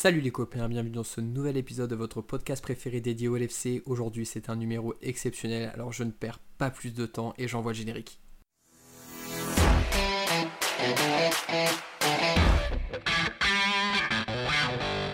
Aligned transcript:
Salut 0.00 0.20
les 0.20 0.30
copains, 0.30 0.68
bienvenue 0.68 0.94
dans 0.94 1.02
ce 1.02 1.20
nouvel 1.20 1.56
épisode 1.56 1.90
de 1.90 1.96
votre 1.96 2.20
podcast 2.22 2.62
préféré 2.62 3.00
dédié 3.00 3.26
au 3.26 3.36
LFC. 3.36 3.82
Aujourd'hui 3.84 4.24
c'est 4.26 4.48
un 4.48 4.54
numéro 4.54 4.94
exceptionnel, 5.02 5.72
alors 5.74 5.92
je 5.92 6.04
ne 6.04 6.12
perds 6.12 6.38
pas 6.56 6.70
plus 6.70 6.94
de 6.94 7.04
temps 7.04 7.34
et 7.36 7.48
j'envoie 7.48 7.72
le 7.72 7.78
générique. 7.78 8.20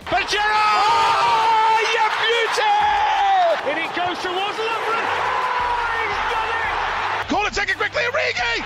Pajero! 0.04 0.44
you 1.96 2.06
beauty! 2.20 2.76
And 3.64 3.78
it 3.80 3.88
goes 3.96 4.20
towards 4.20 4.58
Lovren. 4.60 5.06
He's 5.96 6.20
done 6.28 6.50
it! 6.52 7.28
Corner 7.30 7.50
taken 7.54 7.76
quickly, 7.78 8.02
Origi! 8.12 8.60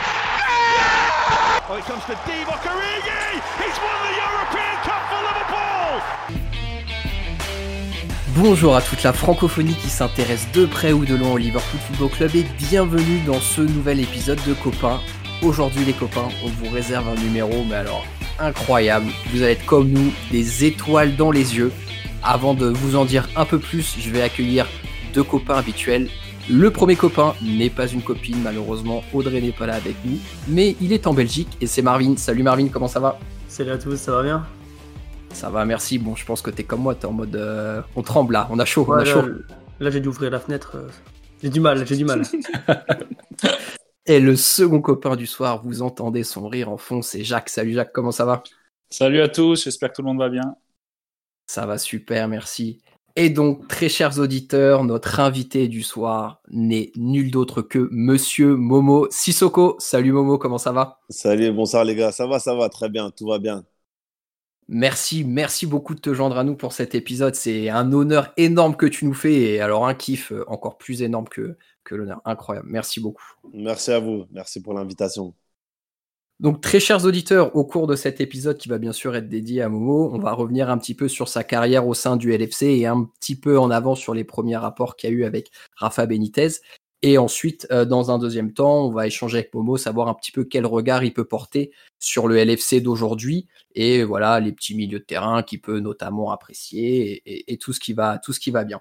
Oh, 1.71 1.77
it 1.77 1.85
comes 1.85 2.05
to 2.07 2.15
Divock 2.27 2.67
Origi! 2.67 3.39
He's 3.63 3.79
won 3.79 3.95
the 4.03 4.17
European 4.19 4.77
Cup 4.83 5.07
for 5.11 5.23
Liverpool! 5.23 5.38
Bonjour 8.37 8.77
à 8.77 8.83
toute 8.83 9.03
la 9.03 9.13
francophonie 9.13 9.75
qui 9.75 9.89
s'intéresse 9.89 10.47
de 10.53 10.65
près 10.65 10.93
ou 10.93 11.05
de 11.05 11.17
loin 11.17 11.33
au 11.33 11.37
Liverpool 11.39 11.81
Football 11.81 12.11
Club 12.11 12.37
et 12.37 12.47
bienvenue 12.59 13.21
dans 13.27 13.41
ce 13.41 13.63
nouvel 13.63 14.01
épisode 14.01 14.39
de 14.47 14.55
Copains. 14.55 15.01
Aujourd'hui 15.43 15.85
les 15.85 15.93
copains, 15.93 16.29
on 16.45 16.49
vous 16.49 16.71
réserve 16.73 17.09
un 17.09 17.21
numéro, 17.21 17.65
mais 17.69 17.77
alors 17.77 18.05
incroyable. 18.39 19.07
Vous 19.33 19.43
allez 19.43 19.53
être 19.53 19.67
comme 19.67 19.89
nous, 19.89 20.13
des 20.31 20.65
étoiles 20.65 21.17
dans 21.17 21.31
les 21.31 21.57
yeux. 21.57 21.73
Avant 22.23 22.55
de 22.55 22.67
vous 22.67 22.97
en 22.97 23.05
dire 23.05 23.29
un 23.37 23.45
peu 23.45 23.59
plus, 23.59 23.97
je 23.99 24.11
vais 24.11 24.23
accueillir 24.23 24.67
deux 25.15 25.25
copains 25.25 25.57
habituels. 25.57 26.09
Le 26.51 26.71
premier 26.71 26.97
copain 26.97 27.35
n'est 27.43 27.71
pas 27.71 27.87
une 27.87 28.03
copine, 28.03 28.41
malheureusement, 28.43 29.03
Audrey 29.13 29.41
n'est 29.41 29.53
pas 29.53 29.67
là 29.67 29.75
avec 29.75 29.97
nous, 30.05 30.19
mais 30.49 30.77
il 30.81 30.93
est 30.93 31.07
en 31.07 31.13
Belgique 31.13 31.57
et 31.61 31.67
c'est 31.67 31.83
Marvin. 31.83 32.15
Salut 32.17 32.43
Marvin, 32.43 32.69
comment 32.69 32.89
ça 32.89 33.01
va? 33.01 33.19
Salut 33.49 33.71
à 33.71 33.79
tous, 33.79 33.97
ça 33.97 34.13
va 34.13 34.23
bien? 34.23 34.47
Ça 35.33 35.51
va, 35.51 35.65
merci. 35.65 35.99
Bon, 35.99 36.17
je 36.17 36.25
pense 36.25 36.43
que 36.43 36.51
t'es 36.51 36.65
comme 36.65 36.81
moi, 36.83 36.95
t'es 36.95 37.07
en 37.07 37.13
mode. 37.13 37.37
euh, 37.37 37.81
on 37.97 38.03
tremble 38.03 38.33
là, 38.33 38.49
on 38.51 38.59
a 38.59 38.65
chaud, 38.65 38.87
on 38.89 38.93
a 38.95 38.99
là, 38.99 39.05
chaud. 39.05 39.23
là, 39.79 39.91
j'ai 39.91 40.01
dû 40.01 40.09
ouvrir 40.09 40.31
la 40.31 40.41
fenêtre. 40.41 40.77
euh, 40.77 40.89
J'ai 41.43 41.51
du 41.51 41.61
mal, 41.61 41.87
j'ai 41.87 41.97
du 41.97 42.05
mal. 42.05 42.23
Et 44.07 44.21
le 44.21 44.37
second 44.37 44.81
copain 44.81 45.17
du 45.17 45.27
soir, 45.27 45.63
vous 45.63 45.83
entendez 45.83 46.25
son 46.25 46.49
rire 46.49 46.71
en 46.71 46.79
fond, 46.79 47.03
c'est 47.03 47.25
Jacques. 47.25 47.51
Salut 47.51 47.75
Jacques, 47.75 47.93
comment 47.93 48.11
ça 48.11 48.25
va? 48.25 48.43
Salut 48.91 49.21
à 49.21 49.29
tous, 49.29 49.65
j'espère 49.65 49.91
que 49.91 49.97
tout 49.97 50.03
le 50.03 50.09
monde 50.09 50.19
va 50.19 50.31
bien. 50.31 50.55
Ça 51.47 51.67
va 51.67 51.79
super, 51.79 52.27
merci. 52.27 52.81
Et 53.17 53.31
donc, 53.31 53.69
très 53.69 53.89
chers 53.89 54.19
auditeurs, 54.19 54.85
notre 54.85 55.21
invité 55.21 55.69
du 55.69 55.83
soir 55.83 56.41
n'est 56.51 56.91
nul 56.97 57.31
d'autre 57.31 57.63
que 57.63 57.89
Monsieur 57.91 58.57
Momo 58.57 59.09
Sissoko. 59.11 59.77
Salut 59.79 60.13
Momo, 60.13 60.39
comment 60.39 60.59
ça 60.59 60.73
va? 60.73 61.01
Salut, 61.11 61.53
bonsoir 61.53 61.85
les 61.85 61.95
gars, 61.97 62.13
ça 62.13 62.27
va, 62.27 62.39
ça 62.39 62.55
va, 62.55 62.69
très 62.71 62.89
bien, 62.89 63.11
tout 63.11 63.27
va 63.27 63.39
bien. 63.39 63.65
Merci, 64.71 65.25
merci 65.25 65.67
beaucoup 65.67 65.95
de 65.95 66.01
te 66.01 66.13
joindre 66.13 66.37
à 66.37 66.45
nous 66.45 66.55
pour 66.55 66.75
cet 66.75 66.95
épisode. 66.95 67.35
C'est 67.35 67.71
un 67.71 67.91
honneur 67.91 68.33
énorme 68.37 68.77
que 68.77 68.85
tu 68.85 69.07
nous 69.07 69.15
fais 69.15 69.35
et 69.35 69.61
alors 69.61 69.87
un 69.87 69.95
kiff 69.95 70.31
euh, 70.31 70.45
encore 70.47 70.77
plus 70.77 71.01
énorme 71.03 71.27
que, 71.27 71.57
que 71.85 71.95
l'honneur. 71.95 72.21
Incroyable, 72.27 72.69
merci 72.71 73.01
beaucoup. 73.01 73.25
Merci 73.55 73.93
à 73.93 73.99
vous, 73.99 74.27
merci 74.31 74.61
pour 74.61 74.75
l'invitation. 74.75 75.35
Donc, 76.39 76.61
très 76.61 76.81
chers 76.81 77.05
auditeurs, 77.05 77.57
au 77.57 77.65
cours 77.65 77.87
de 77.87 77.97
cet 77.97 78.21
épisode 78.21 78.59
qui 78.59 78.69
va 78.69 78.79
bien 78.79 78.93
sûr 78.93 79.17
être 79.17 79.29
dédié 79.29 79.63
à 79.63 79.69
Momo, 79.69 80.11
on 80.13 80.19
va 80.19 80.33
revenir 80.33 80.71
un 80.71 80.79
petit 80.79 80.95
peu 80.95 81.09
sur 81.09 81.29
sa 81.29 81.43
carrière 81.43 81.89
au 81.89 81.95
sein 81.95 82.17
du 82.17 82.31
LFC 82.33 82.67
et 82.67 82.87
un 82.87 83.05
petit 83.19 83.35
peu 83.35 83.59
en 83.59 83.71
avant 83.71 83.97
sur 83.97 84.15
les 84.15 84.23
premiers 84.23 84.57
rapports 84.57 84.97
qu'il 84.97 85.11
y 85.11 85.13
a 85.13 85.17
eu 85.17 85.25
avec 85.25 85.51
Rafa 85.77 86.07
Benitez. 86.07 86.61
Et 87.03 87.17
ensuite, 87.17 87.67
euh, 87.71 87.85
dans 87.85 88.11
un 88.11 88.19
deuxième 88.19 88.53
temps, 88.53 88.87
on 88.87 88.91
va 88.91 89.07
échanger 89.07 89.39
avec 89.39 89.55
Momo, 89.55 89.77
savoir 89.77 90.09
un 90.09 90.15
petit 90.15 90.33
peu 90.33 90.45
quel 90.45 90.67
regard 90.67 91.05
il 91.05 91.15
peut 91.15 91.25
porter 91.25 91.71
sur 92.01 92.27
le 92.27 92.37
LFC 92.39 92.81
d'aujourd'hui 92.81 93.47
et 93.75 94.03
voilà 94.03 94.41
les 94.41 94.53
petits 94.53 94.75
milieux 94.75 94.99
de 94.99 95.05
terrain 95.05 95.43
qu'il 95.45 95.61
peut 95.61 95.79
notamment 95.79 96.33
apprécier 96.33 97.13
et, 97.13 97.23
et- 97.35 97.53
et 97.53 97.57
tout 97.59 97.73
ce 97.73 97.79
qui 97.79 97.93
va, 97.93 98.19
tout 98.19 98.33
ce 98.33 98.41
qui 98.41 98.51
va 98.51 98.65
bien. 98.65 98.81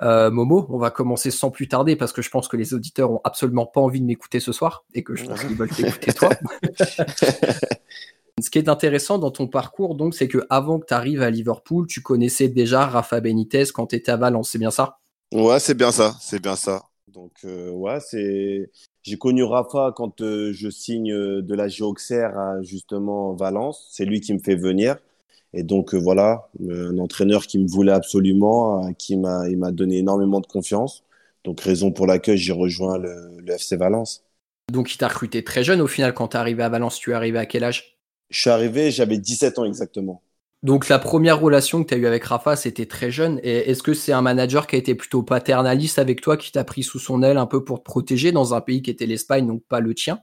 Euh, 0.00 0.30
Momo, 0.30 0.66
on 0.68 0.78
va 0.78 0.92
commencer 0.92 1.32
sans 1.32 1.50
plus 1.50 1.66
tarder 1.66 1.96
parce 1.96 2.12
que 2.12 2.22
je 2.22 2.30
pense 2.30 2.46
que 2.46 2.56
les 2.56 2.74
auditeurs 2.74 3.10
ont 3.10 3.20
absolument 3.24 3.66
pas 3.66 3.80
envie 3.80 4.00
de 4.00 4.06
m'écouter 4.06 4.38
ce 4.38 4.52
soir 4.52 4.84
et 4.94 5.02
que 5.02 5.16
je 5.16 5.24
pense 5.24 5.40
qu'ils 5.40 5.56
veulent 5.56 5.68
t'écouter 5.68 6.12
toi. 6.12 6.30
Ce 8.40 8.50
qui 8.50 8.58
est 8.58 8.68
intéressant 8.68 9.18
dans 9.18 9.32
ton 9.32 9.48
parcours, 9.48 9.96
donc, 9.96 10.14
c'est 10.14 10.28
que 10.28 10.46
avant 10.48 10.78
que 10.78 10.86
tu 10.86 10.94
arrives 10.94 11.22
à 11.22 11.30
Liverpool, 11.30 11.88
tu 11.88 12.02
connaissais 12.02 12.46
déjà 12.46 12.86
Rafa 12.86 13.20
Benitez 13.20 13.64
quand 13.74 13.88
tu 13.88 13.96
étais 13.96 14.12
à 14.12 14.16
Valence, 14.16 14.50
c'est 14.50 14.58
bien 14.58 14.70
ça? 14.70 15.00
Ouais, 15.34 15.58
c'est 15.58 15.74
bien 15.74 15.90
ça, 15.90 16.14
c'est 16.20 16.40
bien 16.40 16.54
ça. 16.54 16.84
Donc, 17.12 17.32
euh, 17.44 17.70
ouais, 17.70 18.00
c'est. 18.00 18.70
J'ai 19.02 19.16
connu 19.16 19.42
Rafa 19.42 19.92
quand 19.96 20.20
euh, 20.20 20.52
je 20.52 20.68
signe 20.68 21.12
euh, 21.12 21.42
de 21.42 21.54
la 21.54 21.68
Géoxer 21.68 22.22
à 22.22 22.60
justement 22.62 23.32
Valence. 23.34 23.88
C'est 23.90 24.04
lui 24.04 24.20
qui 24.20 24.34
me 24.34 24.38
fait 24.38 24.56
venir. 24.56 24.96
Et 25.54 25.62
donc, 25.62 25.94
euh, 25.94 25.98
voilà, 25.98 26.48
euh, 26.60 26.90
un 26.90 26.98
entraîneur 26.98 27.46
qui 27.46 27.58
me 27.58 27.66
voulait 27.66 27.92
absolument, 27.92 28.86
euh, 28.86 28.92
qui 28.92 29.16
m'a, 29.16 29.48
il 29.48 29.56
m'a 29.56 29.72
donné 29.72 29.98
énormément 29.98 30.40
de 30.40 30.46
confiance. 30.46 31.04
Donc, 31.44 31.60
raison 31.60 31.90
pour 31.90 32.06
laquelle 32.06 32.36
j'ai 32.36 32.52
rejoint 32.52 32.98
le, 32.98 33.38
le 33.38 33.52
FC 33.54 33.76
Valence. 33.76 34.24
Donc, 34.70 34.92
il 34.92 34.98
t'a 34.98 35.08
recruté 35.08 35.42
très 35.42 35.64
jeune 35.64 35.80
au 35.80 35.86
final 35.86 36.12
quand 36.12 36.28
tu 36.28 36.36
es 36.36 36.40
arrivé 36.40 36.62
à 36.62 36.68
Valence. 36.68 36.98
Tu 36.98 37.12
es 37.12 37.14
arrivé 37.14 37.38
à 37.38 37.46
quel 37.46 37.64
âge? 37.64 37.96
Je 38.28 38.40
suis 38.42 38.50
arrivé, 38.50 38.90
j'avais 38.90 39.16
17 39.16 39.58
ans 39.58 39.64
exactement. 39.64 40.20
Donc, 40.62 40.88
la 40.88 40.98
première 41.00 41.40
relation 41.40 41.82
que 41.82 41.88
tu 41.88 41.94
as 41.94 41.96
eue 41.98 42.06
avec 42.06 42.24
Rafa, 42.24 42.54
c'était 42.56 42.86
très 42.86 43.10
jeune. 43.10 43.40
Est-ce 43.42 43.82
que 43.82 43.94
c'est 43.94 44.12
un 44.12 44.22
manager 44.22 44.66
qui 44.68 44.76
a 44.76 44.78
été 44.78 44.94
plutôt 44.94 45.22
paternaliste 45.22 45.98
avec 45.98 46.20
toi, 46.20 46.36
qui 46.36 46.52
t'a 46.52 46.64
pris 46.64 46.82
sous 46.84 46.98
son 47.00 47.22
aile 47.22 47.38
un 47.38 47.46
peu 47.46 47.64
pour 47.64 47.78
te 47.80 47.84
protéger 47.84 48.32
dans 48.32 48.54
un 48.54 48.60
pays 48.60 48.82
qui 48.82 48.90
était 48.90 49.06
l'Espagne, 49.06 49.46
donc 49.46 49.62
pas 49.68 49.80
le 49.80 49.94
tien? 49.94 50.20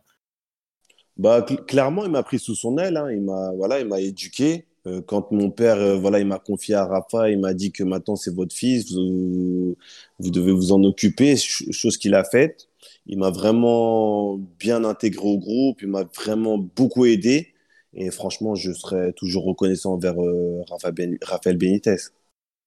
Bah, 1.18 1.42
cl- 1.42 1.66
clairement, 1.66 2.06
il 2.06 2.12
m'a 2.12 2.24
pris 2.24 2.40
sous 2.40 2.56
son 2.56 2.78
aile. 2.78 2.98
hein. 2.98 3.10
Il 3.12 3.22
m'a, 3.22 3.52
voilà, 3.56 3.80
il 3.80 3.88
m'a 3.88 4.02
éduqué. 4.02 4.66
Euh, 4.88 5.02
quand 5.02 5.32
mon 5.32 5.50
père, 5.50 5.78
euh, 5.78 5.98
voilà, 5.98 6.20
il 6.20 6.28
m'a 6.28 6.38
confié 6.40 6.76
à 6.76 6.86
Rafa, 6.86 7.30
il 7.32 7.40
m'a 7.40 7.54
dit 7.56 7.72
que 7.72 7.84
maintenant 7.84 8.16
c'est 8.16 8.34
votre 8.36 8.54
fils, 8.56 8.92
vous, 8.94 9.76
vous 10.20 10.30
devez 10.32 10.52
vous 10.52 10.72
en 10.74 10.84
occuper, 10.84 11.36
ch- 11.38 11.64
chose 11.72 11.98
qu'il 11.98 12.14
a 12.14 12.24
faite. 12.24 12.68
Il 13.08 13.18
m'a 13.18 13.32
vraiment 13.32 14.38
bien 14.60 14.84
intégré 14.84 15.26
au 15.28 15.38
groupe, 15.40 15.82
il 15.82 15.88
m'a 15.88 16.04
vraiment 16.16 16.58
beaucoup 16.60 17.06
aidé. 17.06 17.54
Et 17.96 18.12
franchement, 18.12 18.56
je 18.56 18.72
serai 18.74 19.14
toujours 19.14 19.46
reconnaissant 19.46 19.94
envers 19.94 20.22
euh, 20.22 20.62
Rafa 20.70 20.92
Raphaël 21.24 21.58
Benitez. 21.58 21.96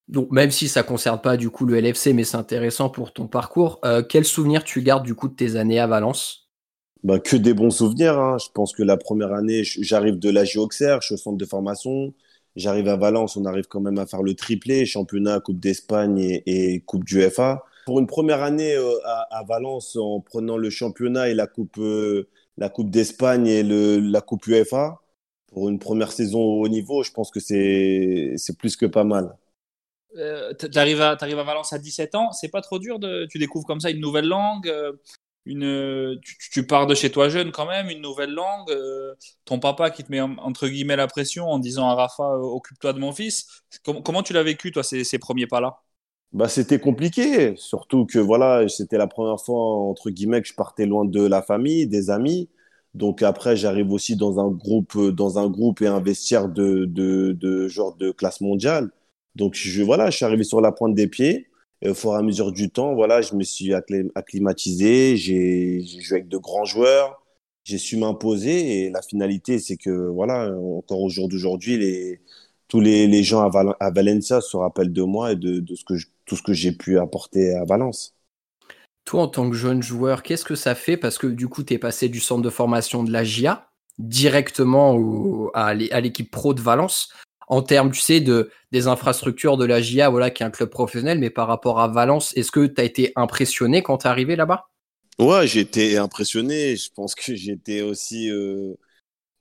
Donc, 0.09 0.31
même 0.31 0.50
si 0.50 0.69
ça 0.69 0.83
concerne 0.83 1.21
pas 1.21 1.37
du 1.37 1.50
coup 1.50 1.66
le 1.66 1.77
LFC, 1.77 2.15
mais 2.15 2.25
c'est 2.25 2.37
intéressant 2.37 2.89
pour 2.91 3.12
ton 3.12 3.27
parcours, 3.28 3.78
euh, 3.84 4.03
quel 4.03 4.25
souvenir 4.25 4.65
tu 4.65 4.83
gardes 4.83 5.05
du 5.05 5.15
coup 5.15 5.28
de 5.28 5.34
tes 5.34 5.56
années 5.56 5.78
à 5.81 5.87
Valence? 5.87 6.49
Bah, 7.05 7.21
que 7.21 7.37
des 7.37 7.55
bons 7.55 7.71
souvenirs. 7.71 8.19
hein. 8.19 8.38
Je 8.38 8.49
pense 8.53 8.72
que 8.72 8.83
la 8.83 8.97
première 8.97 9.33
année, 9.33 9.62
j'arrive 9.65 10.19
de 10.19 10.31
la 10.31 10.43
Auxerre, 10.56 11.00
je 11.00 11.06
suis 11.06 11.15
au 11.15 11.19
centre 11.19 11.37
de 11.38 11.44
formation. 11.44 12.12
J'arrive 12.56 12.88
à 12.88 12.97
Valence, 12.97 13.37
on 13.37 13.44
arrive 13.44 13.67
quand 13.69 13.81
même 13.81 13.99
à 13.99 14.06
faire 14.06 14.22
le 14.22 14.34
triplé, 14.34 14.84
championnat, 14.84 15.38
Coupe 15.41 15.61
d'Espagne 15.61 16.19
et, 16.19 16.43
et 16.75 16.81
Coupe 16.81 17.05
du 17.05 17.22
FA. 17.31 17.65
Pour 17.84 18.00
une 18.00 18.06
première 18.09 18.43
année 18.43 18.75
euh, 18.75 18.99
à, 19.05 19.38
à 19.38 19.44
Valence, 19.44 19.97
en 19.97 20.21
prenant 20.21 20.56
le 20.56 20.71
championnat 20.71 21.28
et 21.28 21.34
la 21.34 21.47
Coupe, 21.47 21.78
euh, 21.78 22.28
la 22.56 22.69
coupe 22.69 22.91
d'Espagne 22.91 23.47
et 23.47 23.62
le, 23.62 23.99
la 24.00 24.21
Coupe 24.21 24.47
UEFA, 24.49 25.00
pour 25.49 25.69
une 25.69 25.79
première 25.79 26.13
saison 26.13 26.41
au 26.41 26.63
haut 26.65 26.69
niveau, 26.69 27.03
je 27.03 27.13
pense 27.13 27.31
que 27.31 27.41
c'est 27.41 28.37
plus 28.59 28.77
que 28.77 28.87
pas 28.87 29.05
mal. 29.05 29.37
Euh, 30.17 30.55
t- 30.55 30.71
T'arrives 30.71 31.01
à, 31.03 31.17
Valence 31.17 31.73
à 31.73 31.79
17 31.79 32.15
ans, 32.15 32.33
c'est 32.33 32.49
pas 32.49 32.63
trop 32.63 32.79
dur 32.79 32.99
de, 32.99 33.27
tu 33.31 33.39
découvres 33.39 33.67
comme 33.67 33.81
ça 33.81 33.91
une 33.91 34.01
nouvelle 34.01 34.27
langue, 34.27 34.67
euh, 34.69 34.93
une, 35.45 36.19
tu, 36.25 36.37
tu 36.51 36.67
pars 36.67 36.87
de 36.87 36.95
chez 36.95 37.11
toi 37.13 37.29
jeune 37.29 37.53
quand 37.53 37.67
même, 37.67 37.91
une 37.91 38.01
nouvelle 38.01 38.33
langue, 38.33 38.71
euh, 38.71 39.15
ton 39.45 39.59
papa 39.61 39.91
qui 39.91 40.05
te 40.05 40.11
met 40.11 40.21
en- 40.21 40.37
entre 40.39 40.67
guillemets 40.69 40.97
la 40.97 41.07
pression 41.09 41.47
en 41.49 41.59
disant 41.59 41.89
à 41.89 41.95
Rafa 41.95 42.23
euh, 42.25 42.39
occupe-toi 42.39 42.93
de 42.95 42.99
mon 42.99 43.13
fils. 43.13 43.47
Com- 43.85 44.03
comment 44.03 44.23
tu 44.23 44.33
l'as 44.33 44.43
vécu 44.43 44.73
toi 44.73 44.83
ces, 44.83 45.05
ces 45.05 45.19
premiers 45.19 45.47
pas-là? 45.47 45.79
Bah, 46.33 46.49
c'était 46.49 46.79
compliqué, 46.79 47.55
surtout 47.57 48.05
que 48.05 48.19
voilà, 48.19 48.69
c'était 48.69 48.99
la 48.99 49.07
première 49.07 49.41
fois 49.41 49.59
entre 49.89 50.11
guillemets 50.11 50.43
que 50.43 50.49
je 50.49 50.55
partais 50.55 50.85
loin 50.85 51.05
de 51.07 51.23
la 51.27 51.41
famille, 51.43 51.87
des 51.87 52.11
amis. 52.11 52.51
Donc 52.94 53.22
après, 53.22 53.56
j'arrive 53.56 53.93
aussi 53.93 54.16
dans 54.16 54.41
un 54.41 54.49
groupe, 54.50 54.99
dans 55.10 55.38
un 55.38 55.49
groupe 55.49 55.82
et 55.82 55.87
un 55.87 56.00
vestiaire 56.00 56.49
de, 56.49 56.84
de, 56.87 57.32
de 57.32 57.69
genre 57.69 57.94
de 57.97 58.10
classe 58.10 58.41
mondiale. 58.41 58.91
Donc 59.34 59.54
je 59.54 59.82
voilà, 59.82 60.11
je 60.11 60.17
suis 60.17 60.25
arrivé 60.25 60.44
sur 60.44 60.61
la 60.61 60.73
pointe 60.73 60.94
des 60.94 61.06
pieds. 61.08 61.49
Et 61.82 61.90
au 61.90 61.94
fur 61.94 62.12
et 62.14 62.17
à 62.17 62.23
mesure 62.23 62.50
du 62.52 62.70
temps, 62.70 62.94
voilà, 62.94 63.20
je 63.23 63.35
me 63.35 63.44
suis 63.44 63.73
acclimatisé. 63.75 65.17
J'ai 65.17 65.81
joué 66.00 66.17
avec 66.19 66.29
de 66.29 66.38
grands 66.38 66.64
joueurs. 66.64 67.23
J'ai 67.64 67.79
su 67.79 67.96
m'imposer. 67.96 68.87
Et 68.87 68.91
la 68.91 69.02
finalité, 69.02 69.58
c'est 69.58 69.76
que 69.76 69.91
voilà, 70.08 70.50
encore 70.56 71.00
au 71.02 71.08
jour 71.08 71.29
d'aujourd'hui, 71.29 71.76
les 71.79 72.20
tous 72.69 72.81
les, 72.81 73.23
gens 73.23 73.41
à, 73.43 73.49
Val- 73.49 73.75
Valencia 73.94 74.41
se 74.43 74.56
rappellent 74.56 74.93
de 74.93 75.02
moi 75.02 75.32
et 75.32 75.37
de, 75.37 75.61
de 75.61 75.75
ce 75.75 75.84
que 75.84 75.94
tout 76.26 76.37
ce 76.37 76.43
que 76.43 76.52
j'ai 76.52 76.73
pu 76.73 76.99
apporter 76.99 77.55
à 77.55 77.64
Valence. 77.64 78.14
Toi, 79.08 79.22
en 79.22 79.28
tant 79.28 79.49
que 79.49 79.56
jeune 79.56 79.82
joueur, 79.82 80.22
qu'est-ce 80.22 80.44
que 80.44 80.55
ça 80.55 80.75
fait? 80.75 80.99
Parce 80.99 81.16
que 81.16 81.26
du 81.26 81.49
coup, 81.49 81.62
tu 81.62 81.72
es 81.72 81.78
passé 81.78 82.10
du 82.10 82.20
centre 82.20 82.43
de 82.43 82.50
formation 82.50 83.02
de 83.02 83.10
la 83.10 83.25
GIA 83.25 83.70
directement 83.99 85.49
à 85.55 85.72
l'é- 85.72 85.90
à 85.93 86.00
l'équipe 86.00 86.31
pro 86.31 86.52
de 86.52 86.60
Valence. 86.60 87.08
En 87.49 87.62
termes, 87.62 87.90
tu 87.90 88.00
sais, 88.00 88.20
de, 88.20 88.50
des 88.70 88.87
infrastructures 88.87 89.56
de 89.56 89.64
la 89.64 89.81
GIA, 89.81 90.10
voilà, 90.10 90.28
qui 90.28 90.43
est 90.43 90.46
un 90.46 90.50
club 90.50 90.69
professionnel, 90.69 91.19
mais 91.20 91.31
par 91.31 91.49
rapport 91.49 91.81
à 91.81 91.88
Valence, 91.88 92.37
est-ce 92.37 92.52
que 92.52 92.66
tu 92.66 92.78
as 92.82 92.84
été 92.84 93.12
impressionné 93.16 93.82
quand 93.82 93.96
tu 93.96 94.06
es 94.06 94.10
arrivé 94.10 94.37
là-bas? 94.37 94.66
Ouais, 95.19 95.46
j'ai 95.49 95.60
été 95.60 95.96
impressionné. 95.99 96.76
Je 96.76 96.90
pense 96.94 97.14
que 97.14 97.34
j'étais 97.34 97.81
aussi 97.82 98.31
euh, 98.31 98.75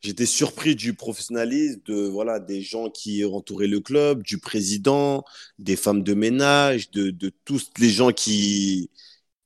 J'étais 0.02 0.26
surpris 0.28 0.76
du 0.76 0.96
professionnalisme 0.96 1.82
de 1.86 2.08
voilà 2.08 2.40
des 2.40 2.62
gens 2.62 2.90
qui 2.90 3.26
entouraient 3.26 3.68
le 3.68 3.82
club, 3.82 4.24
du 4.24 4.40
président, 4.40 5.24
des 5.60 5.76
femmes 5.78 6.04
de 6.04 6.14
ménage, 6.14 6.92
de 6.92 7.32
tous 7.46 7.72
les 7.80 7.90
gens 7.90 8.12
qui 8.14 8.92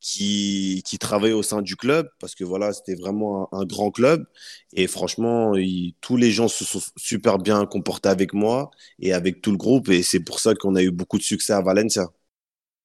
qui 0.01 0.83
qui 0.85 0.99
travaillaient 0.99 1.33
au 1.33 1.43
sein 1.43 1.61
du 1.61 1.75
club 1.77 2.09
parce 2.19 2.35
que 2.35 2.43
voilà 2.43 2.73
c'était 2.73 2.95
vraiment 2.95 3.49
un, 3.53 3.59
un 3.61 3.65
grand 3.65 3.91
club 3.91 4.25
et 4.73 4.87
franchement 4.87 5.53
tous 6.01 6.17
les 6.17 6.31
gens 6.31 6.47
se 6.49 6.65
sont 6.65 6.81
super 6.97 7.37
bien 7.39 7.65
comportés 7.67 8.09
avec 8.09 8.33
moi 8.33 8.71
et 8.99 9.13
avec 9.13 9.41
tout 9.41 9.51
le 9.51 9.57
groupe 9.57 9.89
et 9.89 10.03
c'est 10.03 10.19
pour 10.21 10.39
ça 10.39 10.55
qu'on 10.55 10.75
a 10.75 10.83
eu 10.83 10.91
beaucoup 10.91 11.17
de 11.19 11.23
succès 11.23 11.53
à 11.53 11.61
Valencia. 11.61 12.07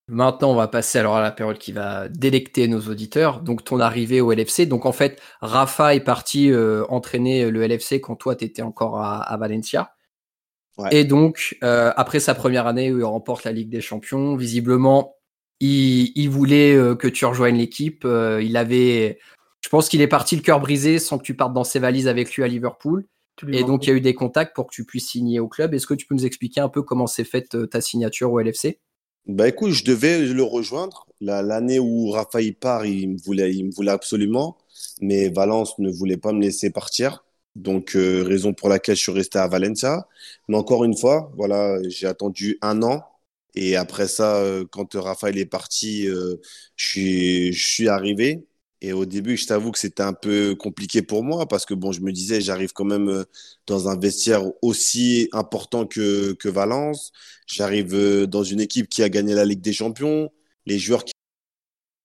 Maintenant, 0.09 0.53
on 0.53 0.55
va 0.55 0.69
passer 0.69 0.99
alors 0.99 1.17
à 1.17 1.21
la 1.21 1.33
période 1.33 1.59
qui 1.59 1.73
va 1.73 2.09
délecter 2.09 2.69
nos 2.69 2.81
auditeurs. 2.83 3.41
Donc, 3.41 3.65
ton 3.65 3.81
arrivée 3.81 4.21
au 4.21 4.31
LFC. 4.33 4.67
Donc, 4.67 4.87
en 4.87 4.93
fait, 4.93 5.21
Rafa 5.41 5.97
est 5.97 6.01
parti 6.01 6.51
euh, 6.53 6.85
entraîner 6.89 7.51
le 7.51 7.67
LFC 7.67 8.01
quand 8.01 8.15
toi, 8.15 8.37
tu 8.37 8.45
étais 8.45 8.63
encore 8.63 9.01
à, 9.01 9.21
à 9.21 9.37
Valencia. 9.37 9.97
Ouais. 10.79 10.89
Et 10.93 11.05
donc, 11.05 11.57
euh, 11.65 11.93
après 11.97 12.21
sa 12.21 12.35
première 12.35 12.67
année 12.67 12.93
où 12.93 12.99
il 12.99 13.05
remporte 13.05 13.45
la 13.45 13.53
Ligue 13.53 13.71
des 13.71 13.81
Champions, 13.81 14.37
visiblement, 14.37 15.16
il, 15.61 16.13
il 16.15 16.29
voulait 16.31 16.75
euh, 16.75 16.95
que 16.95 17.09
tu 17.09 17.25
rejoignes 17.25 17.57
l'équipe. 17.59 18.05
Euh, 18.05 18.43
il 18.43 18.57
avait, 18.57 19.19
je 19.63 19.69
pense 19.69 19.89
qu'il 19.89 20.01
est 20.01 20.09
parti 20.09 20.37
le 20.37 20.43
cœur 20.43 20.61
brisé 20.61 20.99
sans 20.99 21.19
que 21.19 21.25
tu 21.25 21.35
partes 21.35 21.53
dans 21.53 21.65
ses 21.65 21.79
valises 21.79 22.09
avec 22.09 22.33
lui 22.35 22.43
à 22.43 22.49
Liverpool. 22.49 23.07
Et 23.53 23.65
donc, 23.65 23.87
il 23.87 23.91
y 23.91 23.93
a 23.93 23.97
eu 23.97 24.01
des 24.01 24.15
contacts 24.15 24.55
pour 24.55 24.67
que 24.67 24.75
tu 24.75 24.85
puisses 24.85 25.09
signer 25.11 25.41
au 25.41 25.49
club. 25.49 25.75
Est-ce 25.75 25.87
que 25.87 25.95
tu 25.95 26.07
peux 26.07 26.15
nous 26.15 26.25
expliquer 26.27 26.61
un 26.61 26.69
peu 26.71 26.83
comment 26.83 27.07
s'est 27.07 27.25
faite 27.25 27.55
euh, 27.55 27.67
ta 27.67 27.81
signature 27.81 28.33
au 28.33 28.41
LFC 28.41 28.81
Bah 29.27 29.49
écoute, 29.49 29.73
je 29.73 29.85
devais 29.85 30.21
le 30.25 30.43
rejoindre. 30.43 31.07
La- 31.21 31.43
L'année 31.43 31.79
où 31.79 32.11
Raphaël 32.11 32.55
part, 32.55 32.87
il 32.87 33.11
me 33.11 33.19
voulait, 33.19 33.53
il 33.55 33.67
me 33.67 33.71
voulait 33.73 33.91
absolument, 33.91 34.57
mais 35.01 35.29
Valence 35.29 35.79
ne 35.79 35.91
voulait 35.91 36.17
pas 36.17 36.33
me 36.33 36.41
laisser 36.41 36.71
partir. 36.71 37.25
Donc, 37.57 37.97
euh, 37.97 38.23
raison 38.23 38.53
pour 38.55 38.69
laquelle 38.69 38.97
je 38.97 39.03
suis 39.03 39.13
resté 39.13 39.39
à 39.39 39.49
Valencia. 39.49 40.07
Mais 40.49 40.57
encore 40.57 40.85
une 40.85 40.97
fois, 40.97 41.33
voilà, 41.37 41.79
j'ai 41.89 42.07
attendu 42.07 42.59
un 42.63 42.83
an. 42.83 43.03
Et 43.57 43.77
après 43.77 44.07
ça, 44.09 44.37
euh, 44.39 44.65
quand 44.71 44.95
Raphaël 44.95 45.39
est 45.39 45.47
parti, 45.47 46.07
euh, 46.09 46.37
je 46.77 47.51
suis, 47.53 47.89
arrivé. 47.89 48.47
Et 48.83 48.93
au 48.93 49.07
début, 49.07 49.37
je 49.37 49.47
t'avoue 49.47 49.73
que 49.73 49.79
c'était 49.79 50.03
un 50.03 50.13
peu 50.13 50.55
compliqué 50.55 51.03
pour 51.03 51.25
moi 51.25 51.47
parce 51.49 51.65
que 51.65 51.73
bon, 51.75 51.93
je 51.93 52.03
me 52.03 52.13
disais, 52.13 52.41
j'arrive 52.43 52.73
quand 52.75 52.85
même 52.85 53.09
euh, 53.09 53.25
dans 53.67 53.89
un 53.89 53.99
vestiaire 53.99 54.45
aussi 54.63 55.29
important 55.33 55.87
que, 55.87 56.35
que 56.35 56.49
Valence. 56.49 57.13
J'arrive 57.47 57.95
euh, 57.95 58.27
dans 58.27 58.43
une 58.45 58.61
équipe 58.61 58.89
qui 58.89 59.03
a 59.03 59.09
gagné 59.09 59.35
la 59.35 59.45
Ligue 59.47 59.63
des 59.63 59.73
Champions. 59.73 60.31
Les 60.67 60.79
joueurs 60.79 61.05
qui 61.05 61.13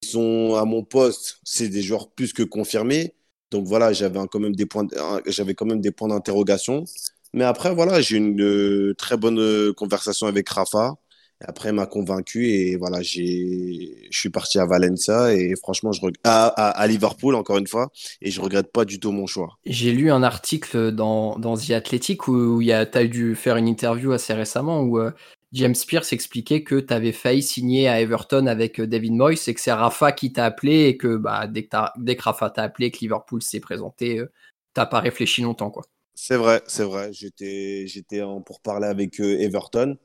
sont 0.05 0.55
à 0.55 0.65
mon 0.65 0.83
poste, 0.83 1.39
c'est 1.43 1.69
des 1.69 1.81
joueurs 1.81 2.11
plus 2.11 2.33
que 2.33 2.43
confirmés. 2.43 3.15
Donc 3.51 3.67
voilà, 3.67 3.93
j'avais 3.93 4.19
quand 4.31 4.39
même 4.39 4.55
des 4.55 4.65
points, 4.65 4.87
j'avais 5.27 5.53
quand 5.55 5.65
même 5.65 5.81
des 5.81 5.91
points 5.91 6.07
d'interrogation. 6.07 6.85
Mais 7.33 7.43
après, 7.45 7.73
voilà, 7.73 8.01
j'ai 8.01 8.17
une 8.17 8.41
euh, 8.41 8.93
très 8.97 9.17
bonne 9.17 9.39
euh, 9.39 9.73
conversation 9.73 10.27
avec 10.27 10.49
Rafa. 10.49 10.95
Et 11.41 11.43
après, 11.47 11.69
il 11.69 11.75
m'a 11.75 11.87
convaincu 11.87 12.47
et 12.49 12.75
voilà, 12.75 13.01
j'ai, 13.01 14.07
je 14.11 14.17
suis 14.19 14.29
parti 14.29 14.59
à 14.59 14.65
Valencia 14.65 15.33
et 15.33 15.55
franchement, 15.55 15.91
je 15.91 16.01
reg- 16.01 16.15
à, 16.23 16.45
à, 16.47 16.69
à 16.69 16.87
Liverpool 16.87 17.35
encore 17.35 17.57
une 17.57 17.67
fois 17.67 17.89
et 18.21 18.31
je 18.31 18.39
regrette 18.39 18.71
pas 18.71 18.85
du 18.85 18.99
tout 18.99 19.11
mon 19.11 19.25
choix. 19.25 19.57
J'ai 19.65 19.91
lu 19.91 20.11
un 20.11 20.23
article 20.23 20.91
dans, 20.91 21.37
dans 21.39 21.57
The 21.57 21.71
Athletic 21.71 22.27
où, 22.27 22.61
il 22.61 22.67
y 22.67 22.71
a, 22.73 22.87
as 22.93 23.03
dû 23.05 23.35
faire 23.35 23.57
une 23.57 23.67
interview 23.67 24.11
assez 24.11 24.33
récemment 24.33 24.81
où 24.81 24.99
euh, 24.99 25.11
James 25.53 25.75
Pierce 25.87 26.13
expliquait 26.13 26.63
que 26.63 26.79
tu 26.79 26.93
avais 26.93 27.11
failli 27.11 27.41
signer 27.43 27.87
à 27.87 27.99
Everton 28.01 28.45
avec 28.47 28.79
euh, 28.79 28.87
David 28.87 29.13
Moyes 29.13 29.39
et 29.47 29.53
que 29.53 29.61
c'est 29.61 29.71
Rafa 29.71 30.11
qui 30.11 30.31
t'a 30.31 30.45
appelé 30.45 30.85
et 30.87 30.97
que 30.97 31.17
bah, 31.17 31.47
dès, 31.47 31.63
que 31.63 31.69
t'as- 31.69 31.93
dès 31.97 32.15
que 32.15 32.23
Rafa 32.23 32.49
t'a 32.51 32.63
appelé, 32.63 32.91
que 32.91 32.99
Liverpool 32.99 33.41
s'est 33.41 33.59
présenté, 33.59 34.19
euh, 34.19 34.31
t'as 34.73 34.85
pas 34.85 34.99
réfléchi 34.99 35.41
longtemps. 35.41 35.71
quoi. 35.71 35.83
C'est 36.13 36.37
vrai, 36.37 36.61
c'est 36.67 36.83
vrai. 36.83 37.11
J'étais, 37.13 37.85
j'étais 37.87 38.21
en 38.21 38.41
pour 38.41 38.61
parler 38.61 38.87
avec 38.87 39.19
euh, 39.19 39.39
Everton, 39.39 39.97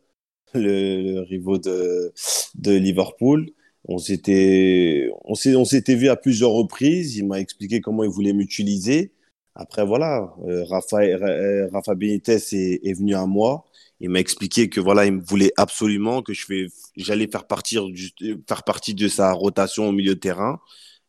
le, 0.55 1.03
le 1.03 1.21
rivaux 1.21 1.59
de, 1.59 2.13
de 2.55 2.73
Liverpool. 2.73 3.51
On 3.89 3.99
s'était, 3.99 5.09
on 5.25 5.65
s'était 5.65 5.95
vu 5.95 6.09
à 6.09 6.17
plusieurs 6.17 6.51
reprises. 6.51 7.17
Il 7.17 7.27
m'a 7.27 7.41
expliqué 7.41 7.81
comment 7.81 8.03
il 8.05 8.11
voulait 8.11 8.33
m'utiliser. 8.33 9.13
Après, 9.55 9.85
voilà, 9.87 10.35
euh, 10.47 10.65
Rafa, 10.65 10.99
euh, 11.03 11.69
Rafa 11.73 11.95
Benitez 11.95 12.37
est, 12.53 12.81
est 12.87 12.93
venu 12.95 13.15
à 13.15 13.27
moi. 13.27 13.65
Il 14.01 14.11
m'a 14.11 14.21
expliqué 14.21 14.69
que 14.69 14.81
voilà, 14.81 15.07
il 15.07 15.13
me 15.13 15.23
voulait 15.23 15.53
absolument 15.57 16.21
que 16.23 16.35
je 16.35 16.45
fais, 16.45 16.67
j'allais 16.97 17.29
faire 17.29 17.47
faire 17.49 18.63
partie 18.65 18.95
de 18.95 19.09
sa 19.09 19.33
rotation 19.33 19.89
au 19.89 19.93
milieu 19.93 20.15
de 20.15 20.21
terrain. 20.21 20.61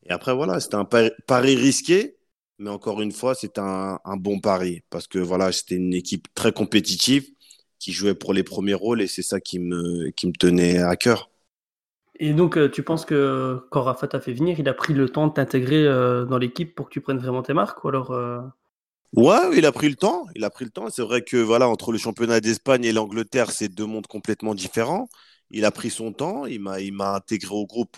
Et 0.05 0.11
après, 0.11 0.33
voilà, 0.33 0.59
c'était 0.59 0.75
un 0.75 0.85
pari, 0.85 1.55
risqué, 1.55 2.15
mais 2.59 2.69
encore 2.69 3.01
une 3.01 3.11
fois, 3.11 3.35
c'est 3.35 3.57
un, 3.59 3.99
un 4.05 4.17
bon 4.17 4.39
pari 4.39 4.83
parce 4.89 5.07
que 5.07 5.19
voilà, 5.19 5.51
c'était 5.51 5.75
une 5.75 5.93
équipe 5.93 6.27
très 6.33 6.53
compétitive 6.53 7.29
qui 7.79 7.91
jouait 7.93 8.15
pour 8.15 8.33
les 8.33 8.43
premiers 8.43 8.73
rôles 8.73 9.01
et 9.01 9.07
c'est 9.07 9.21
ça 9.23 9.39
qui 9.41 9.59
me, 9.59 10.09
qui 10.11 10.27
me 10.27 10.33
tenait 10.33 10.79
à 10.79 10.95
cœur. 10.95 11.29
Et 12.19 12.33
donc, 12.33 12.57
euh, 12.57 12.69
tu 12.69 12.83
penses 12.83 13.05
que 13.05 13.59
quand 13.71 13.83
Rafa 13.83 14.07
t'a 14.07 14.19
fait 14.19 14.33
venir, 14.33 14.59
il 14.59 14.67
a 14.69 14.73
pris 14.73 14.93
le 14.93 15.09
temps 15.09 15.27
de 15.27 15.33
t'intégrer 15.33 15.85
euh, 15.85 16.25
dans 16.25 16.37
l'équipe 16.39 16.73
pour 16.75 16.87
que 16.87 16.93
tu 16.93 17.01
prennes 17.01 17.19
vraiment 17.19 17.43
tes 17.43 17.53
marques 17.53 17.83
ou 17.83 17.89
alors 17.89 18.11
euh, 18.11 18.39
Ouais, 19.13 19.57
il 19.57 19.65
a 19.65 19.71
pris 19.71 19.89
le 19.89 19.95
temps. 19.95 20.25
Il 20.35 20.43
a 20.43 20.49
pris 20.49 20.65
le 20.65 20.71
temps. 20.71 20.89
C'est 20.89 21.01
vrai 21.01 21.21
que 21.23 21.37
voilà, 21.37 21.67
entre 21.69 21.91
le 21.91 21.97
championnat 21.97 22.39
d'Espagne 22.41 22.83
et 22.85 22.91
l'Angleterre, 22.91 23.51
c'est 23.51 23.69
deux 23.69 23.85
mondes 23.85 24.05
complètement 24.07 24.53
différents. 24.53 25.09
Il 25.49 25.65
a 25.65 25.71
pris 25.71 25.89
son 25.89 26.11
temps. 26.13 26.45
Il 26.45 26.59
m'a, 26.61 26.81
il 26.81 26.93
m'a 26.93 27.13
intégré 27.15 27.53
au 27.55 27.65
groupe 27.65 27.97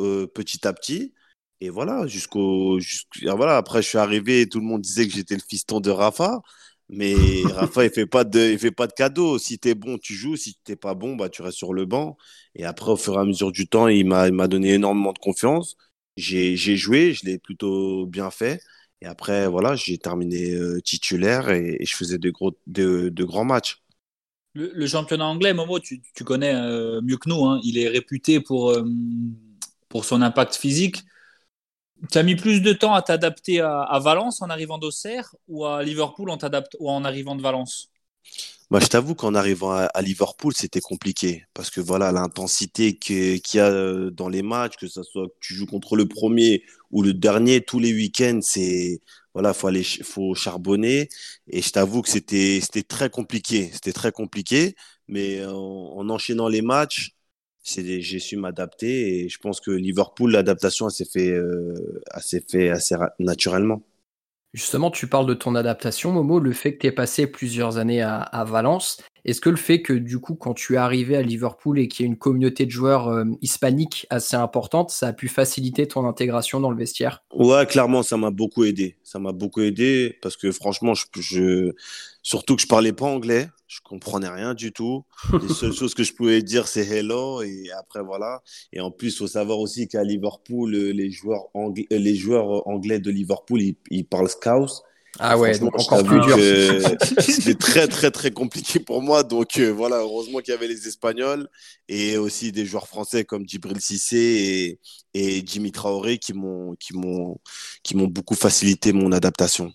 euh, 0.00 0.26
petit 0.28 0.66
à 0.66 0.72
petit. 0.72 1.12
Et 1.60 1.68
voilà, 1.68 2.06
jusqu'au, 2.06 2.78
jusqu'- 2.78 3.28
voilà. 3.36 3.56
Après, 3.56 3.82
je 3.82 3.88
suis 3.88 3.98
arrivé 3.98 4.42
et 4.42 4.48
tout 4.48 4.60
le 4.60 4.66
monde 4.66 4.82
disait 4.82 5.06
que 5.08 5.12
j'étais 5.14 5.34
le 5.34 5.42
fiston 5.46 5.80
de 5.80 5.90
Rafa. 5.90 6.40
Mais 6.88 7.50
Rafa, 7.52 7.84
il 7.84 7.90
fait 7.90 8.06
pas 8.06 8.24
de, 8.24 8.38
il 8.52 8.58
fait 8.58 8.70
pas 8.70 8.86
de 8.86 8.92
cadeau. 8.92 9.38
Si 9.38 9.58
t'es 9.58 9.74
bon, 9.74 9.98
tu 9.98 10.14
joues. 10.14 10.36
Si 10.36 10.56
t'es 10.64 10.76
pas 10.76 10.94
bon, 10.94 11.16
bah, 11.16 11.28
tu 11.28 11.42
restes 11.42 11.58
sur 11.58 11.74
le 11.74 11.84
banc. 11.86 12.16
Et 12.54 12.64
après, 12.64 12.90
au 12.92 12.96
fur 12.96 13.14
et 13.14 13.18
à 13.18 13.24
mesure 13.24 13.52
du 13.52 13.68
temps, 13.68 13.88
il 13.88 14.06
m'a, 14.06 14.30
m'a 14.30 14.48
donné 14.48 14.74
énormément 14.74 15.12
de 15.12 15.18
confiance. 15.18 15.76
J'ai, 16.16 16.56
j'ai 16.56 16.76
joué, 16.76 17.12
je 17.12 17.24
l'ai 17.26 17.38
plutôt 17.38 18.06
bien 18.06 18.30
fait. 18.30 18.60
Et 19.02 19.06
après, 19.06 19.48
voilà, 19.48 19.76
j'ai 19.76 19.98
terminé 19.98 20.52
euh, 20.54 20.80
titulaire 20.80 21.50
et, 21.50 21.76
et 21.80 21.84
je 21.86 21.96
faisais 21.96 22.18
de, 22.18 22.30
gros, 22.30 22.56
de, 22.66 23.08
de 23.10 23.24
grands 23.24 23.44
matchs. 23.44 23.82
Le, 24.54 24.72
le 24.74 24.86
championnat 24.86 25.26
anglais, 25.26 25.52
Momo, 25.52 25.78
tu, 25.80 26.00
tu 26.14 26.24
connais 26.24 26.54
euh, 26.54 27.00
mieux 27.02 27.18
que 27.18 27.28
nous. 27.28 27.44
hein. 27.46 27.60
Il 27.62 27.76
est 27.78 27.88
réputé 27.88 28.40
pour, 28.40 28.70
euh, 28.70 28.84
pour 29.88 30.04
son 30.04 30.22
impact 30.22 30.56
physique. 30.56 31.04
Tu 32.10 32.18
as 32.18 32.22
mis 32.22 32.36
plus 32.36 32.60
de 32.60 32.72
temps 32.72 32.94
à 32.94 33.02
t'adapter 33.02 33.60
à, 33.60 33.98
Valence 34.02 34.42
en 34.42 34.50
arrivant 34.50 34.78
d'Auxerre 34.78 35.34
ou 35.48 35.64
à 35.64 35.82
Liverpool 35.82 36.30
en, 36.30 36.38
ou 36.78 36.90
en 36.90 37.04
arrivant 37.04 37.34
de 37.34 37.42
Valence? 37.42 37.90
Moi, 38.70 38.80
je 38.80 38.86
t'avoue 38.86 39.14
qu'en 39.14 39.34
arrivant 39.34 39.70
à, 39.72 40.02
Liverpool, 40.02 40.52
c'était 40.54 40.80
compliqué 40.80 41.44
parce 41.54 41.70
que 41.70 41.80
voilà, 41.80 42.10
l'intensité 42.12 42.96
qu'il 42.98 43.40
y 43.54 43.58
a 43.58 43.66
euh, 43.68 44.10
dans 44.10 44.28
les 44.28 44.42
matchs, 44.42 44.76
que 44.76 44.88
ce 44.88 45.02
soit 45.04 45.28
que 45.28 45.34
tu 45.40 45.54
joues 45.54 45.66
contre 45.66 45.96
le 45.96 46.06
premier 46.06 46.64
ou 46.90 47.02
le 47.02 47.14
dernier, 47.14 47.60
tous 47.60 47.78
les 47.78 47.94
week-ends, 47.94 48.40
c'est 48.42 49.00
voilà, 49.34 49.54
faut 49.54 49.68
aller, 49.68 49.84
faut 49.84 50.34
charbonner. 50.34 51.08
Et 51.48 51.62
je 51.62 51.70
t'avoue 51.70 52.02
que 52.02 52.08
c'était 52.08 52.60
c'était 52.60 52.82
très 52.82 53.08
compliqué, 53.08 53.70
c'était 53.72 53.92
très 53.92 54.12
compliqué. 54.12 54.74
Mais 55.08 55.44
en, 55.44 55.52
en 55.54 56.10
enchaînant 56.10 56.48
les 56.48 56.62
matchs, 56.62 57.15
j'ai 57.66 58.18
su 58.18 58.36
m'adapter 58.36 59.24
et 59.24 59.28
je 59.28 59.38
pense 59.38 59.60
que 59.60 59.70
Liverpool, 59.70 60.32
l'adaptation, 60.32 60.86
elle 60.86 60.92
s'est 60.92 61.04
fait, 61.04 61.30
euh, 61.30 61.74
fait 62.48 62.70
assez 62.70 62.94
naturellement. 63.18 63.82
Justement, 64.54 64.90
tu 64.90 65.06
parles 65.06 65.26
de 65.26 65.34
ton 65.34 65.54
adaptation, 65.54 66.12
Momo, 66.12 66.38
le 66.38 66.52
fait 66.52 66.74
que 66.74 66.78
tu 66.78 66.86
aies 66.86 66.92
passé 66.92 67.26
plusieurs 67.26 67.76
années 67.76 68.00
à, 68.00 68.20
à 68.20 68.44
Valence. 68.44 69.02
Est-ce 69.26 69.40
que 69.40 69.50
le 69.50 69.56
fait 69.56 69.82
que, 69.82 69.92
du 69.92 70.20
coup, 70.20 70.36
quand 70.36 70.54
tu 70.54 70.74
es 70.74 70.76
arrivé 70.76 71.16
à 71.16 71.22
Liverpool 71.22 71.80
et 71.80 71.88
qu'il 71.88 72.06
y 72.06 72.08
ait 72.08 72.12
une 72.12 72.16
communauté 72.16 72.64
de 72.64 72.70
joueurs 72.70 73.08
euh, 73.08 73.24
hispaniques 73.42 74.06
assez 74.08 74.36
importante, 74.36 74.90
ça 74.90 75.08
a 75.08 75.12
pu 75.12 75.26
faciliter 75.26 75.88
ton 75.88 76.06
intégration 76.06 76.60
dans 76.60 76.70
le 76.70 76.76
vestiaire? 76.76 77.24
Ouais, 77.34 77.66
clairement, 77.66 78.04
ça 78.04 78.16
m'a 78.16 78.30
beaucoup 78.30 78.62
aidé. 78.62 78.96
Ça 79.02 79.18
m'a 79.18 79.32
beaucoup 79.32 79.62
aidé 79.62 80.16
parce 80.22 80.36
que 80.36 80.52
franchement, 80.52 80.94
je, 80.94 81.06
je, 81.18 81.72
surtout 82.22 82.54
que 82.54 82.62
je 82.62 82.68
parlais 82.68 82.92
pas 82.92 83.06
anglais, 83.06 83.48
je 83.66 83.80
comprenais 83.82 84.28
rien 84.28 84.54
du 84.54 84.70
tout. 84.70 85.02
Les 85.42 85.48
seules 85.48 85.72
choses 85.74 85.94
que 85.94 86.04
je 86.04 86.12
pouvais 86.12 86.40
dire, 86.42 86.68
c'est 86.68 86.86
hello 86.86 87.42
et 87.42 87.64
après 87.76 88.04
voilà. 88.04 88.42
Et 88.72 88.78
en 88.78 88.92
plus, 88.92 89.18
faut 89.18 89.26
savoir 89.26 89.58
aussi 89.58 89.88
qu'à 89.88 90.04
Liverpool, 90.04 90.70
les 90.70 91.10
joueurs 91.10 91.46
anglais, 91.52 91.86
les 91.90 92.14
joueurs 92.14 92.64
anglais 92.68 93.00
de 93.00 93.10
Liverpool, 93.10 93.60
ils, 93.60 93.76
ils 93.90 94.06
parlent 94.06 94.28
scouse. 94.28 94.82
Ah 95.18 95.38
ouais, 95.38 95.58
donc 95.58 95.78
encore 95.78 96.02
plus 96.04 96.20
dur. 96.20 96.36
C'était 97.20 97.54
très, 97.54 97.88
très, 97.88 98.10
très 98.10 98.30
compliqué 98.30 98.80
pour 98.80 99.02
moi. 99.02 99.22
Donc 99.22 99.58
euh, 99.58 99.70
voilà, 99.70 99.96
heureusement 99.98 100.40
qu'il 100.40 100.52
y 100.52 100.56
avait 100.56 100.68
les 100.68 100.86
Espagnols 100.86 101.48
et 101.88 102.18
aussi 102.18 102.52
des 102.52 102.66
joueurs 102.66 102.86
français 102.86 103.24
comme 103.24 103.48
Djibril 103.48 103.80
Cissé 103.80 104.78
et, 105.14 105.38
et 105.38 105.42
Jimmy 105.46 105.72
Traoré 105.72 106.18
qui 106.18 106.34
m'ont, 106.34 106.74
qui 106.78 106.94
m'ont, 106.94 107.38
qui 107.82 107.96
m'ont 107.96 108.08
beaucoup 108.08 108.34
facilité 108.34 108.92
mon 108.92 109.12
adaptation. 109.12 109.72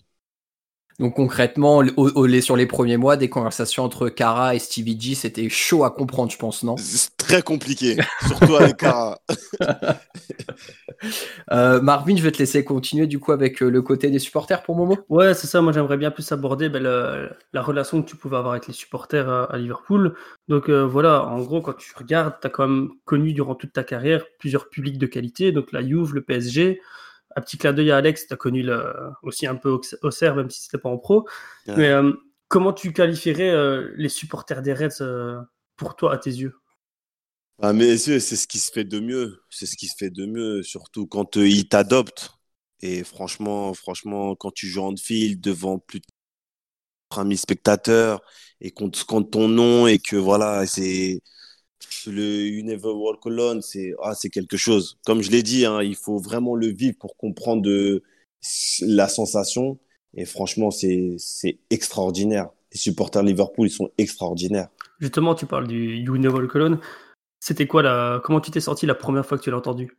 Donc 0.98 1.14
concrètement, 1.14 1.78
au- 1.96 2.08
au- 2.10 2.26
les- 2.26 2.40
sur 2.40 2.56
les 2.56 2.66
premiers 2.66 2.96
mois, 2.96 3.16
des 3.16 3.28
conversations 3.28 3.82
entre 3.84 4.08
Cara 4.08 4.54
et 4.54 4.58
Stevie 4.58 4.98
G, 5.00 5.14
c'était 5.14 5.48
chaud 5.48 5.84
à 5.84 5.90
comprendre, 5.90 6.30
je 6.30 6.36
pense, 6.38 6.62
non? 6.62 6.76
C'est 6.76 7.16
très 7.16 7.42
compliqué, 7.42 7.96
surtout 8.26 8.56
avec 8.56 8.76
Cara. 8.76 9.18
Euh, 11.50 11.80
Marvin, 11.80 12.16
je 12.16 12.22
vais 12.22 12.30
te 12.32 12.38
laisser 12.38 12.64
continuer 12.64 13.06
du 13.06 13.18
coup 13.18 13.32
avec 13.32 13.62
euh, 13.62 13.68
le 13.70 13.82
côté 13.82 14.10
des 14.10 14.18
supporters 14.18 14.62
pour 14.62 14.76
Momo. 14.76 14.98
Ouais, 15.08 15.34
c'est 15.34 15.46
ça. 15.46 15.60
Moi, 15.60 15.72
j'aimerais 15.72 15.96
bien 15.96 16.10
plus 16.10 16.30
aborder 16.32 16.68
ben, 16.68 16.82
le- 16.82 17.30
la 17.52 17.62
relation 17.62 18.02
que 18.02 18.08
tu 18.08 18.16
pouvais 18.16 18.36
avoir 18.36 18.52
avec 18.52 18.66
les 18.68 18.72
supporters 18.72 19.28
à, 19.28 19.44
à 19.44 19.58
Liverpool. 19.58 20.14
Donc 20.48 20.68
euh, 20.68 20.82
voilà, 20.86 21.24
en 21.26 21.40
gros, 21.42 21.60
quand 21.60 21.72
tu 21.74 21.92
regardes, 21.96 22.34
tu 22.40 22.46
as 22.46 22.50
quand 22.50 22.68
même 22.68 22.88
connu 23.04 23.32
durant 23.32 23.54
toute 23.54 23.72
ta 23.72 23.84
carrière 23.84 24.24
plusieurs 24.38 24.68
publics 24.68 24.98
de 24.98 25.06
qualité, 25.06 25.52
donc 25.52 25.72
la 25.72 25.82
Juve, 25.82 26.14
le 26.14 26.22
PSG. 26.22 26.80
Un 27.36 27.40
petit 27.40 27.58
clin 27.58 27.72
d'œil 27.72 27.90
à 27.90 27.96
Alex, 27.98 28.26
tu 28.26 28.34
as 28.34 28.36
connu 28.36 28.62
le- 28.62 28.92
aussi 29.22 29.46
un 29.46 29.56
peu 29.56 29.70
Aux- 29.70 29.80
Auxerre, 30.02 30.36
même 30.36 30.50
si 30.50 30.62
c'était 30.62 30.78
pas 30.78 30.88
en 30.90 30.98
pro. 30.98 31.26
Ouais. 31.66 31.76
Mais 31.76 31.88
euh, 31.90 32.12
comment 32.48 32.72
tu 32.72 32.92
qualifierais 32.92 33.50
euh, 33.50 33.92
les 33.96 34.08
supporters 34.08 34.62
des 34.62 34.72
Reds 34.74 35.00
euh, 35.02 35.40
pour 35.76 35.96
toi, 35.96 36.14
à 36.14 36.18
tes 36.18 36.30
yeux? 36.30 36.54
Ah, 37.60 37.72
mais 37.72 37.96
c'est 37.98 38.18
c'est 38.20 38.36
ce 38.36 38.46
qui 38.48 38.58
se 38.58 38.72
fait 38.72 38.84
de 38.84 38.98
mieux. 39.00 39.42
C'est 39.50 39.66
ce 39.66 39.76
qui 39.76 39.86
se 39.86 39.94
fait 39.96 40.10
de 40.10 40.26
mieux, 40.26 40.62
surtout 40.62 41.06
quand 41.06 41.36
ils 41.36 41.68
t'adoptent. 41.68 42.30
Et 42.80 43.04
franchement, 43.04 43.72
franchement, 43.74 44.34
quand 44.34 44.50
tu 44.52 44.66
joues 44.68 44.82
en 44.82 44.96
field 44.96 45.40
devant 45.40 45.78
plus 45.78 46.00
de 46.00 46.06
3000 47.10 47.38
spectateurs 47.38 48.22
et 48.60 48.70
qu'on 48.72 48.90
te 48.90 48.98
scande 48.98 49.30
ton 49.30 49.48
nom 49.48 49.86
et 49.86 49.98
que 49.98 50.16
voilà, 50.16 50.66
c'est 50.66 51.20
le 52.06 52.46
You 52.46 52.64
Never 52.64 52.90
Walk 52.90 53.26
Alone, 53.26 53.62
c'est 53.62 53.94
ah, 54.02 54.14
c'est 54.14 54.30
quelque 54.30 54.56
chose. 54.56 54.98
Comme 55.04 55.22
je 55.22 55.30
l'ai 55.30 55.42
dit, 55.42 55.64
hein, 55.64 55.82
il 55.82 55.96
faut 55.96 56.18
vraiment 56.18 56.54
le 56.54 56.68
vivre 56.68 56.96
pour 56.98 57.16
comprendre 57.16 57.62
de, 57.62 58.02
la 58.80 59.08
sensation. 59.08 59.78
Et 60.14 60.24
franchement, 60.24 60.70
c'est 60.70 61.16
extraordinaire. 61.70 62.48
Les 62.72 62.78
supporters 62.78 63.22
de 63.22 63.28
Liverpool, 63.28 63.68
ils 63.68 63.72
sont 63.72 63.90
extraordinaires. 63.98 64.68
Justement, 65.00 65.34
tu 65.34 65.46
parles 65.46 65.66
du 65.66 65.96
You 65.96 66.16
Never 66.18 66.36
Walk 66.36 66.56
Alone. 66.56 66.80
C'était 67.40 67.66
quoi 67.66 67.82
la... 67.82 68.20
Comment 68.22 68.40
tu 68.40 68.50
t'es 68.50 68.60
senti 68.60 68.86
la 68.86 68.94
première 68.94 69.26
fois 69.26 69.38
que 69.38 69.42
tu 69.42 69.50
l'as 69.50 69.56
entendu? 69.56 69.96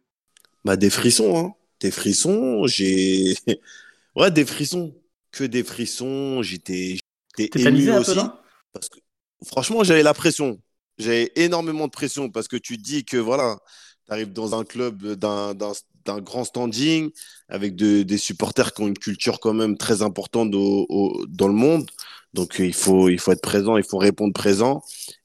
Bah, 0.63 0.77
des 0.77 0.89
frissons, 0.89 1.37
hein. 1.37 1.53
Des 1.81 1.91
frissons, 1.91 2.65
j'ai. 2.67 3.35
Ouais, 4.15 4.29
des 4.29 4.45
frissons. 4.45 4.93
Que 5.31 5.43
des 5.43 5.63
frissons. 5.63 6.43
J'étais 6.43 6.91
ému 6.91 7.49
Tétanisé 7.49 7.89
un 7.89 7.95
peu, 7.95 8.11
aussi. 8.11 8.19
Parce 8.71 8.87
que, 8.89 8.99
franchement, 9.43 9.83
j'avais 9.83 10.03
la 10.03 10.13
pression. 10.13 10.61
J'avais 10.97 11.31
énormément 11.35 11.85
de 11.87 11.91
pression 11.91 12.29
parce 12.29 12.47
que 12.47 12.57
tu 12.57 12.77
dis 12.77 13.03
que, 13.03 13.17
voilà, 13.17 13.59
tu 14.05 14.13
arrives 14.13 14.33
dans 14.33 14.57
un 14.57 14.63
club 14.63 15.03
d'un 15.15 16.21
grand 16.21 16.43
standing 16.43 17.09
avec 17.47 17.75
de- 17.75 18.03
des 18.03 18.17
supporters 18.17 18.73
qui 18.73 18.81
ont 18.81 18.87
une 18.87 18.97
culture 18.97 19.39
quand 19.39 19.53
même 19.53 19.77
très 19.77 20.01
importante 20.01 20.51
dans 20.51 21.47
le 21.47 21.53
monde. 21.53 21.89
Donc, 22.33 22.55
il 22.59 22.73
faut, 22.73 23.09
il 23.09 23.19
faut 23.19 23.31
être 23.31 23.41
présent, 23.41 23.77
il 23.77 23.83
faut 23.83 23.97
répondre 23.97 24.33
présent. 24.33 24.81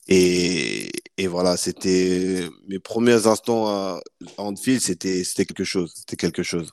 Et, 0.09 0.91
voilà, 1.27 1.57
c'était 1.57 2.49
mes 2.69 2.79
premiers 2.79 3.27
instants 3.27 3.69
à, 3.69 4.01
Anfield, 4.37 4.81
c'était 4.81 5.23
quelque 5.45 5.65
chose. 5.65 5.93
C'était 5.95 6.17
quelque 6.17 6.43
chose. 6.43 6.71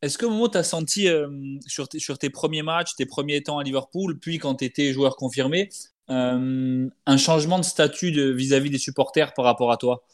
Est-ce 0.00 0.16
que 0.16 0.26
Momo, 0.26 0.48
tu 0.48 0.58
as 0.58 0.62
senti 0.62 1.08
euh, 1.08 1.28
sur, 1.66 1.88
sur 1.98 2.18
tes 2.18 2.30
premiers 2.30 2.62
matchs, 2.62 2.94
tes 2.96 3.06
premiers 3.06 3.42
temps 3.42 3.58
à 3.58 3.64
Liverpool, 3.64 4.18
puis 4.20 4.38
quand 4.38 4.56
tu 4.56 4.64
étais 4.64 4.92
joueur 4.92 5.16
confirmé, 5.16 5.70
euh, 6.10 6.88
un 7.06 7.16
changement 7.16 7.58
de 7.58 7.64
statut 7.64 8.10
vis-à-vis 8.34 8.70
des 8.70 8.78
supporters 8.78 9.34
par 9.34 9.44
rapport 9.44 9.72
à 9.72 9.76
toi? 9.76 10.04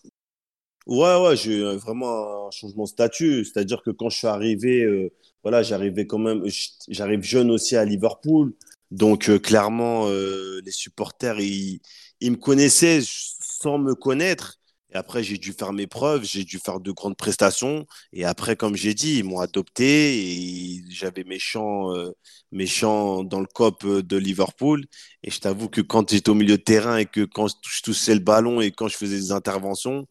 Ouais, 0.87 1.17
ouais, 1.23 1.37
j'ai 1.37 1.59
eu 1.59 1.77
vraiment 1.77 2.49
un 2.49 2.51
changement 2.51 2.85
de 2.85 2.89
statut. 2.89 3.45
C'est-à-dire 3.45 3.83
que 3.83 3.91
quand 3.91 4.11
je 4.11 4.19
suis 4.19 4.27
arrivé, 4.27 4.83
euh, 4.85 5.11
voilà, 5.43 5.63
j'arrivais 5.63 6.07
quand 6.07 6.19
même, 6.19 6.45
j'arrive 6.89 7.23
jeune 7.23 7.51
aussi 7.51 7.77
à 7.77 7.85
Liverpool. 7.85 8.53
Donc, 8.91 9.31
euh, 9.31 9.39
clairement, 9.39 10.09
euh, 10.09 10.61
les 10.65 10.71
supporters, 10.71 11.41
ils 11.41 11.81
me 12.23 12.37
connaissaient 12.37 13.01
sans 13.03 13.79
me 13.79 13.95
connaître. 13.95 14.59
Et 14.95 14.99
après, 14.99 15.25
j'ai 15.25 15.39
dû 15.39 15.53
faire 15.53 15.73
mes 15.73 15.87
preuves, 15.89 16.23
j'ai 16.25 16.45
dû 16.45 16.59
faire 16.59 16.79
de 16.81 16.93
grandes 16.93 17.17
prestations. 17.17 17.85
Et 18.13 18.25
après, 18.25 18.55
comme 18.57 18.77
j'ai 18.77 18.95
dit, 18.95 19.19
ils 19.19 19.25
m'ont 19.25 19.41
adopté 19.41 20.19
et 20.19 20.85
j'avais 20.89 21.25
mes 21.25 21.41
chants, 21.41 21.93
euh, 21.93 22.13
mes 22.53 22.67
chants 22.67 23.25
dans 23.25 23.41
le 23.41 23.47
cop 23.47 23.85
euh, 23.85 24.03
de 24.03 24.17
Liverpool. 24.17 24.85
Et 25.25 25.31
je 25.33 25.41
t'avoue 25.41 25.69
que 25.69 25.81
quand 25.81 26.11
j'étais 26.11 26.31
au 26.31 26.35
milieu 26.35 26.57
de 26.57 26.63
terrain 26.63 26.99
et 26.99 27.07
que 27.07 27.25
quand 27.25 27.49
je 27.49 27.83
touchais 27.83 28.15
le 28.15 28.21
ballon 28.21 28.61
et 28.61 28.71
quand 28.71 28.87
je 28.87 28.97
faisais 28.97 29.17
des 29.17 29.33
interventions, 29.33 30.07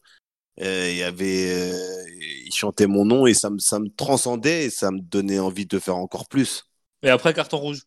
euh, 0.60 0.88
il 0.90 0.96
y 0.96 1.02
avait, 1.02 1.50
euh, 1.50 2.04
il 2.46 2.54
chantait 2.54 2.86
mon 2.86 3.04
nom 3.04 3.26
et 3.26 3.34
ça 3.34 3.50
me, 3.50 3.58
ça 3.58 3.80
me 3.80 3.88
transcendait 3.88 4.66
et 4.66 4.70
ça 4.70 4.90
me 4.90 5.00
donnait 5.00 5.40
envie 5.40 5.66
de 5.66 5.78
faire 5.78 5.96
encore 5.96 6.28
plus. 6.28 6.64
Et 7.02 7.08
après, 7.08 7.34
carton 7.34 7.58
rouge. 7.58 7.82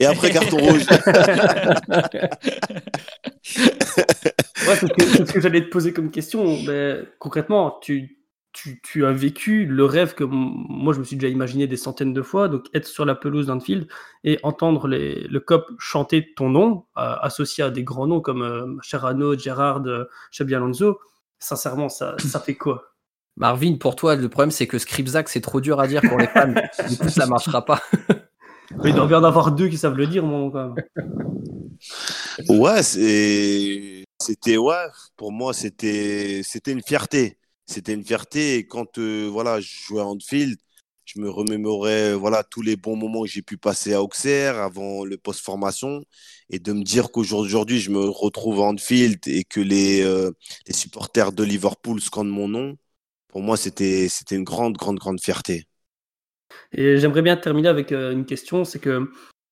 Et 0.00 0.06
après, 0.06 0.30
carton 0.30 0.56
rouge. 0.64 0.86
Ouais, 4.66 4.74
c'est 4.76 4.88
ce 4.88 4.92
que, 4.92 5.02
c'est 5.02 5.26
ce 5.26 5.32
que 5.32 5.40
j'allais 5.40 5.62
te 5.62 5.70
poser 5.70 5.92
comme 5.92 6.10
question. 6.10 6.58
Mais 6.66 7.02
concrètement, 7.18 7.78
tu, 7.80 8.18
tu, 8.52 8.80
tu 8.82 9.06
as 9.06 9.12
vécu 9.12 9.66
le 9.66 9.84
rêve 9.84 10.14
que 10.14 10.24
moi 10.24 10.92
je 10.92 10.98
me 10.98 11.04
suis 11.04 11.16
déjà 11.16 11.32
imaginé 11.32 11.66
des 11.66 11.76
centaines 11.76 12.12
de 12.12 12.22
fois, 12.22 12.48
donc 12.48 12.66
être 12.74 12.86
sur 12.86 13.04
la 13.04 13.14
pelouse 13.14 13.46
d'Anfield 13.46 13.86
et 14.24 14.38
entendre 14.42 14.88
les, 14.88 15.26
le 15.28 15.40
COP 15.40 15.70
chanter 15.78 16.34
ton 16.34 16.50
nom, 16.50 16.86
euh, 16.96 17.14
associé 17.20 17.64
à 17.64 17.70
des 17.70 17.84
grands 17.84 18.06
noms 18.06 18.20
comme 18.20 18.42
euh, 18.42 18.66
Cherano, 18.82 19.38
Gérard, 19.38 19.82
euh, 19.86 20.04
Xabi 20.32 20.54
Alonso. 20.54 20.98
Sincèrement, 21.38 21.88
ça, 21.88 22.16
ça 22.18 22.40
fait 22.40 22.56
quoi? 22.56 22.94
Marvin, 23.36 23.76
pour 23.76 23.94
toi, 23.94 24.16
le 24.16 24.28
problème 24.28 24.50
c'est 24.50 24.66
que 24.66 24.78
Scripzac 24.78 25.28
c'est 25.28 25.40
trop 25.40 25.60
dur 25.60 25.78
à 25.78 25.86
dire 25.86 26.02
pour 26.02 26.18
les 26.18 26.26
fans. 26.26 26.48
du 26.88 26.96
coup, 26.96 27.08
ça 27.08 27.26
marchera 27.26 27.64
pas. 27.64 27.80
Il 28.84 28.94
doit 28.94 29.06
bien 29.06 29.20
en 29.20 29.24
avoir 29.24 29.52
deux 29.52 29.68
qui 29.68 29.78
savent 29.78 29.96
le 29.96 30.06
dire, 30.06 30.24
mon 30.24 30.50
quand 30.50 30.74
même. 30.74 30.84
Ouais, 32.48 32.82
c'était, 32.82 34.56
ouais, 34.56 34.86
pour 35.16 35.32
moi, 35.32 35.52
c'était, 35.52 36.42
une 36.66 36.82
fierté. 36.82 37.38
C'était 37.66 37.94
une 37.94 38.04
fierté. 38.04 38.56
Et 38.56 38.66
quand, 38.66 38.98
euh, 38.98 39.28
voilà, 39.30 39.60
je 39.60 39.68
jouais 39.86 40.00
à 40.00 40.06
Anfield, 40.06 40.58
je 41.04 41.20
me 41.20 41.30
remémorais, 41.30 42.14
voilà, 42.14 42.42
tous 42.44 42.62
les 42.62 42.76
bons 42.76 42.96
moments 42.96 43.22
que 43.22 43.28
j'ai 43.28 43.42
pu 43.42 43.56
passer 43.58 43.94
à 43.94 44.02
Auxerre 44.02 44.58
avant 44.58 45.04
le 45.04 45.16
post-formation. 45.16 46.02
Et 46.50 46.58
de 46.58 46.72
me 46.72 46.82
dire 46.82 47.10
qu'aujourd'hui, 47.10 47.80
je 47.80 47.90
me 47.90 48.08
retrouve 48.08 48.60
à 48.60 48.64
Anfield 48.64 49.20
et 49.26 49.44
que 49.44 49.60
les, 49.60 50.02
euh, 50.02 50.32
les 50.66 50.74
supporters 50.74 51.32
de 51.32 51.44
Liverpool 51.44 52.00
scandent 52.00 52.28
mon 52.28 52.48
nom. 52.48 52.76
Pour 53.28 53.42
moi, 53.42 53.56
c'était 53.56 54.08
une 54.32 54.44
grande, 54.44 54.76
grande, 54.76 54.98
grande 54.98 55.20
fierté. 55.20 55.67
Et 56.72 56.98
j'aimerais 56.98 57.22
bien 57.22 57.36
terminer 57.36 57.68
avec 57.68 57.92
euh, 57.92 58.12
une 58.12 58.26
question, 58.26 58.64
c'est 58.64 58.78
que 58.78 59.10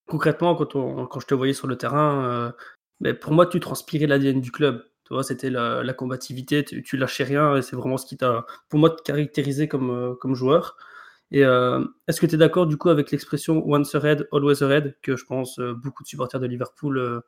concrètement, 0.09 0.55
quand, 0.55 0.77
on, 0.77 1.07
quand 1.07 1.21
je 1.21 1.27
te 1.27 1.35
voyais 1.35 1.55
sur 1.55 1.67
le 1.67 1.77
terrain, 1.77 2.25
euh, 2.25 2.53
ben, 3.01 3.17
pour 3.17 3.33
moi, 3.33 3.47
tu 3.47 3.61
transpirais 3.61 4.07
l'ADN 4.07 4.41
du 4.41 4.53
club. 4.53 4.85
Tu 5.05 5.15
vois, 5.15 5.23
c'était 5.23 5.51
la, 5.51 5.93
combativité, 5.95 6.65
tu, 6.65 6.83
tu 6.83 6.97
lâchais 6.97 7.25
rien, 7.25 7.57
et 7.57 7.63
c'est 7.63 7.77
vraiment 7.77 7.97
ce 7.97 8.07
qui 8.07 8.17
t'a, 8.17 8.45
pour 8.69 8.81
moi, 8.81 8.95
caractérisé 9.05 9.69
comme, 9.69 9.91
euh, 9.91 10.15
comme 10.15 10.35
joueur. 10.35 10.77
Et 11.33 11.41
est-ce 11.41 12.21
que 12.21 12.27
tu 12.27 12.37
es 12.37 12.39
d'accord 12.39 12.69
du 12.69 12.77
coup 12.77 12.89
avec 12.89 13.11
l'expression 13.11 13.65
once 13.67 13.97
a 13.97 13.99
red, 13.99 14.29
always 14.33 14.63
a 14.63 14.69
red, 14.69 14.97
que 15.03 15.17
je 15.17 15.25
pense 15.25 15.59
beaucoup 15.59 16.05
de 16.05 16.09
supporters 16.09 16.39
de 16.39 16.47
Liverpool 16.47 17.21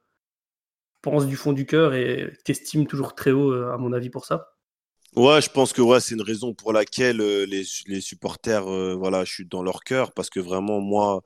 pensent 1.02 1.26
du 1.26 1.34
fond 1.34 1.52
du 1.52 1.66
cœur 1.66 1.94
et 1.94 2.32
t'estiment 2.44 2.84
toujours 2.84 3.16
très 3.16 3.32
haut, 3.32 3.52
à 3.52 3.76
mon 3.76 3.92
avis, 3.92 4.08
pour 4.08 4.24
ça? 4.24 4.57
Ouais, 5.18 5.42
je 5.42 5.50
pense 5.50 5.72
que 5.72 5.82
ouais, 5.82 5.98
c'est 5.98 6.14
une 6.14 6.22
raison 6.22 6.54
pour 6.54 6.72
laquelle 6.72 7.20
euh, 7.20 7.44
les, 7.44 7.64
les 7.88 8.00
supporters, 8.00 8.68
euh, 8.68 8.94
voilà, 8.94 9.24
je 9.24 9.32
suis 9.32 9.46
dans 9.46 9.64
leur 9.64 9.80
cœur 9.82 10.12
parce 10.12 10.30
que 10.30 10.38
vraiment, 10.38 10.80
moi, 10.80 11.22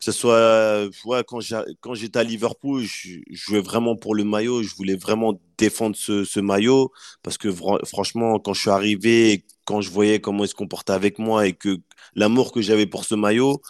que 0.00 0.04
ce 0.06 0.10
soit 0.10 0.34
euh, 0.34 0.90
ouais, 1.04 1.22
quand 1.24 1.94
j'étais 1.94 2.18
à 2.18 2.24
Liverpool, 2.24 2.82
je, 2.82 3.20
jouais 3.30 3.60
vraiment 3.60 3.94
pour 3.94 4.16
le 4.16 4.24
maillot, 4.24 4.64
je 4.64 4.74
voulais 4.74 4.96
vraiment 4.96 5.40
défendre 5.56 5.94
ce, 5.94 6.24
ce 6.24 6.40
maillot 6.40 6.90
parce 7.22 7.38
que 7.38 7.48
franchement, 7.84 8.40
quand 8.40 8.54
je 8.54 8.60
suis 8.62 8.70
arrivé, 8.70 9.46
quand 9.64 9.82
je 9.82 9.90
voyais 9.90 10.20
comment 10.20 10.42
ils 10.44 10.48
se 10.48 10.54
comportaient 10.56 10.92
avec 10.92 11.20
moi 11.20 11.46
et 11.46 11.52
que 11.52 11.78
l'amour 12.16 12.50
que 12.50 12.60
j'avais 12.60 12.86
pour 12.86 13.04
ce 13.04 13.14
maillot, 13.14 13.62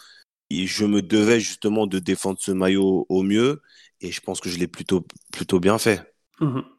je 0.51 0.87
me 0.87 1.03
devais 1.03 1.41
justement 1.41 1.87
de 1.87 1.99
défendre 1.99 2.39
ce 2.41 2.53
maillot 2.53 3.05
au 3.11 3.23
mieux 3.23 3.61
et 4.01 4.13
je 4.13 4.21
pense 4.23 4.41
que 4.41 4.49
je 4.49 4.59
l'ai 4.59 4.69
plutôt, 4.69 5.07
plutôt 5.31 5.61
bien 5.61 5.77
fait. 5.77 6.15
Mhm. 6.41 6.78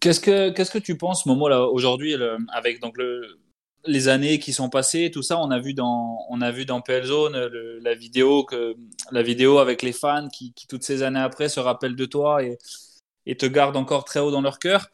Qu'est-ce 0.00 0.20
que, 0.20 0.50
qu'est-ce 0.50 0.70
que 0.70 0.78
tu 0.78 0.96
penses, 0.98 1.24
Momo, 1.26 1.48
aujourd'hui, 1.72 2.14
avec 2.52 2.80
donc 2.80 2.98
le, 2.98 3.38
les 3.86 4.08
années 4.08 4.38
qui 4.38 4.52
sont 4.52 4.68
passées, 4.68 5.10
tout 5.10 5.22
ça, 5.22 5.38
on 5.38 5.50
a 5.50 5.58
vu 5.58 5.74
dans, 5.74 6.18
on 6.28 6.40
a 6.40 6.50
vu 6.50 6.64
dans 6.64 6.80
PL 6.80 7.04
Zone 7.04 7.36
la 7.82 7.94
vidéo 7.94 8.44
que, 8.44 8.76
la 9.10 9.22
vidéo 9.22 9.58
avec 9.58 9.82
les 9.82 9.92
fans 9.92 10.28
qui, 10.28 10.52
toutes 10.68 10.82
ces 10.82 11.02
années 11.02 11.20
après, 11.20 11.48
se 11.48 11.60
rappellent 11.60 11.96
de 11.96 12.06
toi 12.06 12.42
et, 12.42 13.36
te 13.36 13.46
gardent 13.46 13.76
encore 13.76 14.04
très 14.04 14.20
haut 14.20 14.30
dans 14.30 14.42
leur 14.42 14.58
cœur. 14.58 14.88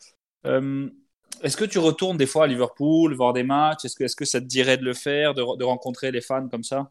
Euh, 0.47 0.89
est-ce 1.43 1.57
que 1.57 1.65
tu 1.65 1.79
retournes 1.79 2.17
des 2.17 2.27
fois 2.27 2.45
à 2.45 2.47
Liverpool, 2.47 3.15
voir 3.15 3.33
des 3.33 3.43
matchs? 3.43 3.85
Est-ce 3.85 3.97
que, 3.97 4.05
est-ce 4.05 4.17
que 4.17 4.25
ça 4.25 4.41
te 4.41 4.47
dirait 4.47 4.77
de 4.77 4.85
le 4.85 4.95
faire, 4.95 5.35
de 5.35 5.65
rencontrer 5.65 6.11
les 6.11 6.21
fans 6.21 6.49
comme 6.49 6.65
ça? 6.65 6.91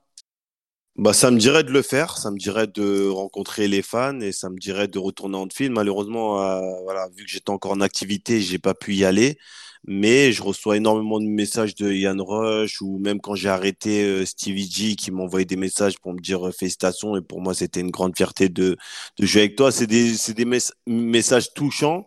Bah, 0.95 1.13
ça 1.13 1.31
me 1.31 1.37
dirait 1.39 1.63
de 1.63 1.71
le 1.71 1.81
faire, 1.81 2.17
ça 2.17 2.29
me 2.29 2.37
dirait 2.37 2.67
de 2.67 3.07
rencontrer 3.07 3.69
les 3.69 3.81
fans 3.81 4.19
et 4.19 4.33
ça 4.33 4.49
me 4.49 4.57
dirait 4.57 4.89
de 4.89 4.99
retourner 4.99 5.37
en 5.37 5.47
film. 5.49 5.73
Malheureusement, 5.75 6.43
euh, 6.43 6.59
voilà, 6.83 7.07
vu 7.15 7.23
que 7.23 7.29
j'étais 7.31 7.51
encore 7.51 7.71
en 7.71 7.79
activité, 7.81 8.41
j'ai 8.41 8.59
pas 8.59 8.73
pu 8.73 8.95
y 8.95 9.05
aller. 9.05 9.37
Mais 9.85 10.33
je 10.33 10.43
reçois 10.43 10.75
énormément 10.75 11.21
de 11.21 11.25
messages 11.25 11.73
de 11.75 11.89
Yann 11.93 12.19
Rush 12.19 12.81
ou 12.81 12.99
même 12.99 13.21
quand 13.21 13.33
j'ai 13.35 13.47
arrêté 13.47 14.03
euh, 14.03 14.25
Stevie 14.25 14.69
G 14.69 14.95
qui 14.97 15.09
m'envoyait 15.11 15.45
des 15.45 15.55
messages 15.55 15.97
pour 15.99 16.11
me 16.13 16.19
dire 16.19 16.45
euh, 16.49 16.51
félicitations 16.51 17.15
et 17.15 17.21
pour 17.21 17.39
moi 17.39 17.53
c'était 17.53 17.79
une 17.79 17.89
grande 17.91 18.13
fierté 18.17 18.49
de, 18.49 18.75
de 19.17 19.25
jouer 19.25 19.41
avec 19.43 19.55
toi. 19.55 19.71
C'est 19.71 19.87
des, 19.87 20.11
des 20.35 20.43
mes- 20.45 20.57
messages 20.85 21.53
touchants 21.53 22.05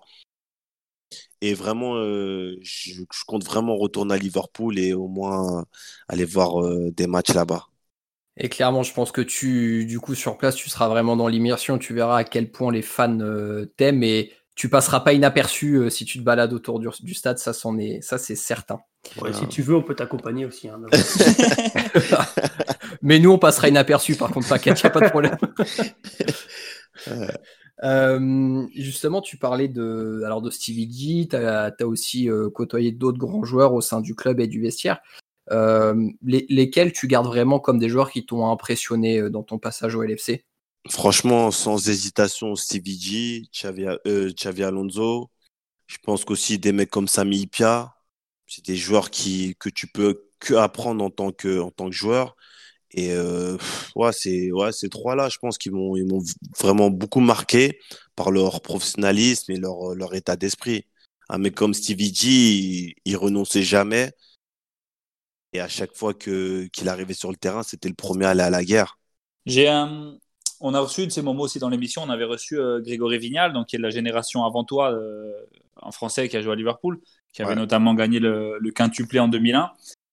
Et 1.41 1.55
vraiment, 1.55 1.95
je, 1.97 2.57
je, 2.63 3.25
compte 3.27 3.45
vraiment 3.45 3.77
retourner 3.77 4.15
à 4.15 4.19
Liverpool 4.19 4.79
et 4.79 4.93
au 4.95 5.09
moins 5.09 5.65
aller 6.09 6.25
voir 6.25 6.53
des 6.93 7.07
matchs 7.07 7.33
là-bas. 7.35 7.67
Et 8.37 8.49
clairement, 8.49 8.83
je 8.83 8.95
pense 8.95 9.13
que 9.13 9.21
tu, 9.21 9.85
du 9.85 10.01
coup, 10.01 10.15
sur 10.15 10.39
place, 10.39 10.55
tu 10.55 10.71
seras 10.71 10.89
vraiment 10.89 11.17
dans 11.17 11.29
l'immersion. 11.29 11.79
Tu 11.79 11.95
verras 11.95 12.19
à 12.19 12.25
quel 12.25 12.51
point 12.51 12.73
les 12.73 12.83
fans 12.83 13.19
t'aiment 13.77 14.03
et 14.03 14.33
tu 14.55 14.69
passeras 14.69 15.01
pas 15.01 15.13
inaperçu 15.13 15.91
si 15.91 16.05
tu 16.05 16.19
te 16.19 16.25
balades 16.25 16.53
autour 16.53 16.81
du, 16.81 16.89
du 17.01 17.15
stade. 17.15 17.39
Ça, 17.39 17.53
c'en 17.53 17.79
est, 17.79 18.01
ça, 18.01 18.19
c'est 18.19 18.37
certain. 18.37 18.81
Ouais, 19.21 19.33
Si 19.33 19.47
tu 19.49 19.63
veux, 19.63 19.77
on 19.77 19.83
peut 19.83 19.95
t'accompagner 19.95 20.47
aussi. 20.47 20.69
Hein, 20.69 20.81
mais 23.03 23.19
nous, 23.19 23.33
on 23.33 23.39
passera 23.39 23.69
inaperçu. 23.69 24.15
Par 24.15 24.31
contre, 24.31 24.49
t'inquiète, 24.49 24.81
y 24.81 24.87
a 24.87 24.91
pas 24.91 25.01
de 25.01 25.09
problème. 25.09 25.37
Euh, 27.85 28.65
justement, 28.77 29.21
tu 29.21 29.39
parlais 29.39 29.67
de, 29.67 30.23
alors 30.25 30.41
de 30.41 30.51
Stevie 30.51 30.89
G, 30.93 31.27
tu 31.29 31.37
as, 31.37 31.75
aussi 31.81 32.31
euh, 32.31 32.49
côtoyé 32.49 32.93
d'autres 32.93 33.19
grands 33.19 33.43
joueurs 33.43 33.75
au 33.75 33.81
sein 33.81 34.01
du 34.01 34.15
club 34.15 34.39
et 34.39 34.47
du 34.47 34.61
vestiaire. 34.61 35.01
Euh, 35.53 35.95
les, 36.23 36.47
lesquels 36.49 36.93
tu 36.93 37.07
gardes 37.07 37.27
vraiment 37.27 37.61
comme 37.61 37.79
des 37.79 37.89
joueurs 37.89 38.11
qui 38.11 38.25
t'ont 38.25 38.51
impressionné 38.51 39.29
dans 39.31 39.43
ton 39.43 39.59
passage 39.59 39.95
au 39.95 40.03
LFC 40.03 40.45
Franchement, 40.91 41.51
sans 41.51 41.89
hésitation, 41.89 42.57
Stevie 42.57 43.01
G, 43.01 43.43
Xavi, 43.53 44.65
Alonso. 44.65 45.31
Je 45.87 45.99
pense 46.03 46.25
qu'aussi 46.25 46.59
des 46.59 46.73
mecs 46.73 46.91
comme 46.91 47.07
Sami 47.07 47.43
Ipia, 47.43 47.95
c'est 48.47 48.65
des 48.65 48.77
joueurs 48.77 49.11
qui, 49.11 49.55
que 49.61 49.69
tu 49.69 49.87
peux 49.87 50.25
apprendre 50.57 51.05
en 51.05 51.11
tant 51.11 51.31
que, 51.33 51.61
en 51.61 51.71
tant 51.71 51.87
que 51.89 51.95
joueur. 51.95 52.37
Et 52.95 53.13
euh, 53.13 53.57
ouais, 53.97 54.11
ouais, 54.53 54.73
ces 54.73 54.89
trois-là, 54.91 55.29
je 55.29 55.39
pense 55.39 55.59
qu'ils 55.59 55.73
m'ont 55.73 55.97
m'ont 56.05 56.23
vraiment 56.59 56.91
beaucoup 56.91 57.21
marqué 57.21 57.79
par 58.17 58.31
leur 58.31 58.61
professionnalisme 58.63 59.53
et 59.53 59.57
leur 59.57 59.95
leur 59.95 60.15
état 60.15 60.37
d'esprit. 60.37 60.87
Un 61.29 61.39
mec 61.39 61.55
comme 61.55 61.75
Stevie 61.75 62.15
G, 62.15 62.29
il, 62.29 62.95
il, 63.05 63.17
renonçait 63.17 63.63
jamais. 63.63 64.13
Et 65.53 65.61
à 65.61 65.69
chaque 65.69 65.95
fois 65.95 66.15
que 66.15 66.67
qu'il 66.73 66.89
arrivait 66.89 67.15
sur 67.15 67.31
le 67.31 67.37
terrain, 67.37 67.63
c'était 67.63 67.89
le 67.89 67.95
premier 67.95 68.27
à 68.27 68.31
aller 68.31 68.43
à 68.43 68.51
la 68.51 68.65
guerre. 68.65 68.99
J'ai 69.47 69.69
un, 69.69 70.17
on 70.61 70.75
a 70.75 70.81
reçu 70.81 71.07
de 71.07 71.13
ces 71.13 71.23
moments 71.23 71.43
aussi 71.43 71.59
dans 71.59 71.69
l'émission. 71.69 72.03
On 72.03 72.11
avait 72.11 72.25
reçu 72.25 72.59
euh, 72.59 72.81
Grégory 72.81 73.19
Vignal, 73.19 73.53
donc 73.53 73.67
qui 73.67 73.77
est 73.77 73.79
de 73.79 73.83
la 73.83 73.91
génération 73.91 74.45
avant 74.45 74.65
toi, 74.65 74.93
euh, 74.93 75.33
en 75.77 75.91
français, 75.93 76.29
qui 76.29 76.37
a 76.37 76.43
joué 76.43 76.53
à 76.53 76.57
Liverpool, 76.57 77.01
qui 77.33 77.43
avait 77.43 77.57
notamment 77.57 77.95
gagné 77.95 78.19
le, 78.21 78.59
le 78.59 78.71
quintuplé 78.71 79.19
en 79.19 79.29
2001. 79.29 79.73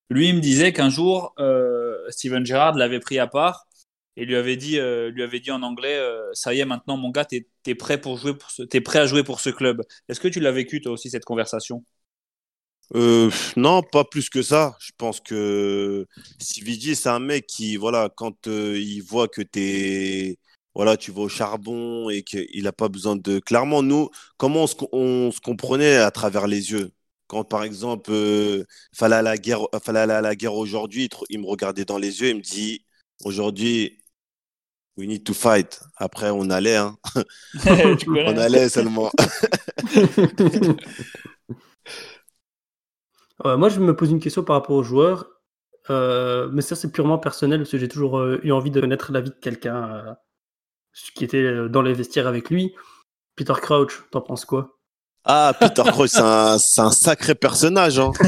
Lui, 0.10 0.30
il 0.30 0.36
me 0.36 0.42
disait 0.42 0.74
qu'un 0.74 0.90
jour, 0.90 1.34
euh, 1.40 1.96
Steven 2.10 2.46
Gerrard 2.46 2.76
l'avait 2.76 3.00
pris 3.00 3.20
à 3.20 3.28
part 3.28 3.68
et 4.18 4.26
lui 4.26 4.36
avait 4.36 4.58
dit, 4.58 4.80
euh, 4.80 5.12
lui 5.12 5.22
avait 5.24 5.40
dit 5.40 5.52
en 5.52 5.62
anglais 5.62 5.98
euh, 5.98 6.30
Ça 6.34 6.54
y 6.54 6.60
est, 6.60 6.66
maintenant, 6.66 6.98
mon 6.98 7.10
gars, 7.10 7.26
t'es 7.26 7.48
es 7.68 7.76
prêt, 7.76 8.02
pour 8.02 8.18
jouer 8.18 8.34
pour 8.34 8.50
ce, 8.50 8.64
es 8.74 8.82
prêt 8.82 9.00
à 9.00 9.06
jouer 9.06 9.24
pour 9.24 9.40
ce 9.40 9.50
club. 9.52 9.84
Est-ce 10.10 10.20
que 10.20 10.28
tu 10.28 10.40
l'as 10.40 10.52
vécu, 10.52 10.82
toi 10.82 10.92
aussi, 10.94 11.10
cette 11.12 11.26
conversation? 11.26 11.84
Euh, 12.96 13.30
non, 13.56 13.84
pas 13.84 14.04
plus 14.04 14.30
que 14.30 14.42
ça. 14.42 14.76
Je 14.80 14.92
pense 14.98 15.20
que 15.20 16.08
Stevie 16.40 16.96
c'est 16.96 17.10
un 17.10 17.20
mec 17.20 17.46
qui, 17.48 17.76
voilà, 17.78 18.10
quand 18.16 18.48
euh, 18.48 18.78
il 18.80 19.02
voit 19.02 19.28
que 19.28 19.42
t'es, 19.42 20.38
voilà, 20.74 20.98
tu 20.98 21.12
vas 21.12 21.22
au 21.22 21.30
charbon 21.30 22.10
et 22.10 22.24
qu'il 22.24 22.64
n'a 22.64 22.72
pas 22.72 22.90
besoin 22.90 23.16
de. 23.16 23.40
Clairement, 23.40 23.84
nous, 23.84 24.10
comment 24.38 24.66
on 24.82 24.90
on 24.92 25.32
se 25.32 25.40
comprenait 25.40 25.98
à 25.98 26.12
travers 26.12 26.48
les 26.48 26.72
yeux? 26.72 26.92
Quand 27.28 27.44
par 27.44 27.64
exemple, 27.64 28.12
euh, 28.12 28.64
fallait 28.96 29.18
aller 29.18 29.30
à 29.30 29.32
la 29.34 29.38
guerre, 29.38 29.68
fallait 29.84 30.00
aller 30.00 30.14
à 30.14 30.22
la 30.22 30.36
guerre 30.36 30.56
aujourd'hui, 30.56 31.10
il 31.30 31.40
me 31.40 31.46
regardait 31.48 31.86
dans 31.86 31.98
les 32.00 32.22
yeux, 32.22 32.30
il 32.30 32.38
me 32.38 32.42
dit 32.42 32.86
aujourd'hui, 33.24 34.00
we 34.98 35.08
need 35.08 35.24
to 35.24 35.34
fight. 35.34 35.80
Après, 35.98 36.30
on 36.32 36.50
allait, 36.50 36.76
hein. 36.78 36.98
on 37.66 38.38
allait 38.38 38.70
seulement. 38.70 39.12
moi, 43.46 43.70
je 43.70 43.80
me 43.80 43.96
pose 43.96 44.12
une 44.12 44.20
question 44.20 44.44
par 44.44 44.56
rapport 44.56 44.76
aux 44.76 44.84
joueurs, 44.84 45.28
euh, 45.90 46.50
mais 46.52 46.62
ça, 46.62 46.76
c'est 46.76 46.92
purement 46.92 47.18
personnel 47.18 47.60
parce 47.60 47.72
que 47.72 47.78
j'ai 47.78 47.88
toujours 47.88 48.20
euh, 48.20 48.40
eu 48.44 48.52
envie 48.52 48.72
de 48.72 48.80
connaître 48.80 49.12
la 49.12 49.22
vie 49.22 49.32
de 49.32 49.36
quelqu'un 49.36 50.18
qui 51.16 51.24
était 51.24 51.70
dans 51.70 51.82
les 51.82 51.94
vestiaires 51.94 52.28
avec 52.28 52.50
lui. 52.50 52.76
Peter 53.36 53.54
Crouch, 53.54 54.04
t'en 54.12 54.22
penses 54.22 54.46
quoi? 54.46 54.78
Ah, 55.24 55.54
Peter 55.60 55.84
Crouch, 55.86 56.10
c'est 56.10 56.20
un, 56.20 56.58
un, 56.78 56.92
sacré 56.92 57.36
personnage. 57.36 58.00
Hein. 58.00 58.12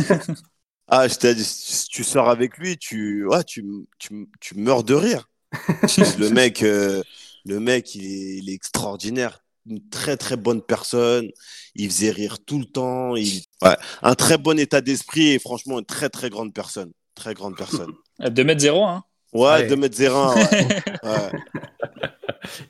Ah, 0.94 1.07
je 1.07 1.16
t'ai 1.16 1.33
dit, 1.33 1.46
si 1.46 1.88
tu 1.88 2.03
sors 2.03 2.27
avec 2.27 2.57
lui, 2.57 2.77
tu, 2.77 3.25
ouais, 3.25 3.46
tu, 3.46 3.66
tu, 3.98 4.27
tu 4.42 4.55
meurs 4.55 4.83
de 4.83 4.94
rire. 4.94 5.29
le 5.53 6.27
mec, 6.27 6.64
euh, 6.64 7.01
le 7.46 7.62
mec, 7.62 7.96
il 7.96 8.03
est, 8.03 8.38
il 8.40 8.50
est, 8.50 8.53
extraordinaire. 8.53 9.41
Une 9.68 9.88
très 9.90 10.18
très 10.18 10.38
bonne 10.38 10.62
personne. 10.62 11.30
Il 11.76 11.90
faisait 11.90 12.12
rire 12.12 12.38
tout 12.44 12.60
le 12.60 12.66
temps. 12.66 13.16
Il, 13.16 13.42
ouais, 13.62 13.78
un 14.02 14.16
très 14.16 14.38
bon 14.38 14.58
état 14.58 14.82
d'esprit 14.82 15.30
et 15.30 15.40
franchement 15.40 15.80
une 15.80 15.86
très 15.86 16.10
très 16.10 16.30
grande 16.30 16.54
personne. 16.54 16.92
Très 17.16 17.34
grande 17.34 17.56
personne. 17.56 17.92
2m0, 18.20 18.88
hein 18.88 19.04
Ouais, 19.34 19.68
2m01. 19.68 20.36
Ouais. 20.36 20.84
ouais. 21.04 21.32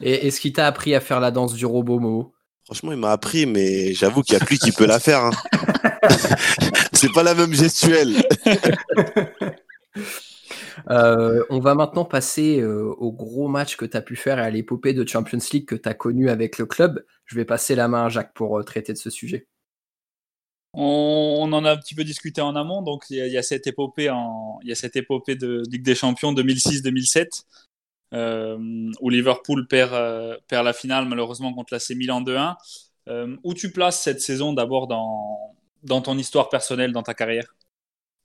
Et 0.01 0.27
est-ce 0.27 0.39
qu'il 0.39 0.53
t'a 0.53 0.67
appris 0.67 0.93
à 0.93 0.99
faire 0.99 1.19
la 1.19 1.31
danse 1.31 1.53
du 1.53 1.65
robot, 1.65 1.99
Mo 1.99 2.33
Franchement, 2.65 2.91
il 2.91 2.97
m'a 2.99 3.11
appris, 3.11 3.45
mais 3.45 3.93
j'avoue 3.93 4.21
qu'il 4.21 4.35
n'y 4.37 4.41
a 4.41 4.45
plus 4.45 4.59
qui 4.59 4.71
peut 4.71 4.85
la 4.85 4.99
faire. 4.99 5.25
Hein. 5.25 5.31
c'est 6.93 7.11
pas 7.11 7.23
la 7.23 7.33
même 7.33 7.53
gestuelle. 7.53 8.23
Euh, 10.89 11.43
on 11.49 11.59
va 11.59 11.75
maintenant 11.75 12.05
passer 12.05 12.59
euh, 12.59 12.93
au 12.97 13.11
gros 13.11 13.47
match 13.47 13.77
que 13.77 13.85
tu 13.85 13.97
as 13.97 14.01
pu 14.01 14.15
faire 14.15 14.39
et 14.39 14.41
à 14.41 14.49
l'épopée 14.49 14.93
de 14.93 15.07
Champions 15.07 15.39
League 15.51 15.65
que 15.65 15.75
tu 15.75 15.87
as 15.87 15.93
connu 15.93 16.29
avec 16.29 16.57
le 16.57 16.65
club. 16.65 17.05
Je 17.25 17.35
vais 17.35 17.45
passer 17.45 17.75
la 17.75 17.87
main 17.87 18.05
à 18.05 18.09
Jacques 18.09 18.33
pour 18.33 18.59
euh, 18.59 18.63
traiter 18.63 18.93
de 18.93 18.97
ce 18.97 19.09
sujet. 19.09 19.47
On, 20.73 21.49
en 21.51 21.65
a 21.65 21.71
un 21.71 21.77
petit 21.77 21.95
peu 21.95 22.03
discuté 22.03 22.41
en 22.41 22.55
amont. 22.55 22.81
Donc, 22.81 23.03
il 23.09 23.17
y, 23.17 23.37
a 23.37 23.43
cette 23.43 23.67
épopée 23.67 24.09
y 24.63 24.71
a 24.71 24.75
cette 24.75 24.95
épopée 24.95 25.35
de 25.35 25.63
Ligue 25.69 25.83
des 25.83 25.95
Champions 25.95 26.33
2006-2007 26.33 27.43
euh, 28.13 28.91
où 29.01 29.09
Liverpool 29.09 29.67
perd, 29.67 29.91
perd 30.47 30.65
la 30.65 30.71
finale 30.71 31.09
malheureusement 31.09 31.53
contre 31.53 31.73
l'AC 31.73 31.89
Milan 31.97 32.21
2-1. 32.21 32.55
Euh, 33.07 33.35
où 33.43 33.53
tu 33.53 33.71
places 33.71 34.01
cette 34.01 34.21
saison 34.21 34.53
d'abord 34.53 34.87
dans, 34.87 35.55
dans 35.83 36.01
ton 36.01 36.17
histoire 36.17 36.49
personnelle, 36.49 36.91
dans 36.91 37.03
ta 37.03 37.13
carrière? 37.13 37.55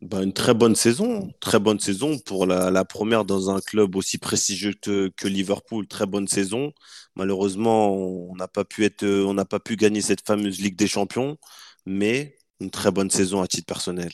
Bah, 0.02 0.22
une 0.22 0.32
très 0.32 0.54
bonne 0.54 0.74
saison, 0.74 1.32
très 1.40 1.58
bonne 1.58 1.80
saison 1.80 2.18
pour 2.18 2.46
la, 2.46 2.70
la 2.70 2.84
première 2.84 3.24
dans 3.24 3.50
un 3.50 3.60
club 3.60 3.96
aussi 3.96 4.18
prestigieux 4.18 4.74
que, 4.80 5.08
que, 5.16 5.26
Liverpool. 5.26 5.86
Très 5.86 6.06
bonne 6.06 6.28
saison. 6.28 6.72
Malheureusement, 7.14 7.94
on 7.94 8.34
n'a 8.36 8.48
pas 8.48 8.64
pu 8.64 8.84
être, 8.84 9.04
on 9.04 9.34
n'a 9.34 9.46
pas 9.46 9.60
pu 9.60 9.76
gagner 9.76 10.02
cette 10.02 10.26
fameuse 10.26 10.60
Ligue 10.60 10.76
des 10.76 10.86
Champions, 10.86 11.38
mais 11.86 12.36
une 12.60 12.70
très 12.70 12.90
bonne 12.90 13.10
saison 13.10 13.40
à 13.40 13.46
titre 13.46 13.66
personnel. 13.66 14.10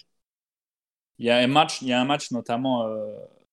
Il 1.18 1.27
y 1.27 1.31
a 1.31 1.38
un 1.38 1.47
match, 1.47 1.83
il 1.83 1.88
y 1.88 1.92
a 1.92 2.01
un 2.01 2.05
match 2.05 2.31
notamment 2.31 2.87
euh, 2.87 3.05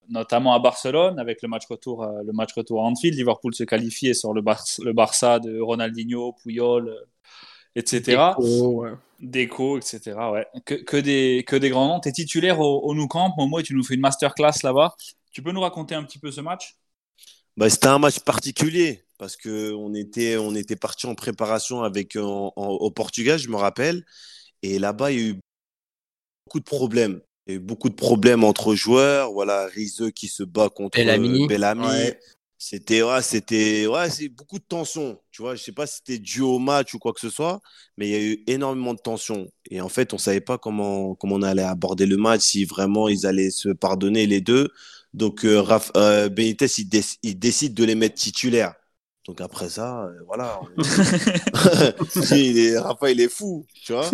notamment 0.09 0.53
à 0.53 0.59
Barcelone 0.59 1.19
avec 1.19 1.41
le 1.41 1.47
match 1.47 1.63
retour, 1.69 2.03
euh, 2.03 2.23
le 2.25 2.33
match 2.33 2.53
retour 2.53 2.81
à 2.81 2.85
Anfield. 2.85 3.17
Liverpool 3.17 3.53
se 3.53 3.63
qualifiait 3.63 4.13
sur 4.13 4.33
le, 4.33 4.41
le 4.83 4.93
Barça 4.93 5.39
de 5.39 5.59
Ronaldinho, 5.59 6.33
Puyol, 6.43 6.89
euh, 6.89 7.05
etc. 7.75 8.33
Déco, 9.19 9.77
etc. 9.77 10.31
Ouais. 10.31 10.45
Que, 10.65 10.75
que, 10.75 10.97
des, 10.97 11.43
que 11.47 11.55
des 11.55 11.69
grands 11.69 11.87
noms. 11.87 11.99
Tu 11.99 12.09
es 12.09 12.11
titulaire 12.11 12.59
au, 12.59 12.79
au 12.81 12.93
Nou 12.93 13.07
Camp, 13.07 13.33
Momo, 13.37 13.59
et 13.59 13.63
tu 13.63 13.75
nous 13.75 13.83
fais 13.83 13.95
une 13.95 14.01
masterclass 14.01 14.63
là-bas. 14.63 14.95
Tu 15.31 15.41
peux 15.41 15.51
nous 15.51 15.61
raconter 15.61 15.95
un 15.95 16.03
petit 16.03 16.19
peu 16.19 16.31
ce 16.31 16.41
match? 16.41 16.75
Bah, 17.57 17.69
C'était 17.69 17.87
un 17.87 17.99
match 17.99 18.19
particulier 18.19 19.03
parce 19.17 19.35
qu'on 19.35 19.93
était, 19.93 20.37
on 20.37 20.55
était 20.55 20.77
parti 20.77 21.05
en 21.05 21.15
préparation 21.15 21.83
avec, 21.83 22.15
au 22.15 22.91
Portugal, 22.91 23.37
je 23.37 23.49
me 23.49 23.57
rappelle. 23.57 24.05
Et 24.61 24.79
là-bas, 24.79 25.11
il 25.11 25.19
y 25.19 25.23
a 25.23 25.27
eu 25.29 25.39
beaucoup 26.45 26.59
de 26.59 26.65
problèmes. 26.65 27.21
Il 27.45 27.51
y 27.51 27.53
a 27.55 27.57
eu 27.57 27.59
beaucoup 27.59 27.89
de 27.89 27.95
problèmes 27.95 28.43
entre 28.43 28.75
joueurs. 28.75 29.31
Voilà, 29.33 29.65
Rizeux 29.67 30.11
qui 30.11 30.27
se 30.27 30.43
bat 30.43 30.69
contre 30.69 30.97
Bellamy. 30.97 32.13
C'était 32.61 33.01
ouais, 33.01 33.21
c'était 33.21 33.87
ouais, 33.87 34.09
c'est 34.09 34.27
beaucoup 34.27 34.59
de 34.59 34.63
tension. 34.63 35.17
Tu 35.31 35.41
vois, 35.41 35.55
je 35.55 35.63
sais 35.63 35.71
pas 35.71 35.87
si 35.87 35.97
c'était 35.97 36.19
dû 36.19 36.41
au 36.41 36.59
match 36.59 36.93
ou 36.93 36.99
quoi 36.99 37.13
que 37.13 37.21
ce 37.21 37.29
soit, 37.29 37.61
mais 37.97 38.09
il 38.09 38.11
y 38.11 38.15
a 38.15 38.21
eu 38.21 38.43
énormément 38.47 38.93
de 38.93 38.99
tension. 38.99 39.47
Et 39.71 39.79
en 39.79 39.87
fait, 39.89 40.13
on 40.13 40.17
savait 40.17 40.41
pas 40.41 40.57
comment 40.57 41.15
comment 41.15 41.35
on 41.35 41.41
allait 41.41 41.63
aborder 41.63 42.05
le 42.05 42.17
match, 42.17 42.41
si 42.41 42.65
vraiment 42.65 43.07
ils 43.07 43.25
allaient 43.25 43.49
se 43.49 43.69
pardonner 43.69 44.27
les 44.27 44.41
deux. 44.41 44.69
Donc 45.13 45.45
euh, 45.45 45.65
euh 45.95 46.29
Benitez, 46.29 46.67
il, 46.77 46.89
il, 47.23 47.39
décide 47.39 47.73
de 47.73 47.85
les 47.85 47.95
mettre 47.95 48.15
titulaires. 48.15 48.75
Donc 49.25 49.41
après 49.41 49.69
ça, 49.69 50.05
euh, 50.05 50.23
voilà. 50.27 50.59
il 52.35 52.59
est... 52.59 52.77
Rafa, 52.79 53.11
il 53.11 53.21
est 53.21 53.29
fou, 53.29 53.65
tu 53.85 53.93
vois. 53.93 54.09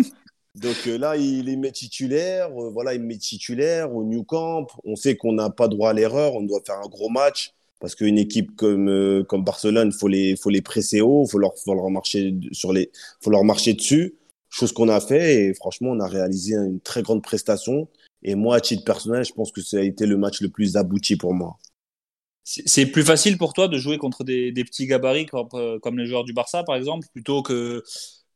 Donc 0.54 0.76
euh, 0.86 0.98
là, 0.98 1.16
il 1.16 1.46
les 1.46 1.56
met 1.56 1.72
titulaires. 1.72 2.48
Euh, 2.50 2.70
voilà, 2.70 2.94
il 2.94 3.02
met 3.02 3.18
titulaires 3.18 3.94
au 3.94 4.04
New 4.04 4.24
Camp. 4.24 4.66
On 4.84 4.96
sait 4.96 5.16
qu'on 5.16 5.32
n'a 5.32 5.50
pas 5.50 5.68
droit 5.68 5.90
à 5.90 5.92
l'erreur. 5.92 6.34
On 6.34 6.42
doit 6.42 6.60
faire 6.66 6.78
un 6.78 6.88
gros 6.88 7.08
match 7.10 7.55
parce 7.80 7.94
qu'une 7.94 8.18
équipe 8.18 8.56
comme 8.56 8.88
euh, 8.88 9.24
comme 9.24 9.44
Barcelone, 9.44 9.92
faut 9.92 10.08
les 10.08 10.36
faut 10.36 10.50
les 10.50 10.62
presser 10.62 11.00
haut, 11.00 11.26
faut 11.26 11.38
leur 11.38 11.52
faut 11.58 11.74
leur 11.74 11.90
marcher 11.90 12.34
sur 12.52 12.72
les 12.72 12.90
faut 13.20 13.30
leur 13.30 13.44
marcher 13.44 13.74
dessus. 13.74 14.16
Chose 14.48 14.72
qu'on 14.72 14.88
a 14.88 15.00
fait 15.00 15.46
et 15.46 15.54
franchement, 15.54 15.90
on 15.90 16.00
a 16.00 16.08
réalisé 16.08 16.54
une 16.54 16.80
très 16.80 17.02
grande 17.02 17.22
prestation. 17.22 17.88
Et 18.22 18.34
moi, 18.34 18.56
à 18.56 18.60
titre 18.60 18.84
personnel, 18.84 19.24
je 19.24 19.32
pense 19.32 19.52
que 19.52 19.60
ça 19.60 19.78
a 19.78 19.82
été 19.82 20.06
le 20.06 20.16
match 20.16 20.40
le 20.40 20.48
plus 20.48 20.76
abouti 20.76 21.16
pour 21.16 21.34
moi. 21.34 21.58
C'est 22.44 22.86
plus 22.86 23.02
facile 23.02 23.38
pour 23.38 23.52
toi 23.52 23.68
de 23.68 23.76
jouer 23.76 23.98
contre 23.98 24.22
des, 24.22 24.52
petits 24.52 24.86
gabarits 24.86 25.26
comme, 25.26 25.48
comme 25.82 25.98
les 25.98 26.06
joueurs 26.06 26.24
du 26.24 26.32
Barça, 26.32 26.62
par 26.62 26.76
exemple, 26.76 27.06
plutôt 27.12 27.42
que 27.42 27.82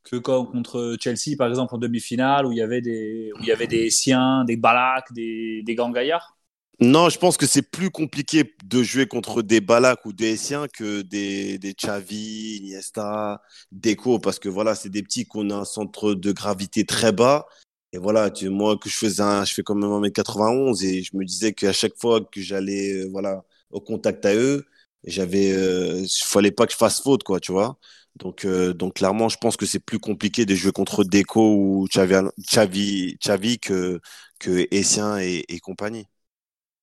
que 0.03 0.16
contre 0.16 0.96
Chelsea, 1.00 1.37
par 1.38 1.48
exemple, 1.48 1.74
en 1.74 1.79
demi-finale, 1.79 2.46
où 2.46 2.53
il 2.53 2.59
y 2.59 2.62
avait 2.62 2.81
des, 2.81 3.31
où 3.37 3.42
il 3.42 3.46
y 3.46 3.53
avait 3.53 3.66
des 3.66 3.90
Siens, 3.90 4.44
des 4.44 4.57
Balak, 4.57 5.12
des, 5.12 5.62
des 5.64 5.74
grands 5.74 5.90
gaillards 5.90 6.37
Non, 6.83 7.11
je 7.11 7.19
pense 7.19 7.37
que 7.37 7.47
c'est 7.47 7.61
plus 7.62 7.90
compliqué 7.90 8.55
de 8.64 8.83
jouer 8.83 9.07
contre 9.07 9.43
des 9.43 9.61
Balak 9.61 10.07
ou 10.07 10.14
des 10.14 10.33
Essiens 10.33 10.66
que 10.66 11.03
des, 11.03 11.59
des 11.59 11.75
Xavi, 11.75 12.57
Iniesta, 12.62 13.43
Deco, 13.71 14.19
parce 14.19 14.38
que 14.38 14.49
voilà, 14.49 14.75
c'est 14.75 14.88
des 14.88 15.03
petits 15.03 15.27
qu'on 15.27 15.51
a 15.51 15.57
un 15.57 15.64
centre 15.66 16.14
de 16.14 16.33
gravité 16.33 16.87
très 16.87 17.12
bas. 17.12 17.47
Et 17.93 17.99
voilà, 17.99 18.31
tu, 18.31 18.49
moi, 18.49 18.79
que 18.79 18.88
je 18.88 18.97
faisais 18.97 19.23
un, 19.23 19.45
je 19.45 19.53
fais 19.53 19.62
quand 19.62 19.75
même 19.75 19.90
1m91 19.90 20.83
et 20.83 21.03
je 21.03 21.14
me 21.16 21.25
disais 21.25 21.53
qu'à 21.53 21.73
chaque 21.75 21.93
fois 22.01 22.21
que 22.23 22.40
j'allais, 22.40 22.95
euh, 23.05 23.09
voilà, 23.11 23.43
au 23.71 23.81
contact 23.83 24.25
à 24.25 24.35
eux, 24.35 24.64
j'avais, 25.05 25.53
euh, 25.53 26.03
fallait 26.25 26.51
pas 26.51 26.64
que 26.66 26.73
je 26.73 26.79
fasse 26.79 27.03
faute, 27.03 27.25
quoi, 27.25 27.40
tu 27.40 27.53
vois. 27.53 27.77
Donc, 28.16 28.45
euh, 28.47 28.73
donc 28.73 28.95
clairement, 28.95 29.29
je 29.29 29.37
pense 29.38 29.57
que 29.59 29.66
c'est 29.66 29.81
plus 29.81 29.99
compliqué 29.99 30.47
de 30.47 30.55
jouer 30.55 30.73
contre 30.73 31.05
Deco 31.05 31.43
ou 31.55 31.87
Xavi, 31.88 33.16
Xavi, 33.23 33.59
que, 33.59 34.01
que 34.38 34.66
Essien 34.71 35.19
et 35.19 35.59
compagnie. 35.62 36.07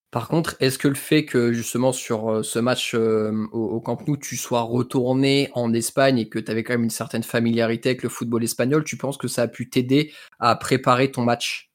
Par 0.10 0.30
contre, 0.30 0.56
est-ce 0.62 0.78
que 0.78 0.88
le 0.88 0.96
fait 0.96 1.26
que 1.26 1.52
justement 1.52 1.92
sur 1.92 2.32
euh, 2.32 2.44
ce 2.44 2.60
match 2.60 2.96
euh, 2.96 3.46
au, 3.52 3.82
Camp 3.82 4.08
Nou, 4.08 4.16
tu 4.16 4.38
sois 4.38 4.62
retourné 4.62 5.50
en 5.54 5.74
Espagne 5.74 6.18
et 6.18 6.30
que 6.30 6.40
tu 6.40 6.50
avais 6.50 6.64
quand 6.64 6.74
même 6.74 6.86
une 6.86 6.90
certaine 6.90 7.24
familiarité 7.24 7.90
avec 7.90 8.04
le 8.04 8.10
football 8.10 8.44
espagnol, 8.44 8.86
tu 8.86 8.96
penses 8.96 9.18
que 9.18 9.28
ça 9.28 9.44
a 9.44 9.48
pu 9.48 9.70
t'aider 9.70 10.14
à 10.40 10.56
préparer 10.56 11.12
ton 11.12 11.24
match? 11.24 11.70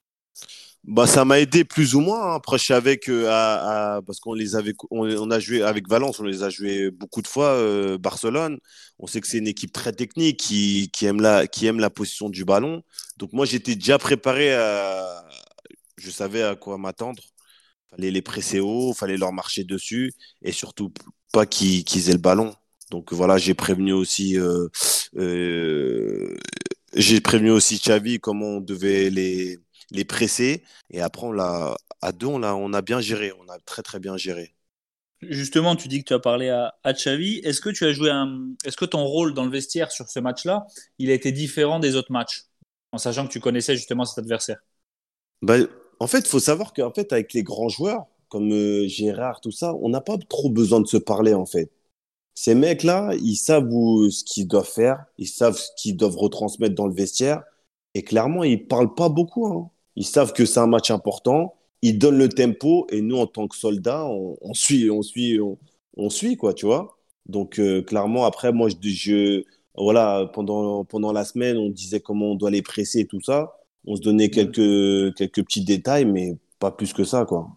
Bah, 0.85 1.07
ça 1.07 1.25
m'a 1.25 1.39
aidé 1.39 1.65
plus 1.65 1.95
ou 1.95 2.01
moins. 2.01 2.33
Hein. 2.33 2.35
Après, 2.35 2.59
je 2.59 2.65
savais 2.65 2.97
que 2.97 3.27
à, 3.29 4.01
parce 4.05 4.19
qu'on 4.19 4.35
les 4.35 4.57
avait, 4.57 4.75
a 5.31 5.39
joué 5.39 5.63
avec 5.63 5.89
Valence, 5.89 6.19
on 6.19 6.25
les 6.25 6.43
a 6.43 6.51
joués 6.51 6.91
beaucoup 6.91 7.23
de 7.23 7.29
fois. 7.29 7.51
Euh, 7.51 7.99
Barcelone, 7.99 8.59
on 8.99 9.07
sait 9.07 9.21
que 9.21 9.29
c'est 9.29 9.39
une 9.39 9.47
équipe 9.47 9.73
très 9.73 9.93
technique 9.93 10.41
qui, 10.41 10.91
qui 10.93 11.07
aime 11.07 11.21
la, 11.21 11.47
qui 11.47 11.67
aime 11.67 11.79
la 11.79 11.91
position 11.91 12.31
du 12.31 12.45
ballon. 12.45 12.83
Donc 13.19 13.33
moi, 13.33 13.47
j'étais 13.47 13.77
déjà 13.77 13.99
préparé 13.99 14.55
à, 14.55 15.25
je 15.99 16.11
savais 16.11 16.43
à 16.43 16.57
quoi 16.57 16.79
m'attendre. 16.79 17.23
Fallait 17.95 18.11
les 18.11 18.23
presser 18.23 18.59
haut, 18.59 18.93
fallait 18.93 19.17
leur 19.17 19.33
marcher 19.33 19.65
dessus 19.65 20.13
et 20.43 20.51
surtout 20.51 20.93
pas 21.33 21.47
qu'ils 21.47 21.85
qu 21.85 21.99
aient 21.99 22.13
le 22.13 22.19
ballon. 22.19 22.55
Donc 22.91 23.13
voilà, 23.13 23.39
j'ai 23.39 23.55
prévenu 23.55 23.93
aussi, 23.93 24.39
euh, 24.39 24.69
euh, 25.17 26.35
j'ai 26.95 27.21
prévenu 27.21 27.51
aussi 27.51 27.79
Xavi 27.79 28.19
comment 28.19 28.57
on 28.57 28.61
devait 28.61 29.09
les 29.11 29.59
les 29.93 30.05
presser. 30.05 30.65
Et 30.91 31.01
après, 31.01 31.27
on 31.27 31.33
l'a, 31.33 31.77
à 32.01 32.13
deux, 32.13 32.27
on 32.27 32.43
a, 32.43 32.55
on 32.55 32.73
a 32.73 32.83
bien 32.83 33.01
géré. 33.01 33.33
On 33.39 33.49
a 33.53 33.59
très, 33.59 33.83
très 33.83 34.01
bien 34.01 34.17
géré. 34.17 34.55
Justement, 35.21 35.77
tu 35.77 35.87
dis 35.87 36.01
que 36.03 36.09
tu 36.09 36.15
as 36.15 36.19
parlé 36.19 36.49
à, 36.49 36.75
à 36.83 36.95
Xavi. 36.95 37.41
Est-ce 37.45 37.61
que 37.61 37.69
tu 37.71 37.85
as 37.85 37.93
joué 37.93 38.11
un, 38.11 38.55
est-ce 38.65 38.77
que 38.77 38.87
ton 38.87 39.05
rôle 39.05 39.35
dans 39.35 39.45
le 39.45 39.51
vestiaire 39.51 39.93
sur 39.93 40.09
ce 40.09 40.19
match-là, 40.19 40.67
il 40.99 41.11
a 41.11 41.15
été 41.15 41.31
différent 41.31 41.79
des 41.79 41.95
autres 41.95 42.11
matchs, 42.11 42.45
en 42.91 42.99
sachant 42.99 43.27
que 43.27 43.33
tu 43.33 43.41
connaissais 43.41 43.77
justement 43.77 44.05
cet 44.05 44.19
adversaire? 44.19 44.59
Bah, 45.43 45.59
En 46.01 46.07
fait, 46.07 46.21
il 46.21 46.27
faut 46.27 46.41
savoir 46.41 46.73
qu'en 46.73 46.93
fait, 46.93 47.13
avec 47.13 47.33
les 47.33 47.43
grands 47.43 47.69
joueurs, 47.69 48.07
comme 48.29 48.53
euh, 48.53 48.87
Gérard, 48.89 49.41
tout 49.41 49.51
ça, 49.53 49.75
on 49.83 49.89
n'a 49.91 50.01
pas 50.01 50.17
trop 50.29 50.51
besoin 50.51 50.81
de 50.81 50.87
se 50.87 50.97
parler, 50.97 51.35
en 51.35 51.47
fait. 51.47 51.71
Ces 52.35 52.55
mecs-là, 52.55 53.13
ils 53.23 53.37
savent 53.37 53.69
ce 54.11 54.25
qu'ils 54.25 54.49
doivent 54.49 54.69
faire, 54.69 55.05
ils 55.19 55.29
savent 55.29 55.57
ce 55.57 55.69
qu'ils 55.77 55.97
doivent 55.97 56.17
retransmettre 56.17 56.75
dans 56.75 56.87
le 56.87 56.95
vestiaire, 56.95 57.43
et 57.95 58.03
clairement, 58.03 58.45
ils 58.45 58.67
parlent 58.67 58.95
pas 58.95 59.09
beaucoup. 59.09 59.47
Hein. 59.47 59.71
Ils 59.97 60.07
savent 60.07 60.33
que 60.33 60.47
c'est 60.47 60.61
un 60.61 60.67
match 60.67 60.91
important. 60.91 61.55
Ils 61.83 61.99
donnent 61.99 62.19
le 62.19 62.29
tempo 62.29 62.87
et 62.91 63.03
nous, 63.03 63.17
en 63.19 63.27
tant 63.27 63.49
que 63.49 63.57
soldats, 63.57 64.07
on, 64.07 64.37
on 64.41 64.55
suit, 64.55 64.91
on 64.91 65.03
suit, 65.03 65.39
on, 65.97 66.11
suit 66.11 66.37
quoi, 66.37 66.55
tu 66.55 66.67
vois. 66.67 66.99
Donc 67.27 67.59
euh, 67.59 67.83
clairement, 67.83 68.25
après, 68.25 68.53
moi, 68.53 68.69
je, 68.71 68.77
je, 68.89 69.45
voilà, 69.77 70.31
pendant 70.33 70.85
pendant 70.85 71.13
la 71.13 71.25
semaine, 71.25 71.57
on 71.59 71.71
disait 71.71 72.01
comment 72.01 72.33
on 72.33 72.35
doit 72.35 72.51
les 72.51 72.63
presser 72.63 73.01
et 73.01 73.07
tout 73.07 73.21
ça. 73.21 73.53
On 73.87 73.97
se 73.97 74.01
donnait 74.01 74.31
quelques 74.31 75.15
quelques 75.17 75.45
petits 75.45 75.65
détails, 75.65 76.05
mais 76.05 76.37
pas 76.59 76.71
plus 76.71 76.93
que 76.93 77.05
ça, 77.05 77.25
quoi. 77.25 77.49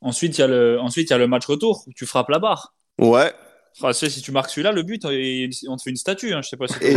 Ensuite, 0.00 0.38
il 0.38 0.40
y 0.40 0.44
a 0.44 0.46
le 0.46 0.80
ensuite 0.80 1.10
il 1.10 1.12
y 1.12 1.14
a 1.14 1.18
le 1.18 1.26
match 1.26 1.46
retour 1.46 1.84
où 1.86 1.92
tu 1.92 2.06
frappes 2.06 2.28
la 2.28 2.38
barre. 2.38 2.74
Ouais, 2.98 3.32
Enfin, 3.78 3.92
tu 3.92 3.98
sais, 3.98 4.08
si 4.08 4.22
tu 4.22 4.32
marques 4.32 4.48
celui-là, 4.48 4.72
le 4.72 4.82
but, 4.82 5.04
on 5.04 5.76
te 5.76 5.82
fait 5.82 5.90
une 5.90 5.96
statue. 5.96 6.32
Hein, 6.32 6.40
je 6.42 6.48
sais 6.48 6.56
pas 6.56 6.66
si 6.66 6.76
et, 6.80 6.96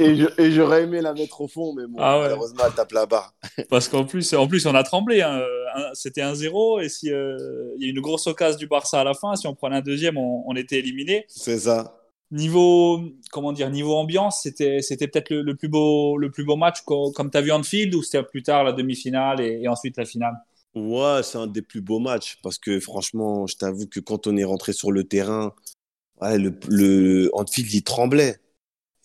et, 0.00 0.26
et 0.38 0.52
j'aurais 0.52 0.84
aimé 0.84 1.00
la 1.00 1.12
mettre 1.12 1.40
au 1.40 1.48
fond, 1.48 1.74
mais 1.74 1.88
bon, 1.88 1.98
ah 1.98 2.18
ouais. 2.18 2.22
malheureusement, 2.22 2.62
elle 2.66 2.72
tape 2.72 2.92
là-bas. 2.92 3.32
Parce 3.68 3.88
qu'en 3.88 4.04
plus, 4.04 4.32
en 4.34 4.46
plus, 4.46 4.64
on 4.66 4.76
a 4.76 4.84
tremblé. 4.84 5.22
Hein. 5.22 5.42
C'était 5.94 6.22
un 6.22 6.36
0 6.36 6.80
et 6.80 6.88
si 6.88 7.10
euh, 7.10 7.36
y 7.78 7.86
a 7.86 7.88
une 7.88 8.00
grosse 8.00 8.28
occasion 8.28 8.58
du 8.58 8.68
Barça 8.68 9.00
à 9.00 9.04
la 9.04 9.14
fin, 9.14 9.34
si 9.34 9.48
on 9.48 9.56
prenait 9.56 9.76
un 9.76 9.80
deuxième, 9.80 10.16
on, 10.18 10.44
on 10.46 10.54
était 10.54 10.78
éliminé. 10.78 11.24
C'est 11.26 11.58
ça. 11.58 12.01
Niveau, 12.32 12.98
comment 13.30 13.52
dire, 13.52 13.68
niveau 13.68 13.94
ambiance, 13.94 14.40
c'était, 14.42 14.80
c'était 14.80 15.06
peut-être 15.06 15.30
le, 15.30 15.54
plus 15.54 15.68
beau, 15.68 16.16
le 16.16 16.30
plus 16.30 16.44
beau 16.44 16.56
match 16.56 16.80
comme 16.80 17.30
tu 17.30 17.36
as 17.36 17.42
vu 17.42 17.52
en 17.52 17.62
field 17.62 17.94
ou 17.94 18.02
c'était 18.02 18.22
plus 18.22 18.42
tard 18.42 18.64
la 18.64 18.72
demi-finale 18.72 19.42
et, 19.42 19.68
ensuite 19.68 19.98
la 19.98 20.06
finale? 20.06 20.34
Ouais, 20.74 21.20
c'est 21.22 21.36
un 21.36 21.46
des 21.46 21.60
plus 21.60 21.82
beaux 21.82 21.98
matchs 21.98 22.38
parce 22.42 22.56
que 22.56 22.80
franchement, 22.80 23.46
je 23.46 23.56
t'avoue 23.56 23.86
que 23.86 24.00
quand 24.00 24.26
on 24.26 24.36
est 24.38 24.44
rentré 24.44 24.72
sur 24.72 24.90
le 24.90 25.04
terrain, 25.04 25.54
ouais, 26.22 26.38
le, 26.38 26.54
le 26.68 27.30
Anfield 27.34 27.72
il 27.72 27.82
tremblait. 27.82 28.38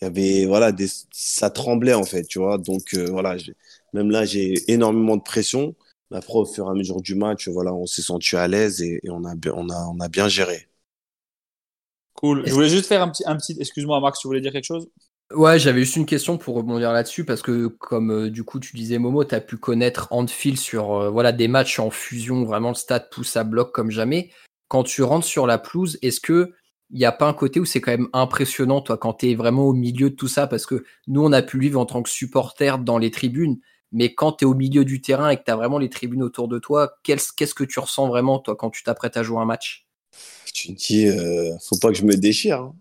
Il 0.01 0.05
y 0.05 0.07
avait 0.07 0.45
voilà 0.45 0.71
des, 0.71 0.87
ça 1.11 1.49
tremblait 1.49 1.93
en 1.93 2.03
fait, 2.03 2.23
tu 2.23 2.39
vois. 2.39 2.57
Donc 2.57 2.93
euh, 2.93 3.07
voilà, 3.11 3.35
même 3.93 4.11
là 4.11 4.25
j'ai 4.25 4.71
énormément 4.71 5.17
de 5.17 5.23
pression. 5.23 5.75
Après 6.11 6.35
au 6.35 6.45
fur 6.45 6.67
et 6.67 6.71
à 6.71 6.73
mesure 6.73 7.01
du 7.01 7.15
match, 7.15 7.49
voilà, 7.49 7.73
on 7.73 7.85
s'est 7.87 8.01
senti 8.03 8.37
à 8.37 8.47
l'aise 8.47 8.81
et, 8.81 9.01
et, 9.03 9.09
on 9.09 9.25
a 9.25 9.35
on 9.53 9.69
a 9.69 9.87
on 9.87 9.99
a 9.99 10.07
bien 10.09 10.29
géré. 10.29 10.67
Cool. 12.17 12.43
Je 12.45 12.53
voulais 12.53 12.69
juste 12.69 12.87
faire 12.87 13.01
un 13.01 13.09
petit 13.09 13.23
un 13.25 13.37
petit. 13.37 13.55
Excuse-moi 13.59 13.99
Max, 13.99 14.19
tu 14.19 14.27
voulais 14.27 14.41
dire 14.41 14.51
quelque 14.51 14.65
chose 14.65 14.89
Ouais, 15.33 15.59
j'avais 15.59 15.81
juste 15.81 15.97
une 15.97 16.05
question 16.05 16.37
pour 16.37 16.55
rebondir 16.55 16.93
là-dessus 16.93 17.25
parce 17.25 17.41
que 17.41 17.67
comme 17.67 18.11
euh, 18.11 18.29
du 18.29 18.43
coup 18.43 18.59
tu 18.59 18.75
disais 18.75 18.97
Momo, 18.97 19.25
tu 19.25 19.35
as 19.35 19.41
pu 19.41 19.57
connaître 19.57 20.07
Anfield 20.11 20.57
sur 20.57 20.93
euh, 20.93 21.09
voilà 21.09 21.33
des 21.33 21.49
matchs 21.49 21.79
en 21.79 21.89
fusion, 21.89 22.43
vraiment 22.45 22.69
le 22.69 22.75
stade 22.75 23.09
pousse 23.11 23.35
à 23.35 23.43
bloc 23.43 23.73
comme 23.73 23.91
jamais. 23.91 24.31
Quand 24.69 24.83
tu 24.83 25.03
rentres 25.03 25.25
sur 25.25 25.45
la 25.45 25.57
pelouse, 25.57 25.99
est-ce 26.01 26.21
que 26.21 26.53
il 26.89 26.97
n'y 26.97 27.05
a 27.05 27.11
pas 27.11 27.27
un 27.27 27.33
côté 27.33 27.59
où 27.59 27.65
c'est 27.65 27.81
quand 27.81 27.91
même 27.91 28.07
impressionnant, 28.13 28.81
toi, 28.81 28.97
quand 28.97 29.15
tu 29.15 29.29
es 29.31 29.35
vraiment 29.35 29.65
au 29.65 29.73
milieu 29.73 30.09
de 30.09 30.15
tout 30.15 30.29
ça, 30.29 30.47
parce 30.47 30.65
que 30.65 30.85
nous, 31.07 31.21
on 31.23 31.33
a 31.33 31.41
pu 31.41 31.59
vivre 31.59 31.79
en 31.79 31.85
tant 31.85 32.01
que 32.01 32.09
supporter 32.09 32.77
dans 32.79 32.97
les 32.97 33.11
tribunes, 33.11 33.57
mais 33.91 34.13
quand 34.13 34.33
tu 34.33 34.45
es 34.45 34.47
au 34.47 34.53
milieu 34.53 34.85
du 34.85 35.01
terrain 35.01 35.29
et 35.29 35.37
que 35.37 35.43
tu 35.43 35.51
as 35.51 35.55
vraiment 35.55 35.79
les 35.79 35.89
tribunes 35.89 36.23
autour 36.23 36.47
de 36.47 36.59
toi, 36.59 36.93
qu'est-ce 37.03 37.53
que 37.53 37.63
tu 37.65 37.79
ressens 37.79 38.07
vraiment, 38.07 38.39
toi, 38.39 38.55
quand 38.55 38.69
tu 38.69 38.83
t'apprêtes 38.83 39.17
à 39.17 39.23
jouer 39.23 39.39
un 39.39 39.45
match? 39.45 39.86
Tu 40.53 40.73
te 40.73 40.73
dis, 40.73 41.07
euh, 41.07 41.55
faut 41.63 41.77
pas 41.77 41.89
que 41.89 41.97
je 41.97 42.03
me 42.03 42.15
déchire. 42.15 42.61
Hein. 42.61 42.75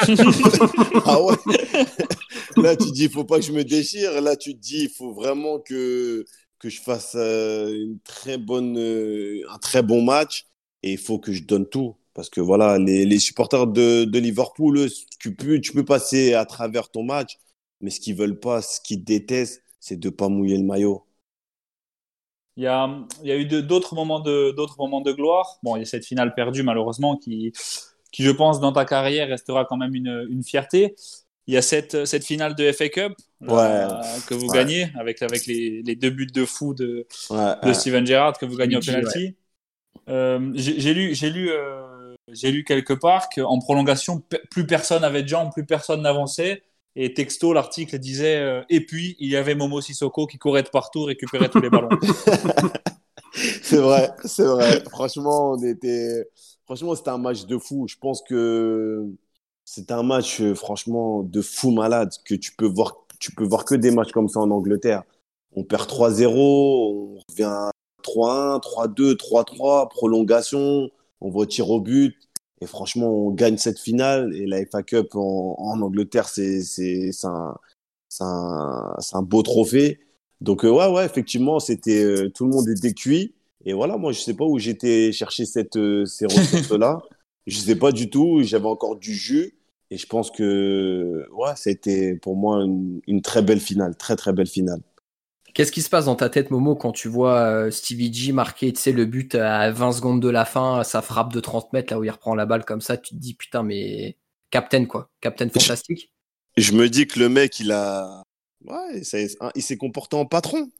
ah 1.06 1.22
ouais 1.22 1.36
Là, 2.56 2.76
tu 2.76 2.86
te 2.88 2.92
dis, 2.92 3.08
faut 3.08 3.24
pas 3.24 3.38
que 3.38 3.44
je 3.44 3.52
me 3.52 3.64
déchire. 3.64 4.20
Là, 4.20 4.36
tu 4.36 4.54
te 4.54 4.60
dis, 4.60 4.84
il 4.84 4.88
faut 4.90 5.12
vraiment 5.12 5.60
que, 5.60 6.24
que 6.58 6.68
je 6.68 6.80
fasse 6.80 7.12
euh, 7.14 7.72
une 7.72 8.00
très 8.00 8.38
bonne, 8.38 8.76
euh, 8.78 9.42
un 9.50 9.58
très 9.58 9.82
bon 9.82 10.02
match 10.02 10.46
et 10.82 10.92
il 10.92 10.98
faut 10.98 11.18
que 11.18 11.32
je 11.32 11.44
donne 11.44 11.66
tout. 11.66 11.96
Parce 12.14 12.30
que 12.30 12.40
voilà, 12.40 12.78
les, 12.78 13.04
les 13.06 13.18
supporters 13.18 13.66
de, 13.66 14.04
de, 14.04 14.18
Liverpool, 14.18 14.78
eux, 14.78 14.88
tu 15.18 15.34
peux, 15.34 15.60
tu 15.60 15.72
peux 15.72 15.84
passer 15.84 16.34
à 16.34 16.44
travers 16.44 16.90
ton 16.90 17.02
match, 17.02 17.38
mais 17.80 17.90
ce 17.90 18.00
qu'ils 18.00 18.14
veulent 18.14 18.38
pas, 18.38 18.62
ce 18.62 18.80
qu'ils 18.80 19.02
détestent, 19.04 19.62
c'est 19.80 19.98
de 19.98 20.10
pas 20.10 20.28
mouiller 20.28 20.56
le 20.56 20.64
maillot. 20.64 21.04
Il 22.56 22.64
y 22.64 22.66
a, 22.66 22.88
il 23.22 23.28
y 23.28 23.32
a 23.32 23.36
eu 23.36 23.46
d'autres 23.46 23.94
moments 23.94 24.20
de, 24.20 24.52
d'autres 24.52 24.76
moments 24.78 25.00
de 25.00 25.12
gloire. 25.12 25.58
Bon, 25.62 25.76
il 25.76 25.80
y 25.80 25.82
a 25.82 25.86
cette 25.86 26.04
finale 26.06 26.34
perdue, 26.34 26.62
malheureusement, 26.62 27.16
qui, 27.16 27.52
qui, 28.12 28.22
je 28.22 28.30
pense, 28.30 28.60
dans 28.60 28.72
ta 28.72 28.84
carrière, 28.84 29.28
restera 29.28 29.64
quand 29.64 29.76
même 29.76 29.94
une, 29.94 30.26
une 30.30 30.44
fierté. 30.44 30.94
Il 31.46 31.54
y 31.54 31.56
a 31.56 31.62
cette, 31.62 32.06
cette 32.06 32.24
finale 32.24 32.54
de 32.54 32.70
FA 32.72 32.88
Cup 32.88 33.12
ouais. 33.42 33.50
euh, 33.58 33.88
que 34.26 34.34
vous 34.34 34.46
ouais. 34.46 34.58
gagnez 34.58 34.86
avec, 34.98 35.20
avec 35.20 35.46
les, 35.46 35.82
les, 35.82 35.94
deux 35.94 36.10
buts 36.10 36.26
de 36.26 36.44
fou 36.46 36.72
de, 36.74 37.06
ouais, 37.30 37.54
de 37.62 37.72
Steven 37.72 38.06
Gerrard 38.06 38.38
que 38.38 38.46
vous 38.46 38.56
gagnez 38.56 38.76
au 38.76 38.80
penalty. 38.80 39.36
Euh, 40.08 40.52
j'ai 40.54 40.94
lu, 40.94 41.14
j'ai 41.14 41.30
lu 41.30 41.50
euh, 41.50 42.14
j'ai 42.32 42.50
lu 42.50 42.64
quelque 42.64 42.94
part 42.94 43.28
qu'en 43.28 43.58
prolongation, 43.58 44.22
plus 44.50 44.66
personne 44.66 45.02
n'avait 45.02 45.22
de 45.22 45.28
jambes, 45.28 45.50
plus 45.52 45.66
personne 45.66 46.02
n'avançait. 46.02 46.62
Et 46.96 47.12
texto, 47.12 47.52
l'article 47.52 47.98
disait 47.98 48.36
euh, 48.36 48.62
Et 48.70 48.84
puis, 48.84 49.16
il 49.18 49.30
y 49.30 49.36
avait 49.36 49.54
Momo 49.54 49.80
Sissoko 49.80 50.26
qui 50.26 50.38
courait 50.38 50.62
de 50.62 50.68
partout, 50.68 51.04
récupérait 51.04 51.48
tous 51.48 51.60
les 51.60 51.70
ballons. 51.70 51.88
c'est 53.62 53.78
vrai, 53.78 54.10
c'est 54.24 54.44
vrai. 54.44 54.82
Franchement, 54.90 55.52
on 55.52 55.62
était. 55.62 56.28
Franchement, 56.64 56.94
c'était 56.94 57.10
un 57.10 57.18
match 57.18 57.46
de 57.46 57.58
fou. 57.58 57.86
Je 57.88 57.96
pense 57.96 58.22
que 58.22 59.04
c'était 59.64 59.94
un 59.94 60.02
match, 60.02 60.42
franchement, 60.54 61.22
de 61.22 61.42
fou 61.42 61.70
malade 61.70 62.10
que 62.24 62.34
tu 62.34 62.52
peux 62.56 62.66
voir. 62.66 62.94
Tu 63.18 63.32
peux 63.32 63.44
voir 63.44 63.64
que 63.64 63.74
des 63.74 63.90
matchs 63.90 64.12
comme 64.12 64.28
ça 64.28 64.40
en 64.40 64.50
Angleterre. 64.50 65.02
On 65.56 65.64
perd 65.64 65.88
3-0, 65.88 66.26
on 66.36 67.18
revient 67.28 67.70
3-1, 68.02 68.60
3-2, 68.60 69.14
3-3, 69.14 69.88
prolongation 69.88 70.90
on 71.24 71.30
va 71.30 71.38
au 71.38 71.46
tir 71.46 71.70
au 71.70 71.80
but. 71.80 72.14
Et 72.64 72.66
franchement, 72.66 73.10
on 73.10 73.30
gagne 73.30 73.58
cette 73.58 73.78
finale. 73.78 74.34
Et 74.34 74.46
la 74.46 74.64
FA 74.64 74.82
Cup 74.82 75.14
en, 75.14 75.54
en 75.58 75.80
Angleterre, 75.82 76.28
c'est 76.28 76.62
un, 77.24 77.54
un, 78.20 78.96
un, 79.12 79.22
beau 79.22 79.42
trophée. 79.42 80.00
Donc, 80.40 80.64
euh, 80.64 80.70
ouais, 80.70 80.88
ouais, 80.88 81.04
effectivement, 81.04 81.60
c'était 81.60 82.02
euh, 82.02 82.30
tout 82.30 82.44
le 82.46 82.50
monde 82.50 82.68
était 82.68 82.94
cuit. 82.94 83.34
Et 83.66 83.74
voilà, 83.74 83.98
moi, 83.98 84.12
je 84.12 84.20
sais 84.20 84.34
pas 84.34 84.46
où 84.46 84.58
j'étais 84.58 85.12
chercher 85.12 85.44
cette, 85.44 85.76
euh, 85.76 86.06
ces 86.06 86.24
ressources-là. 86.24 87.02
je 87.46 87.58
sais 87.58 87.76
pas 87.76 87.92
du 87.92 88.08
tout. 88.08 88.40
J'avais 88.42 88.66
encore 88.66 88.96
du 88.96 89.14
jus. 89.14 89.58
Et 89.90 89.98
je 89.98 90.06
pense 90.06 90.30
que 90.30 91.26
ouais, 91.32 91.52
c'était 91.56 92.14
pour 92.16 92.34
moi 92.36 92.64
une, 92.64 93.02
une, 93.06 93.20
très 93.20 93.42
belle 93.42 93.60
finale, 93.60 93.94
très 93.96 94.16
très 94.16 94.32
belle 94.32 94.46
finale. 94.46 94.80
Qu'est-ce 95.54 95.70
qui 95.70 95.82
se 95.82 95.88
passe 95.88 96.06
dans 96.06 96.16
ta 96.16 96.28
tête, 96.28 96.50
Momo, 96.50 96.74
quand 96.74 96.90
tu 96.90 97.06
vois 97.06 97.38
euh, 97.38 97.70
Stevie 97.70 98.12
G 98.12 98.32
marquer 98.32 98.72
le 98.86 99.04
but 99.04 99.36
à 99.36 99.70
20 99.70 99.92
secondes 99.92 100.20
de 100.20 100.28
la 100.28 100.44
fin, 100.44 100.82
sa 100.82 101.00
frappe 101.00 101.32
de 101.32 101.38
30 101.38 101.72
mètres, 101.72 101.92
là 101.94 102.00
où 102.00 102.04
il 102.04 102.10
reprend 102.10 102.34
la 102.34 102.44
balle 102.44 102.64
comme 102.64 102.80
ça, 102.80 102.96
tu 102.96 103.14
te 103.14 103.20
dis 103.20 103.34
putain, 103.34 103.62
mais 103.62 104.16
Captain 104.50 104.84
quoi, 104.86 105.10
Captain 105.20 105.48
fantastique. 105.48 106.12
Je 106.56 106.72
me 106.72 106.88
dis 106.88 107.06
que 107.06 107.20
le 107.20 107.28
mec, 107.28 107.60
il 107.60 107.70
a. 107.70 108.22
Ouais, 108.64 109.02
il 109.54 109.62
s'est 109.62 109.76
comporté 109.76 110.16
en 110.16 110.26
patron. 110.26 110.70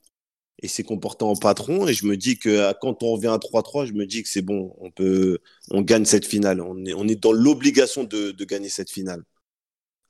Il 0.62 0.68
s'est 0.68 0.84
comporté 0.84 1.24
en 1.24 1.36
patron 1.36 1.86
et 1.86 1.94
je 1.94 2.06
me 2.06 2.16
dis 2.16 2.38
que 2.38 2.72
quand 2.80 3.02
on 3.02 3.12
revient 3.12 3.28
à 3.28 3.38
3-3, 3.38 3.86
je 3.86 3.92
me 3.92 4.06
dis 4.06 4.22
que 4.22 4.28
c'est 4.28 4.42
bon, 4.42 4.74
on 4.78 4.90
peut, 4.90 5.38
on 5.70 5.82
gagne 5.82 6.04
cette 6.04 6.24
finale. 6.24 6.60
On 6.60 6.84
est, 6.84 6.94
on 6.94 7.06
est 7.06 7.20
dans 7.20 7.32
l'obligation 7.32 8.04
de, 8.04 8.30
de 8.30 8.44
gagner 8.44 8.68
cette 8.68 8.90
finale. 8.90 9.24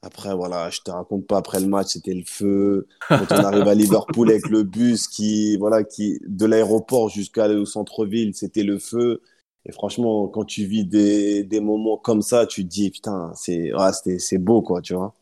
Après, 0.04 0.34
voilà, 0.34 0.68
je 0.68 0.80
te 0.80 0.90
raconte 0.90 1.26
pas 1.26 1.38
après 1.38 1.60
le 1.60 1.66
match, 1.66 1.88
c'était 1.92 2.12
le 2.12 2.24
feu. 2.26 2.86
Quand 3.08 3.32
on 3.32 3.44
arrive 3.44 3.66
à 3.66 3.74
Liverpool 3.74 4.30
avec 4.30 4.48
le 4.48 4.62
bus 4.62 5.08
qui, 5.08 5.56
voilà, 5.56 5.82
qui, 5.82 6.20
de 6.26 6.44
l'aéroport 6.44 7.08
jusqu'au 7.08 7.64
centre-ville, 7.64 8.34
c'était 8.34 8.64
le 8.64 8.78
feu. 8.78 9.22
Et 9.64 9.72
franchement, 9.72 10.28
quand 10.28 10.44
tu 10.44 10.66
vis 10.66 10.84
des, 10.84 11.42
des 11.42 11.60
moments 11.60 11.96
comme 11.96 12.20
ça, 12.20 12.46
tu 12.46 12.64
te 12.64 12.68
dis, 12.68 12.90
putain, 12.90 13.32
c'est, 13.34 13.72
c'est 14.18 14.38
beau, 14.38 14.60
quoi, 14.60 14.82
tu 14.82 14.92
vois. 14.94 15.14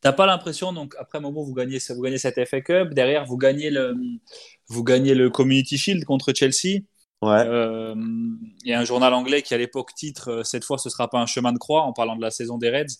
T'as 0.00 0.12
pas 0.12 0.26
l'impression, 0.26 0.72
donc 0.72 0.94
après 0.98 1.18
un 1.18 1.20
moment, 1.20 1.42
vous 1.42 1.54
gagnez, 1.54 1.78
vous 1.90 2.02
gagnez 2.02 2.18
cette 2.18 2.42
FA 2.48 2.60
Cup, 2.62 2.94
derrière, 2.94 3.26
vous 3.26 3.36
gagnez 3.36 3.70
le, 3.70 3.94
vous 4.68 4.82
gagnez 4.82 5.14
le 5.14 5.28
Community 5.28 5.76
Shield 5.76 6.04
contre 6.06 6.32
Chelsea. 6.32 6.80
Ouais. 7.20 7.44
Euh, 7.46 7.94
il 8.64 8.70
y 8.70 8.72
a 8.72 8.80
un 8.80 8.84
journal 8.84 9.12
anglais 9.14 9.42
qui, 9.42 9.54
à 9.54 9.58
l'époque, 9.58 9.94
titre 9.94 10.28
euh, 10.28 10.42
Cette 10.42 10.64
fois, 10.64 10.78
ce 10.78 10.90
sera 10.90 11.08
pas 11.08 11.20
un 11.20 11.26
chemin 11.26 11.52
de 11.52 11.58
croix 11.58 11.82
en 11.82 11.92
parlant 11.92 12.16
de 12.16 12.22
la 12.22 12.32
saison 12.32 12.58
des 12.58 12.70
Reds. 12.70 12.98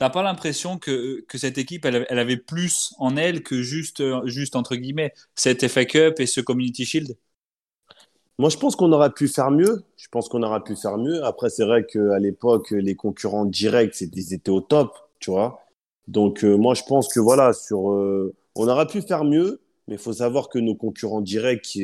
T'as 0.00 0.08
pas 0.08 0.22
l'impression 0.22 0.78
que, 0.78 1.26
cette 1.34 1.58
équipe, 1.58 1.84
elle, 1.84 2.06
avait 2.18 2.38
plus 2.38 2.94
en 2.98 3.18
elle 3.18 3.42
que 3.42 3.60
juste, 3.60 4.02
juste 4.26 4.56
entre 4.56 4.74
guillemets, 4.74 5.12
cette 5.34 5.68
FA 5.68 5.84
Cup 5.84 6.20
et 6.20 6.24
ce 6.26 6.40
Community 6.40 6.86
Shield? 6.86 7.18
Moi, 8.38 8.48
je 8.48 8.56
pense 8.56 8.76
qu'on 8.76 8.90
aurait 8.92 9.12
pu 9.12 9.28
faire 9.28 9.50
mieux. 9.50 9.84
Je 9.98 10.08
pense 10.10 10.30
qu'on 10.30 10.42
aurait 10.42 10.62
pu 10.62 10.74
faire 10.74 10.96
mieux. 10.96 11.22
Après, 11.24 11.50
c'est 11.50 11.66
vrai 11.66 11.84
qu'à 11.84 12.18
l'époque, 12.18 12.70
les 12.70 12.94
concurrents 12.94 13.44
directs, 13.44 14.00
ils 14.00 14.32
étaient 14.32 14.50
au 14.50 14.62
top, 14.62 14.96
tu 15.18 15.30
vois. 15.30 15.60
Donc, 16.08 16.44
euh, 16.44 16.56
moi, 16.56 16.72
je 16.72 16.82
pense 16.88 17.12
que 17.12 17.20
voilà, 17.20 17.52
sur, 17.52 17.92
euh, 17.92 18.34
on 18.54 18.68
aurait 18.68 18.86
pu 18.86 19.02
faire 19.02 19.24
mieux, 19.24 19.60
mais 19.86 19.96
il 19.96 20.00
faut 20.00 20.14
savoir 20.14 20.48
que 20.48 20.58
nos 20.58 20.74
concurrents 20.74 21.20
directs, 21.20 21.78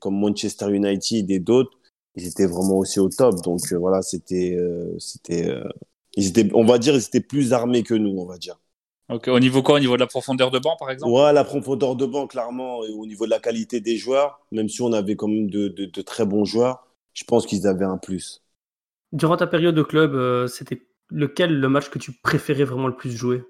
comme 0.00 0.20
Manchester 0.20 0.70
United 0.70 1.30
et 1.30 1.38
d'autres, 1.38 1.78
ils 2.14 2.26
étaient 2.26 2.44
vraiment 2.44 2.76
aussi 2.76 3.00
au 3.00 3.08
top. 3.08 3.42
Donc, 3.42 3.60
euh, 3.72 3.78
voilà, 3.78 4.02
c'était, 4.02 4.58
c'était, 4.98 5.48
ils 6.16 6.28
étaient, 6.28 6.48
on 6.54 6.64
va 6.64 6.78
dire, 6.78 6.94
ils 6.94 7.04
étaient 7.04 7.20
plus 7.20 7.52
armés 7.52 7.82
que 7.82 7.94
nous, 7.94 8.16
on 8.18 8.26
va 8.26 8.38
dire. 8.38 8.58
Ok, 9.08 9.28
au 9.28 9.40
niveau 9.40 9.62
quoi 9.62 9.76
Au 9.76 9.78
niveau 9.78 9.96
de 9.96 10.00
la 10.00 10.06
profondeur 10.06 10.50
de 10.50 10.58
banc, 10.58 10.76
par 10.78 10.90
exemple? 10.90 11.12
Ouais, 11.12 11.32
la 11.32 11.44
profondeur 11.44 11.96
de 11.96 12.06
banc, 12.06 12.26
clairement, 12.26 12.84
et 12.84 12.90
au 12.90 13.04
niveau 13.04 13.26
de 13.26 13.30
la 13.30 13.40
qualité 13.40 13.80
des 13.80 13.96
joueurs, 13.96 14.40
même 14.52 14.68
si 14.68 14.80
on 14.80 14.92
avait 14.92 15.16
quand 15.16 15.28
même 15.28 15.50
de, 15.50 15.68
de, 15.68 16.02
très 16.02 16.24
bons 16.24 16.44
joueurs, 16.44 16.86
je 17.12 17.24
pense 17.24 17.44
qu'ils 17.44 17.66
avaient 17.66 17.84
un 17.84 17.98
plus. 17.98 18.42
Durant 19.12 19.36
ta 19.36 19.46
période 19.46 19.74
de 19.74 19.82
club, 19.82 20.14
euh, 20.14 20.46
c'était 20.46 20.80
lequel 21.10 21.60
le 21.60 21.68
match 21.68 21.90
que 21.90 21.98
tu 21.98 22.12
préférais 22.12 22.64
vraiment 22.64 22.86
le 22.86 22.96
plus 22.96 23.10
jouer? 23.10 23.44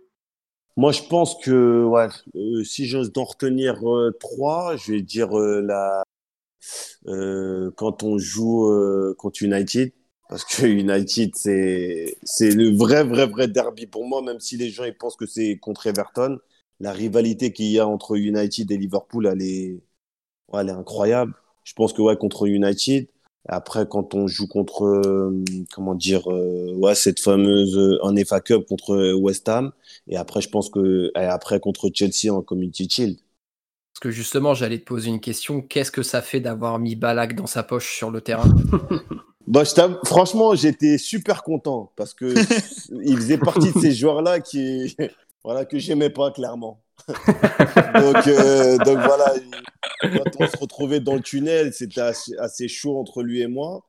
Moi, 0.77 0.90
je 0.90 1.03
pense 1.03 1.38
que 1.44 1.85
ouais, 1.85 2.09
euh, 2.35 2.64
si 2.64 2.87
j'ose 2.87 3.12
d'en 3.12 3.25
retenir 3.25 3.88
euh, 3.88 4.11
trois, 4.18 4.77
je 4.77 4.92
vais 4.92 5.03
dire 5.03 5.31
la 5.33 6.03
quand 7.77 8.03
on 8.05 8.18
joue 8.18 8.70
contre 9.18 9.42
United 9.42 9.92
parce 10.33 10.47
que 10.47 10.64
United, 10.66 11.33
c'est, 11.35 12.16
c'est 12.23 12.53
le 12.53 12.75
vrai, 12.75 13.05
vrai, 13.05 13.27
vrai 13.27 13.49
derby 13.49 13.87
pour 13.87 14.07
moi, 14.07 14.23
même 14.23 14.40
si 14.40 14.57
les 14.57 14.71
gens 14.71 14.85
ils 14.85 14.97
pensent 14.97 15.16
que 15.16 15.27
c'est 15.27 15.59
contre 15.59 15.87
Everton. 15.87 16.38
La 16.81 16.92
rivalité 16.92 17.53
qu'il 17.53 17.66
y 17.66 17.79
a 17.79 17.87
entre 17.87 18.16
United 18.16 18.71
et 18.71 18.79
Liverpool, 18.79 19.27
elle 19.27 19.42
est, 19.42 19.83
ouais, 20.49 20.62
elle 20.62 20.71
est 20.71 20.73
incroyable. 20.73 21.35
Je 21.64 21.75
pense 21.75 21.92
que 21.92 22.01
ouais, 22.01 22.16
contre 22.16 22.47
United. 22.47 23.09
Après, 23.47 23.87
quand 23.87 24.14
on 24.14 24.27
joue 24.27 24.49
contre, 24.49 24.85
euh, 24.85 25.45
comment 25.71 25.95
dire, 25.95 26.33
euh, 26.33 26.73
ouais, 26.77 26.95
cette 26.95 27.21
fameuse 27.21 27.77
euh, 27.77 27.99
en 28.01 28.16
FA 28.25 28.40
Cup 28.40 28.64
contre 28.66 29.12
West 29.12 29.51
Ham. 29.51 29.73
Et 30.09 30.16
après, 30.16 30.40
je 30.40 30.49
pense 30.49 30.71
que, 30.71 31.12
et 31.14 31.18
après 31.18 31.61
contre 31.61 31.90
Chelsea 31.92 32.33
en 32.33 32.40
Community 32.40 32.88
Shield. 32.88 33.18
Parce 33.92 34.01
que 34.01 34.11
justement, 34.11 34.55
j'allais 34.55 34.79
te 34.79 34.85
poser 34.85 35.11
une 35.11 35.21
question. 35.21 35.61
Qu'est-ce 35.61 35.92
que 35.92 36.03
ça 36.03 36.23
fait 36.23 36.40
d'avoir 36.40 36.79
mis 36.79 36.97
Balak 36.97 37.35
dans 37.35 37.47
sa 37.47 37.62
poche 37.62 37.95
sur 37.95 38.11
le 38.11 38.23
terrain? 38.23 38.49
Bah, 39.53 39.65
franchement, 40.07 40.55
j'étais 40.55 40.97
super 40.97 41.43
content 41.43 41.93
parce 41.97 42.15
que 42.15 42.25
il 43.05 43.17
faisait 43.17 43.37
partie 43.37 43.71
de 43.71 43.79
ces 43.79 43.93
joueurs-là 43.93 44.41
qui, 44.41 44.97
voilà, 45.45 45.67
que 45.67 45.79
j'aimais 45.79 46.09
pas 46.09 46.31
clairement. 46.31 46.81
donc, 47.09 48.27
euh, 48.29 48.79
donc 48.79 48.97
voilà, 48.97 49.35
quand 50.01 50.41
on 50.41 50.47
se 50.47 50.57
retrouvait 50.57 51.01
dans 51.01 51.17
le 51.17 51.21
tunnel, 51.21 51.75
c'était 51.75 52.01
assez, 52.01 52.67
chaud 52.67 52.97
entre 52.97 53.23
lui 53.23 53.43
et 53.43 53.47
moi. 53.47 53.85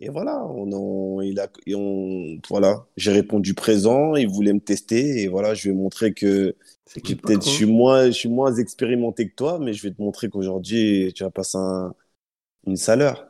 Et 0.00 0.10
voilà, 0.10 0.44
on, 0.44 1.22
il 1.22 1.40
a, 1.40 1.48
on, 1.74 2.36
voilà, 2.50 2.84
j'ai 2.98 3.12
répondu 3.12 3.54
présent. 3.54 4.16
Il 4.16 4.28
voulait 4.28 4.52
me 4.52 4.60
tester 4.60 5.22
et 5.22 5.28
voilà, 5.28 5.54
je 5.54 5.70
vais 5.70 5.74
montrer 5.74 6.12
que 6.12 6.54
peut-être 6.92 7.42
je 7.42 7.48
suis 7.48 7.64
moins, 7.64 8.06
je 8.06 8.10
suis 8.10 8.28
moins 8.28 8.54
expérimenté 8.54 9.30
que 9.30 9.34
toi, 9.34 9.58
mais 9.58 9.72
je 9.72 9.82
vais 9.82 9.94
te 9.94 10.02
montrer 10.02 10.28
qu'aujourd'hui 10.28 11.10
tu 11.14 11.24
vas 11.24 11.30
passer 11.30 11.56
un, 11.56 11.94
une 12.66 12.76
sale 12.76 13.00
heure 13.00 13.26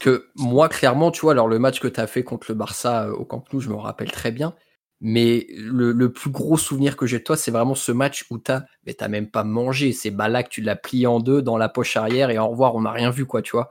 que 0.00 0.28
moi, 0.36 0.68
clairement, 0.68 1.10
tu 1.10 1.22
vois, 1.22 1.32
alors 1.32 1.48
le 1.48 1.58
match 1.58 1.80
que 1.80 1.88
tu 1.88 2.00
as 2.00 2.06
fait 2.06 2.22
contre 2.22 2.46
le 2.50 2.54
Barça 2.54 3.04
euh, 3.04 3.12
au 3.12 3.24
Camp 3.24 3.44
Nou, 3.52 3.60
je 3.60 3.68
me 3.68 3.76
rappelle 3.76 4.10
très 4.10 4.32
bien. 4.32 4.54
Mais 5.02 5.46
le, 5.56 6.12
plus 6.12 6.30
gros 6.30 6.58
souvenir 6.58 6.94
que 6.94 7.06
j'ai 7.06 7.20
de 7.20 7.24
toi, 7.24 7.34
c'est 7.34 7.50
vraiment 7.50 7.74
ce 7.74 7.90
match 7.90 8.26
où 8.30 8.36
t'as, 8.36 8.64
mais 8.84 8.92
t'as 8.92 9.08
même 9.08 9.30
pas 9.30 9.44
mangé. 9.44 9.92
C'est 9.92 10.10
Balak, 10.10 10.50
tu 10.50 10.60
l'as 10.60 10.76
plié 10.76 11.06
en 11.06 11.20
deux 11.20 11.40
dans 11.40 11.56
la 11.56 11.70
poche 11.70 11.96
arrière 11.96 12.28
et 12.28 12.38
au 12.38 12.48
revoir, 12.48 12.74
on 12.74 12.82
n'a 12.82 12.92
rien 12.92 13.10
vu, 13.10 13.24
quoi, 13.24 13.40
tu 13.40 13.52
vois. 13.52 13.70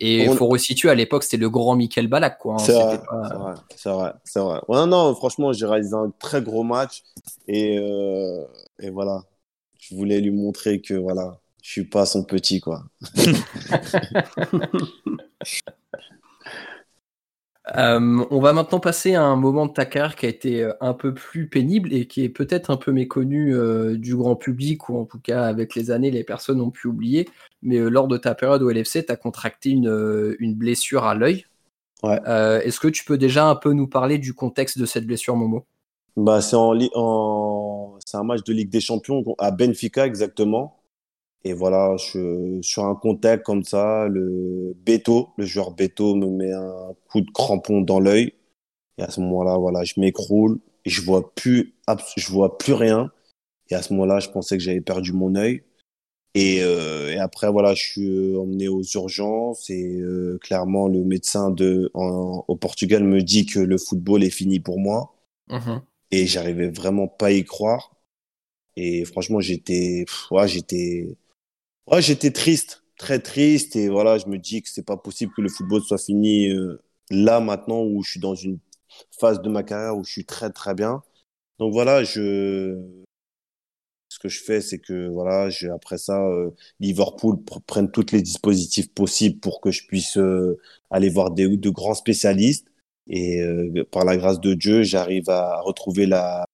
Et 0.00 0.24
il 0.24 0.36
faut 0.36 0.46
resituer, 0.46 0.90
à 0.90 0.94
l'époque, 0.94 1.24
c'était 1.24 1.38
le 1.38 1.48
grand 1.48 1.74
Michael 1.74 2.06
Balak, 2.06 2.38
quoi. 2.38 2.54
Hein, 2.54 2.58
c'est 2.58 2.72
vrai, 2.72 3.00
c'est 3.76 3.88
vrai, 3.88 4.12
c'est 4.24 4.40
vrai, 4.40 4.60
Ouais, 4.68 4.86
non, 4.86 5.14
franchement, 5.14 5.52
j'ai 5.52 5.66
réalisé 5.66 5.94
un 5.94 6.12
très 6.18 6.42
gros 6.42 6.62
match 6.62 7.02
et, 7.48 7.78
euh, 7.78 8.44
et 8.78 8.90
voilà. 8.90 9.22
Je 9.80 9.94
voulais 9.94 10.20
lui 10.20 10.30
montrer 10.30 10.80
que, 10.80 10.94
voilà, 10.94 11.40
je 11.62 11.70
suis 11.70 11.84
pas 11.84 12.06
son 12.06 12.24
petit, 12.24 12.60
quoi. 12.60 12.84
Euh, 17.76 18.24
on 18.30 18.40
va 18.40 18.52
maintenant 18.52 18.80
passer 18.80 19.14
à 19.14 19.22
un 19.22 19.36
moment 19.36 19.66
de 19.66 19.72
ta 19.72 19.84
carrière 19.84 20.16
qui 20.16 20.26
a 20.26 20.28
été 20.28 20.62
euh, 20.62 20.72
un 20.80 20.94
peu 20.94 21.12
plus 21.12 21.48
pénible 21.48 21.92
et 21.92 22.06
qui 22.06 22.24
est 22.24 22.28
peut-être 22.28 22.70
un 22.70 22.76
peu 22.76 22.92
méconnu 22.92 23.54
euh, 23.54 23.96
du 23.96 24.16
grand 24.16 24.36
public, 24.36 24.88
ou 24.88 24.96
en 24.96 25.04
tout 25.04 25.20
cas 25.20 25.44
avec 25.44 25.74
les 25.74 25.90
années, 25.90 26.10
les 26.10 26.24
personnes 26.24 26.60
ont 26.60 26.70
pu 26.70 26.88
oublier. 26.88 27.28
Mais 27.62 27.78
lors 27.78 28.08
de 28.08 28.16
ta 28.16 28.34
période 28.34 28.62
au 28.62 28.70
LFC, 28.70 29.04
tu 29.04 29.12
as 29.12 29.16
contracté 29.16 29.70
une, 29.70 30.36
une, 30.38 30.54
blessure 30.54 31.04
à 31.04 31.14
l'œil. 31.14 31.44
Ouais. 32.02 32.20
Est-ce 32.64 32.80
que 32.80 32.88
tu 32.88 33.04
peux 33.04 33.18
déjà 33.18 33.46
un 33.46 33.56
peu 33.56 33.72
nous 33.72 33.88
parler 33.88 34.18
du 34.18 34.32
contexte 34.32 34.78
de 34.78 34.86
cette 34.86 35.06
blessure, 35.06 35.36
Momo? 35.36 35.66
Bah, 36.16 36.40
C'est 36.40 36.56
en, 36.56 36.78
en... 36.94 37.98
un 38.14 38.22
match 38.22 38.44
de 38.44 38.52
Ligue 38.52 38.70
des 38.70 38.80
Champions 38.80 39.24
à 39.38 39.50
Benfica 39.50 40.06
exactement. 40.06 40.77
Et 41.44 41.52
voilà, 41.52 41.96
je, 41.96 42.60
sur 42.62 42.84
un 42.84 42.94
contact 42.94 43.44
comme 43.44 43.64
ça, 43.64 44.08
le 44.08 44.74
Beto, 44.84 45.30
le 45.36 45.46
joueur 45.46 45.70
Beto 45.72 46.14
me 46.14 46.26
met 46.26 46.52
un 46.52 46.94
coup 47.10 47.20
de 47.20 47.30
crampon 47.30 47.80
dans 47.80 48.00
l'œil. 48.00 48.34
Et 48.98 49.02
à 49.02 49.10
ce 49.10 49.20
moment-là, 49.20 49.56
voilà, 49.58 49.84
je 49.84 49.94
m'écroule 50.00 50.60
je 50.88 51.02
vois 51.02 51.34
plus, 51.34 51.74
je 52.16 52.30
vois 52.30 52.58
plus 52.58 52.72
rien. 52.72 53.12
Et 53.70 53.74
à 53.74 53.82
ce 53.82 53.92
moment-là, 53.92 54.20
je 54.20 54.30
pensais 54.30 54.56
que 54.56 54.62
j'avais 54.62 54.80
perdu 54.80 55.12
mon 55.12 55.34
œil. 55.34 55.62
Et, 56.34 56.62
euh, 56.62 57.12
et, 57.12 57.18
après, 57.18 57.50
voilà, 57.50 57.74
je 57.74 57.82
suis 57.82 58.36
emmené 58.36 58.68
aux 58.68 58.82
urgences 58.82 59.70
et 59.70 59.98
euh, 60.00 60.38
clairement, 60.42 60.88
le 60.88 61.04
médecin 61.04 61.50
de, 61.50 61.90
au 61.94 62.56
Portugal 62.56 63.02
me 63.02 63.22
dit 63.22 63.46
que 63.46 63.58
le 63.58 63.78
football 63.78 64.22
est 64.24 64.30
fini 64.30 64.60
pour 64.60 64.78
moi. 64.78 65.14
Mmh 65.48 65.78
et 66.10 66.26
j'arrivais 66.26 66.70
vraiment 66.70 67.06
pas 67.06 67.26
à 67.26 67.32
y 67.32 67.44
croire. 67.44 67.94
Et 68.76 69.04
franchement, 69.04 69.40
j'étais, 69.40 70.06
ouais, 70.30 70.48
j'étais, 70.48 71.18
Ouais, 71.90 72.02
j'étais 72.02 72.30
triste, 72.30 72.82
très 72.98 73.18
triste. 73.18 73.74
Et 73.76 73.88
voilà, 73.88 74.18
je 74.18 74.26
me 74.26 74.38
dis 74.38 74.62
que 74.62 74.68
c'est 74.68 74.84
pas 74.84 74.98
possible 74.98 75.32
que 75.34 75.40
le 75.40 75.48
football 75.48 75.82
soit 75.82 75.98
fini 75.98 76.48
euh, 76.50 76.82
là, 77.10 77.40
maintenant, 77.40 77.82
où 77.82 78.02
je 78.02 78.10
suis 78.10 78.20
dans 78.20 78.34
une 78.34 78.58
phase 79.18 79.40
de 79.40 79.48
ma 79.48 79.62
carrière 79.62 79.96
où 79.96 80.04
je 80.04 80.10
suis 80.10 80.26
très, 80.26 80.50
très 80.50 80.74
bien. 80.74 81.02
Donc 81.58 81.72
voilà, 81.72 82.04
je... 82.04 82.78
ce 84.10 84.18
que 84.18 84.28
je 84.28 84.42
fais, 84.42 84.60
c'est 84.60 84.78
que 84.78 85.08
voilà, 85.08 85.48
après 85.74 85.98
ça, 85.98 86.22
euh, 86.26 86.50
Liverpool 86.80 87.38
prenne 87.66 87.90
tous 87.90 88.12
les 88.12 88.22
dispositifs 88.22 88.92
possibles 88.92 89.40
pour 89.40 89.60
que 89.60 89.70
je 89.70 89.86
puisse 89.86 90.18
euh, 90.18 90.60
aller 90.90 91.08
voir 91.08 91.30
des, 91.30 91.56
de 91.56 91.70
grands 91.70 91.94
spécialistes. 91.94 92.66
Et 93.10 93.42
par 93.90 94.04
la 94.04 94.18
grâce 94.18 94.38
de 94.40 94.52
Dieu, 94.52 94.82
j'arrive 94.82 95.30
à 95.30 95.60
retrouver 95.62 96.04
la, 96.04 96.44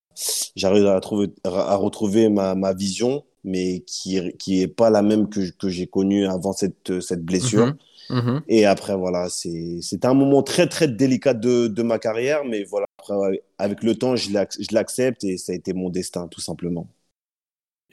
j'arrive 0.55 0.87
à, 0.87 1.01
trouver, 1.01 1.29
à 1.45 1.75
retrouver 1.75 2.29
ma, 2.29 2.55
ma 2.55 2.73
vision 2.73 3.25
mais 3.45 3.81
qui 3.87 4.33
qui 4.39 4.63
est 4.63 4.69
pas 4.69 4.91
la 4.91 5.03
même 5.03 5.29
que 5.29 5.41
que 5.53 5.69
j'ai 5.69 5.87
connue 5.87 6.27
avant 6.27 6.53
cette 6.53 7.01
cette 7.01 7.25
blessure. 7.25 7.67
Mhm. 7.67 7.79
Mhm. 8.11 8.45
Et 8.49 8.67
après 8.67 8.97
voilà, 8.97 9.29
c'est 9.31 9.79
c'est 9.83 10.05
un 10.07 10.15
moment 10.15 10.43
très 10.43 10.69
très 10.69 10.89
délicat 10.89 11.35
de 11.35 11.69
de 11.69 11.83
ma 11.83 11.99
carrière, 11.99 12.45
mais 12.45 12.65
voilà 12.65 12.87
après, 12.99 13.43
avec 13.59 13.83
le 13.85 13.95
temps, 13.97 14.17
je 14.17 14.33
l'ac- 14.33 14.57
je 14.61 14.75
l'accepte 14.75 15.25
et 15.25 15.39
ça 15.39 15.53
a 15.53 15.55
été 15.57 15.73
mon 15.75 15.91
destin, 15.91 16.29
tout 16.29 16.41
simplement. 16.43 16.89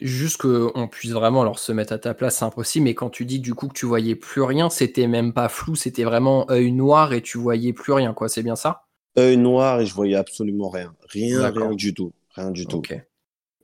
Juste 0.02 0.36
qu'on 0.42 0.90
puisse 0.90 1.12
vraiment 1.12 1.44
alors 1.44 1.58
se 1.58 1.72
mettre 1.72 1.94
à 1.94 1.98
ta 1.98 2.14
place, 2.14 2.40
c'est 2.40 2.44
impossible, 2.44 2.84
mais 2.84 2.94
quand 2.94 3.10
tu 3.10 3.24
dis 3.24 3.40
du 3.40 3.54
coup 3.54 3.70
que 3.70 3.74
tu 3.74 3.86
voyais 3.86 4.16
plus 4.18 4.42
rien, 4.42 4.70
c'était 4.70 5.08
même 5.08 5.32
pas 5.32 5.48
flou, 5.48 5.76
c'était 5.76 6.04
vraiment 6.04 6.46
œil 6.52 6.74
noir 6.74 7.14
et 7.14 7.22
tu 7.22 7.38
voyais 7.38 7.72
plus 7.72 7.94
rien, 7.94 8.14
quoi, 8.14 8.28
c'est 8.28 8.44
bien 8.44 8.58
ça? 8.58 8.84
Œil 9.18 9.38
noir 9.38 9.80
et 9.80 9.86
je 9.86 9.94
voyais 9.94 10.16
absolument 10.18 10.70
rien. 10.70 10.94
Rien, 11.08 11.50
rien 11.50 11.72
du 11.74 11.94
tout. 11.94 12.12
Rien 12.36 12.52
du 12.52 12.68
tout. 12.68 12.90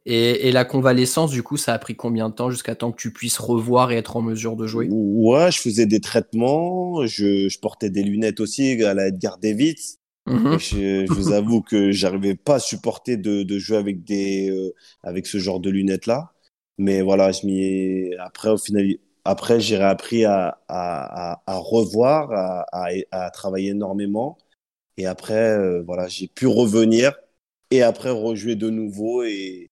Et, 0.08 0.48
et 0.48 0.52
la 0.52 0.66
convalescence, 0.66 1.30
du 1.32 1.44
coup, 1.44 1.58
ça 1.58 1.74
a 1.74 1.80
pris 1.80 1.96
combien 1.96 2.30
de 2.30 2.34
temps 2.34 2.50
jusqu'à 2.50 2.76
temps 2.76 2.92
que 2.92 3.00
tu 3.00 3.14
puisses 3.14 3.38
revoir 3.38 3.92
et 3.92 3.98
être 3.98 4.18
en 4.18 4.22
mesure 4.24 4.56
de 4.56 4.66
jouer? 4.66 4.90
Ouais, 4.90 5.52
je 5.52 5.60
faisais 5.60 5.86
des 5.86 6.00
traitements, 6.02 7.06
je, 7.08 7.50
je 7.50 7.60
portais 7.60 7.90
des 7.90 8.04
lunettes 8.04 8.40
aussi 8.40 8.84
à 8.84 8.94
la 8.94 9.08
Edgar 9.08 9.38
Davids. 9.38 9.98
Mhm. 10.26 10.60
Je, 10.60 11.08
je 11.08 11.14
vous 11.16 11.32
avoue 11.34 11.62
que 11.62 11.92
j'arrivais 11.92 12.36
pas 12.36 12.56
à 12.56 12.60
supporter 12.60 13.18
de, 13.18 13.44
de 13.44 13.60
jouer 13.60 13.78
avec 13.78 14.04
des 14.06 14.50
euh, 14.52 14.74
avec 15.04 15.28
ce 15.28 15.40
genre 15.40 15.60
de 15.62 15.70
lunettes 15.72 16.08
là. 16.08 16.34
Mais 16.78 17.02
voilà, 17.02 17.32
je 17.34 17.46
m'y 17.48 17.62
ai- 17.64 18.18
après 18.20 18.50
au 18.52 18.58
final 18.58 18.88
après 19.26 19.60
j'ai 19.62 19.78
appris 19.82 20.26
à, 20.26 20.60
à, 20.70 21.34
à, 21.34 21.44
à 21.48 21.58
revoir, 21.58 22.32
à 23.12 23.32
travailler 23.32 23.70
énormément. 23.72 24.38
Et 24.98 25.06
après 25.06 25.36
euh, 25.58 25.84
voilà, 25.84 26.08
j'ai 26.08 26.28
pu 26.28 26.48
revenir 26.48 27.14
et 27.72 27.84
après 27.84 28.12
rejouer 28.12 28.56
de 28.56 28.70
nouveau 28.70 29.24
et 29.24 29.70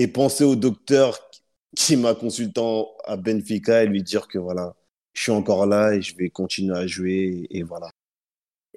et 0.00 0.08
penser 0.08 0.44
au 0.44 0.56
docteur 0.56 1.18
qui 1.76 1.96
m'a 1.96 2.14
consulté 2.14 2.60
en- 2.60 2.88
à 3.04 3.16
Benfica 3.16 3.82
et 3.84 3.86
lui 3.86 4.02
dire 4.02 4.28
que 4.28 4.38
voilà, 4.38 4.74
je 5.14 5.22
suis 5.22 5.32
encore 5.32 5.66
là 5.66 5.94
et 5.94 6.02
je 6.02 6.16
vais 6.16 6.30
continuer 6.30 6.76
à 6.76 6.86
jouer 6.86 7.46
et 7.50 7.62
voilà. 7.62 7.90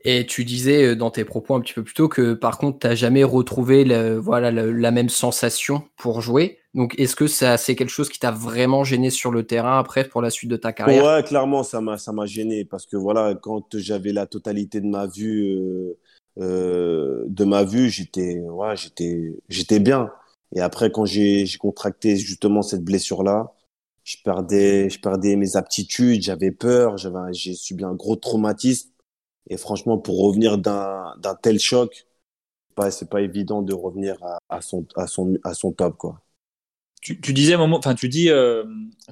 Et 0.04 0.26
tu 0.26 0.46
disais 0.46 0.84
euh, 0.92 0.96
dans 0.96 1.12
tes 1.12 1.26
propos 1.26 1.56
un 1.56 1.62
petit 1.62 1.74
peu 1.74 1.84
plus 1.84 1.94
tôt 1.94 2.08
que 2.10 2.34
par 2.34 2.58
contre, 2.58 2.80
tu 2.80 2.88
n'as 2.88 2.96
jamais 2.96 3.24
retrouvé 3.24 3.84
le- 3.86 4.18
voilà, 4.18 4.52
le- 4.52 4.72
la 4.72 4.92
même 4.92 5.10
sensation 5.10 5.84
pour 5.98 6.22
jouer. 6.22 6.60
Donc, 6.74 6.98
est-ce 7.00 7.16
que 7.16 7.28
ça, 7.28 7.58
c'est 7.58 7.76
quelque 7.76 7.90
chose 7.90 8.10
qui 8.10 8.20
t'a 8.20 8.32
vraiment 8.32 8.84
gêné 8.84 9.10
sur 9.10 9.32
le 9.32 9.46
terrain 9.46 9.78
après 9.80 10.08
pour 10.08 10.22
la 10.22 10.30
suite 10.30 10.50
de 10.50 10.58
ta 10.58 10.74
carrière? 10.74 11.06
Ouais, 11.06 11.22
clairement, 11.28 11.62
ça 11.64 11.80
m'a 11.80 11.98
ça 12.00 12.12
m'a 12.12 12.26
gêné 12.26 12.66
parce 12.66 12.88
que 12.88 12.98
voilà, 12.98 13.36
quand 13.36 13.78
j'avais 13.78 14.12
la 14.14 14.26
totalité 14.26 14.82
de 14.82 14.88
ma 14.88 15.06
vue 15.06 15.44
euh, 15.56 15.94
euh, 16.40 17.24
de 17.28 17.46
ma 17.46 17.64
vue, 17.64 17.90
j'étais 17.92 18.40
ouais, 18.40 18.76
j'étais 18.76 19.40
j'étais 19.48 19.80
bien. 19.80 20.12
Et 20.54 20.62
après 20.62 20.92
quand 20.92 21.06
j'ai 21.06 21.46
contracté 21.60 22.18
justement 22.18 22.62
cette 22.62 22.84
blessure 22.84 23.24
là, 23.24 23.54
je 24.04 24.18
perdais 24.24 24.90
je 24.90 25.00
perdais 25.00 25.36
mes 25.36 25.56
aptitudes, 25.56 26.22
j'avais 26.24 26.52
peur, 26.52 26.98
j'ai 27.34 27.54
subi 27.54 27.84
un 27.84 27.94
gros 27.96 28.16
traumatisme 28.16 28.90
et 29.50 29.58
franchement 29.58 29.98
pour 30.00 30.20
revenir 30.24 30.58
d'un 30.60 31.16
tel 31.44 31.60
choc, 31.60 32.08
c'est 32.70 32.76
pas 32.76 32.92
c'est 32.92 33.10
pas 33.10 33.22
évident 33.22 33.62
de 33.64 33.74
revenir 33.74 34.18
à, 34.24 34.40
à 34.50 34.62
son 34.62 34.86
à 34.98 35.08
son 35.08 35.38
à 35.46 35.54
son 35.56 35.74
top 35.74 35.98
quoi. 35.98 36.22
Tu, 37.02 37.20
tu 37.20 37.34
disais, 37.34 37.56
enfin, 37.56 37.96
tu 37.96 38.10
dis, 38.10 38.30
euh, 38.30 38.64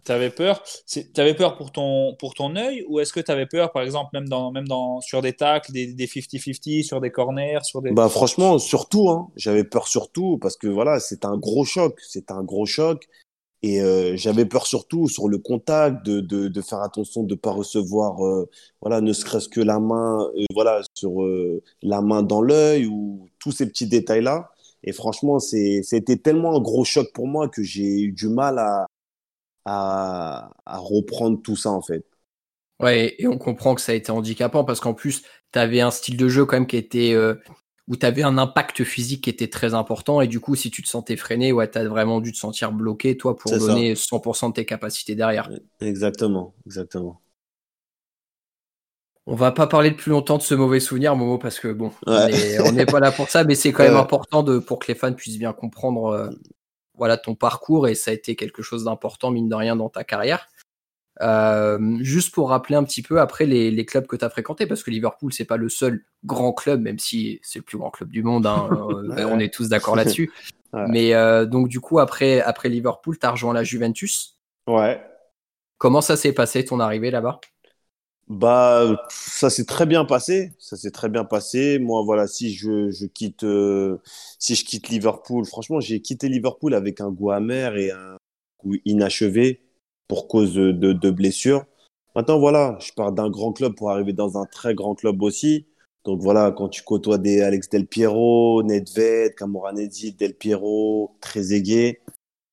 tu 0.05 0.11
avais 0.11 0.29
peur. 0.29 0.61
C'est- 0.85 1.11
T'avais 1.11 1.33
peur 1.33 1.57
pour 1.57 1.71
ton, 1.71 2.15
pour 2.19 2.35
ton 2.35 2.55
œil 2.55 2.83
ou 2.87 2.99
est-ce 2.99 3.11
que 3.11 3.19
tu 3.19 3.31
avais 3.31 3.47
peur, 3.47 3.71
par 3.71 3.81
exemple, 3.81 4.11
même, 4.13 4.29
dans, 4.29 4.51
même 4.51 4.67
dans, 4.67 5.01
sur 5.01 5.21
des 5.23 5.33
tacles, 5.33 5.71
des 5.71 5.93
des 5.93 6.05
50-50, 6.07 6.83
sur 6.83 7.01
des 7.01 7.09
corners, 7.11 7.59
sur 7.63 7.81
des. 7.81 7.91
Bah 7.91 8.07
franchement, 8.07 8.59
surtout, 8.59 9.09
hein, 9.09 9.29
j'avais 9.35 9.63
peur 9.63 9.87
surtout 9.87 10.37
parce 10.37 10.55
que 10.55 10.67
voilà, 10.67 10.99
c'est 10.99 11.25
un 11.25 11.35
gros 11.37 11.65
choc, 11.65 11.99
c'est 12.07 12.29
un 12.31 12.43
gros 12.43 12.67
choc. 12.67 13.07
Et 13.61 13.81
euh, 13.81 14.15
j'avais 14.15 14.45
peur 14.45 14.65
surtout 14.67 15.09
sur 15.09 15.27
le 15.27 15.37
contact, 15.37 16.05
de, 16.05 16.21
de, 16.21 16.47
de 16.47 16.61
faire 16.61 16.81
attention 16.81 17.23
de 17.23 17.35
pas 17.35 17.51
recevoir, 17.51 18.25
euh, 18.25 18.49
voilà, 18.81 19.01
ne 19.01 19.11
serait-ce 19.11 19.49
que 19.49 19.59
la 19.59 19.79
main, 19.79 20.29
euh, 20.37 20.45
voilà, 20.53 20.81
sur 20.93 21.11
la 21.81 22.01
main 22.01 22.23
dans 22.23 22.41
l'œil 22.41 22.85
ou 22.85 23.27
tous 23.39 23.51
ces 23.51 23.67
petits 23.67 23.87
détails-là. 23.87 24.51
Et 24.83 24.91
franchement, 24.93 25.39
c'était 25.39 26.17
tellement 26.17 26.55
un 26.55 26.61
gros 26.61 26.85
choc 26.85 27.11
pour 27.13 27.27
moi 27.27 27.49
que 27.49 27.63
j'ai 27.63 28.01
eu 28.01 28.11
du 28.11 28.29
mal 28.29 28.59
à, 28.59 28.87
à, 29.65 30.51
à 30.65 30.77
reprendre 30.79 31.41
tout 31.41 31.55
ça 31.55 31.71
en 31.71 31.81
fait. 31.81 32.05
Ouais, 32.81 33.15
et 33.19 33.27
on 33.27 33.37
comprend 33.37 33.75
que 33.75 33.81
ça 33.81 33.91
a 33.91 33.95
été 33.95 34.11
handicapant 34.11 34.63
parce 34.63 34.79
qu'en 34.79 34.93
plus, 34.93 35.23
tu 35.51 35.59
avais 35.59 35.81
un 35.81 35.91
style 35.91 36.15
de 36.15 36.29
jeu 36.29 36.45
quand 36.45 36.55
même 36.55 36.67
qui 36.67 36.77
était 36.77 37.13
euh, 37.13 37.35
où 37.89 37.97
tu 37.97 38.05
avais 38.05 38.23
un 38.23 38.37
impact 38.37 38.85
physique 38.85 39.25
qui 39.25 39.29
était 39.29 39.49
très 39.49 39.73
important 39.73 40.21
et 40.21 40.27
du 40.27 40.39
coup, 40.39 40.55
si 40.55 40.71
tu 40.71 40.81
te 40.81 40.87
sentais 40.87 41.17
freiné, 41.17 41.51
ouais, 41.51 41.69
tu 41.69 41.77
as 41.77 41.83
vraiment 41.87 42.21
dû 42.21 42.31
te 42.31 42.37
sentir 42.37 42.71
bloqué 42.71 43.17
toi 43.17 43.35
pour 43.35 43.57
ça. 43.57 43.57
donner 43.57 43.95
100% 43.95 44.49
de 44.49 44.53
tes 44.53 44.65
capacités 44.65 45.15
derrière. 45.15 45.49
Exactement, 45.81 46.53
exactement. 46.65 47.21
On 49.31 49.35
va 49.35 49.51
pas 49.51 49.67
parler 49.67 49.91
de 49.91 49.95
plus 49.95 50.09
longtemps 50.09 50.37
de 50.37 50.41
ce 50.41 50.55
mauvais 50.55 50.79
souvenir, 50.79 51.15
Momo, 51.15 51.37
parce 51.37 51.59
que 51.59 51.67
bon, 51.67 51.91
on 52.07 52.13
Ouais. 52.15 52.31
est- 52.33 52.59
on 52.67 52.71
n'est 52.71 52.85
pas 52.87 52.99
là 52.99 53.11
pour 53.11 53.29
ça, 53.29 53.43
mais 53.43 53.53
c'est 53.53 53.71
quand 53.71 53.83
même 53.83 53.93
Ouais. 53.93 53.99
important 53.99 54.41
de, 54.43 54.57
pour 54.57 54.79
que 54.79 54.87
les 54.87 54.95
fans 54.95 55.13
puissent 55.13 55.37
bien 55.37 55.53
comprendre 55.53 56.05
euh, 56.07 56.29
voilà, 56.95 57.15
ton 57.17 57.35
parcours 57.35 57.87
et 57.87 57.93
ça 57.95 58.11
a 58.11 58.13
été 58.15 58.35
quelque 58.35 58.61
chose 58.63 58.85
d'important, 58.85 59.29
mine 59.31 59.47
de 59.47 59.55
rien, 59.55 59.75
dans 59.75 59.89
ta 59.89 60.03
carrière. 60.03 60.47
Euh, 61.21 61.97
juste 62.01 62.33
pour 62.33 62.49
rappeler 62.49 62.75
un 62.75 62.83
petit 62.83 63.01
peu 63.01 63.19
après 63.19 63.45
les, 63.45 63.71
les 63.71 63.85
clubs 63.85 64.07
que 64.07 64.15
tu 64.15 64.23
as 64.25 64.29
fréquentés, 64.29 64.65
parce 64.65 64.83
que 64.83 64.89
Liverpool, 64.89 65.31
c'est 65.33 65.45
pas 65.45 65.57
le 65.57 65.69
seul 65.69 66.03
grand 66.23 66.53
club, 66.53 66.81
même 66.81 66.97
si 66.97 67.39
c'est 67.43 67.59
le 67.59 67.63
plus 67.63 67.77
grand 67.77 67.91
club 67.91 68.09
du 68.09 68.23
monde, 68.23 68.47
hein, 68.47 68.67
euh, 68.71 69.15
Ouais. 69.15 69.23
on 69.25 69.37
est 69.39 69.53
tous 69.53 69.69
d'accord 69.69 69.95
là-dessus. 69.95 70.31
Mais 70.73 71.13
euh, 71.13 71.45
donc, 71.45 71.67
du 71.67 71.79
coup, 71.79 71.99
après, 71.99 72.41
après 72.41 72.69
Liverpool, 72.69 73.17
tu 73.19 73.25
as 73.25 73.31
rejoint 73.31 73.53
la 73.53 73.63
Juventus. 73.63 74.39
Ouais. 74.67 75.01
Comment 75.77 76.01
ça 76.01 76.15
s'est 76.17 76.33
passé 76.33 76.63
ton 76.65 76.79
arrivée 76.79 77.11
là-bas? 77.11 77.39
Bah, 78.29 79.07
ça 79.09 79.49
s'est 79.49 79.65
très 79.65 79.87
bien 79.87 80.05
passé. 80.05 80.53
Ça 80.59 80.77
s'est 80.77 80.91
très 80.91 81.09
bien 81.09 81.25
passé. 81.25 81.79
Moi, 81.79 82.03
voilà, 82.03 82.27
si 82.27 82.53
je, 82.53 82.91
je 82.91 83.07
quitte, 83.07 83.43
euh, 83.43 83.97
si 84.37 84.53
je 84.55 84.63
quitte 84.65 84.89
Liverpool, 84.89 85.45
franchement, 85.45 85.79
j'ai 85.79 85.99
quitté 86.01 86.29
Liverpool 86.29 86.75
avec 86.75 87.01
un 87.01 87.09
goût 87.09 87.31
amer 87.31 87.75
et 87.77 87.91
un 87.91 88.17
goût 88.63 88.75
inachevé 88.85 89.61
pour 90.07 90.27
cause 90.27 90.53
de, 90.55 90.71
de, 90.71 91.09
blessures. 91.11 91.65
Maintenant, 92.15 92.39
voilà, 92.39 92.77
je 92.81 92.91
pars 92.93 93.11
d'un 93.11 93.29
grand 93.29 93.53
club 93.53 93.75
pour 93.75 93.91
arriver 93.91 94.13
dans 94.13 94.37
un 94.37 94.45
très 94.45 94.75
grand 94.75 94.95
club 94.95 95.21
aussi. 95.23 95.67
Donc 96.05 96.21
voilà, 96.21 96.51
quand 96.51 96.69
tu 96.69 96.83
côtoies 96.83 97.17
des 97.17 97.41
Alex 97.41 97.69
Del 97.69 97.87
Piero, 97.87 98.63
Nedved, 98.63 99.35
Camoranesi, 99.35 100.13
Del 100.13 100.35
Piero, 100.35 101.15
Trezeguet, 101.21 102.01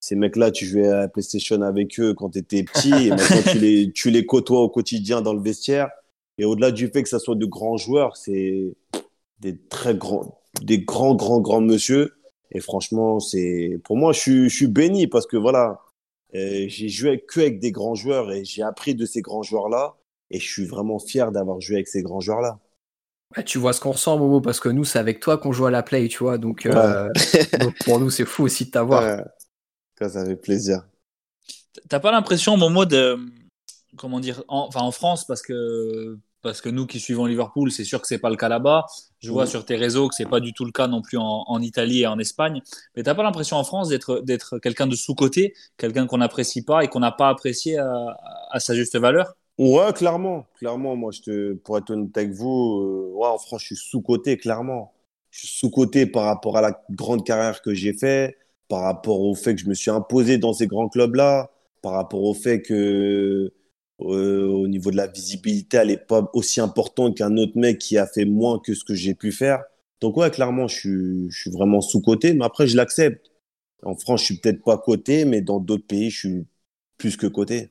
ces 0.07 0.15
mecs-là, 0.15 0.53
tu 0.53 0.67
jouais 0.67 0.87
à 0.87 1.01
la 1.01 1.09
PlayStation 1.09 1.61
avec 1.63 1.99
eux 1.99 2.15
quand 2.15 2.31
tu 2.31 2.39
étais 2.39 2.63
petit 2.63 3.09
et 3.09 3.11
maintenant 3.11 3.43
tu 3.51 3.59
les, 3.59 3.93
tu 3.95 4.11
les 4.11 4.25
côtoies 4.25 4.61
au 4.61 4.69
quotidien 4.69 5.21
dans 5.21 5.35
le 5.35 5.41
vestiaire. 5.41 5.91
Et 6.39 6.45
au-delà 6.45 6.71
du 6.71 6.87
fait 6.89 7.03
que 7.03 7.09
ça 7.09 7.19
soit 7.19 7.35
de 7.35 7.45
grands 7.45 7.77
joueurs, 7.77 8.17
c'est 8.17 8.77
des 9.41 9.59
très 9.69 9.97
grands, 9.97 10.41
des 10.63 10.79
grands, 10.79 11.17
grands, 11.17 11.41
grands 11.41 11.61
monsieur. 11.61 12.15
Et 12.53 12.61
franchement, 12.61 13.19
c'est, 13.19 13.81
pour 13.83 13.97
moi, 13.97 14.13
je 14.13 14.21
suis, 14.21 14.49
je 14.49 14.55
suis 14.55 14.67
béni 14.69 15.09
parce 15.09 15.27
que 15.27 15.37
voilà, 15.37 15.81
euh, 16.37 16.67
j'ai 16.69 16.89
joué 16.89 17.25
que 17.27 17.41
avec 17.41 17.59
des 17.59 17.73
grands 17.73 17.97
joueurs 17.97 18.31
et 18.31 18.45
j'ai 18.45 18.63
appris 18.63 18.95
de 18.95 19.07
ces 19.07 19.23
grands 19.23 19.43
joueurs-là. 19.43 19.97
Et 20.31 20.39
je 20.39 20.49
suis 20.49 20.67
vraiment 20.67 21.01
fier 21.01 21.33
d'avoir 21.33 21.61
joué 21.61 21.77
avec 21.77 21.89
ces 21.89 22.03
grands 22.03 22.21
joueurs-là. 22.21 22.61
Ouais, 23.37 23.43
tu 23.43 23.59
vois 23.59 23.73
ce 23.73 23.81
qu'on 23.81 23.91
ressent, 23.91 24.17
Momo, 24.19 24.41
parce 24.41 24.61
que 24.61 24.69
nous, 24.69 24.85
c'est 24.85 25.01
avec 25.01 25.19
toi 25.19 25.39
qu'on 25.39 25.51
joue 25.51 25.67
à 25.67 25.71
la 25.73 25.83
play, 25.83 26.07
tu 26.07 26.19
vois. 26.19 26.39
Donc, 26.39 26.65
euh, 26.67 27.09
donc 27.61 27.75
pour 27.85 27.99
nous, 27.99 28.11
c'est 28.11 28.25
fou 28.25 28.45
aussi 28.45 28.67
de 28.67 28.71
t'avoir. 28.71 29.03
Ouais. 29.03 29.25
Ça, 29.99 30.09
ça 30.09 30.25
fait 30.25 30.37
plaisir. 30.37 30.87
T'as 31.89 32.01
pas 32.01 32.13
l'impression, 32.13 32.57
Momo, 32.57 32.85
de. 32.85 33.19
Comment 33.97 34.21
dire 34.21 34.43
en, 34.49 34.67
Enfin, 34.69 34.81
en 34.81 34.91
France, 34.91 35.27
parce 35.27 35.43
que, 35.43 36.19
parce 36.43 36.61
que 36.61 36.69
nous 36.69 36.87
qui 36.87 37.01
suivons 37.01 37.25
Liverpool, 37.27 37.71
c'est 37.71 37.85
sûr 37.85 38.01
que 38.01 38.07
c'est 38.07 38.19
pas 38.19 38.31
le 38.31 38.37
cas 38.37 38.49
là-bas. 38.49 38.87
Je 39.21 39.31
vois 39.31 39.47
sur 39.47 39.65
tes 39.65 39.77
réseaux 39.77 40.09
que 40.09 40.15
c'est 40.15 40.29
pas 40.29 40.41
du 40.41 40.53
tout 40.53 40.65
le 40.65 40.71
cas 40.73 40.87
non 40.87 41.03
plus 41.03 41.19
en, 41.19 41.45
en 41.47 41.63
Italie 41.63 42.03
et 42.03 42.07
en 42.07 42.19
Espagne. 42.19 42.61
Mais 42.95 43.03
t'as 43.03 43.15
pas 43.15 43.23
l'impression 43.23 43.57
en 43.57 43.65
France 43.65 43.89
d'être 43.89 44.21
d'être 44.21 44.59
quelqu'un 44.59 44.87
de 44.87 44.95
sous-côté, 44.95 45.55
quelqu'un 45.79 46.07
qu'on 46.07 46.19
n'apprécie 46.19 46.63
pas 46.63 46.85
et 46.85 46.89
qu'on 46.89 47.01
n'a 47.01 47.13
pas 47.13 47.31
apprécié 47.31 47.79
à, 47.79 48.17
à 48.51 48.61
sa 48.61 48.75
juste 48.75 48.97
valeur? 48.99 49.35
Ouais, 49.59 49.93
clairement, 49.95 50.47
clairement. 50.59 50.95
Moi, 50.97 51.11
je 51.13 51.23
te, 51.23 51.55
pour 51.55 51.79
être 51.79 51.91
honnête 51.91 52.17
avec 52.17 52.33
vous, 52.33 52.81
euh, 52.83 53.13
ouais, 53.15 53.29
en 53.29 53.39
France, 53.39 53.63
je 53.63 53.67
suis 53.69 53.77
sous-coté, 53.77 54.37
clairement. 54.37 54.93
Je 55.31 55.47
suis 55.47 55.49
sous-coté 55.49 56.07
par 56.07 56.25
rapport 56.25 56.59
à 56.59 56.61
la 56.61 56.79
grande 56.91 57.25
carrière 57.25 57.63
que 57.63 57.73
j'ai 57.73 57.95
fait, 57.95 58.37
par 58.69 58.83
rapport 58.83 59.21
au 59.21 59.35
fait 59.35 59.55
que 59.55 59.61
je 59.61 59.69
me 59.69 59.75
suis 59.75 59.91
imposé 59.91 60.39
dans 60.39 60.53
ces 60.53 60.67
grands 60.67 60.89
clubs-là, 60.89 61.51
par 61.83 61.93
rapport 61.93 62.23
au 62.23 62.35
fait 62.35 62.63
que, 62.63 63.53
euh, 64.01 64.47
au 64.49 64.69
niveau 64.69 64.91
de 64.91 64.97
la 64.97 65.07
visibilité, 65.07 65.79
elle 65.79 65.89
n'est 65.89 65.97
pas 65.97 66.31
aussi 66.35 66.61
importante 66.61 67.17
qu'un 67.17 67.37
autre 67.37 67.57
mec 67.57 67.79
qui 67.79 67.97
a 67.99 68.07
fait 68.07 68.25
moins 68.25 68.59
que 68.59 68.75
ce 68.75 68.85
que 68.85 68.95
j'ai 68.95 69.15
pu 69.15 69.33
faire. 69.33 69.63
Donc, 70.01 70.17
ouais, 70.17 70.31
clairement, 70.31 70.69
je 70.69 71.29
suis, 71.31 71.51
vraiment 71.51 71.81
sous-coté, 71.81 72.35
mais 72.35 72.45
après, 72.45 72.67
je 72.67 72.77
l'accepte. 72.77 73.31
En 73.83 73.95
France, 73.95 74.21
je 74.21 74.27
suis 74.27 74.37
peut-être 74.39 74.63
pas 74.63 74.79
coté, 74.79 75.25
mais 75.25 75.41
dans 75.41 75.61
d'autres 75.61 75.87
pays, 75.87 76.11
je 76.11 76.19
suis 76.19 76.47
plus 76.99 77.17
que 77.17 77.27
coté. 77.27 77.71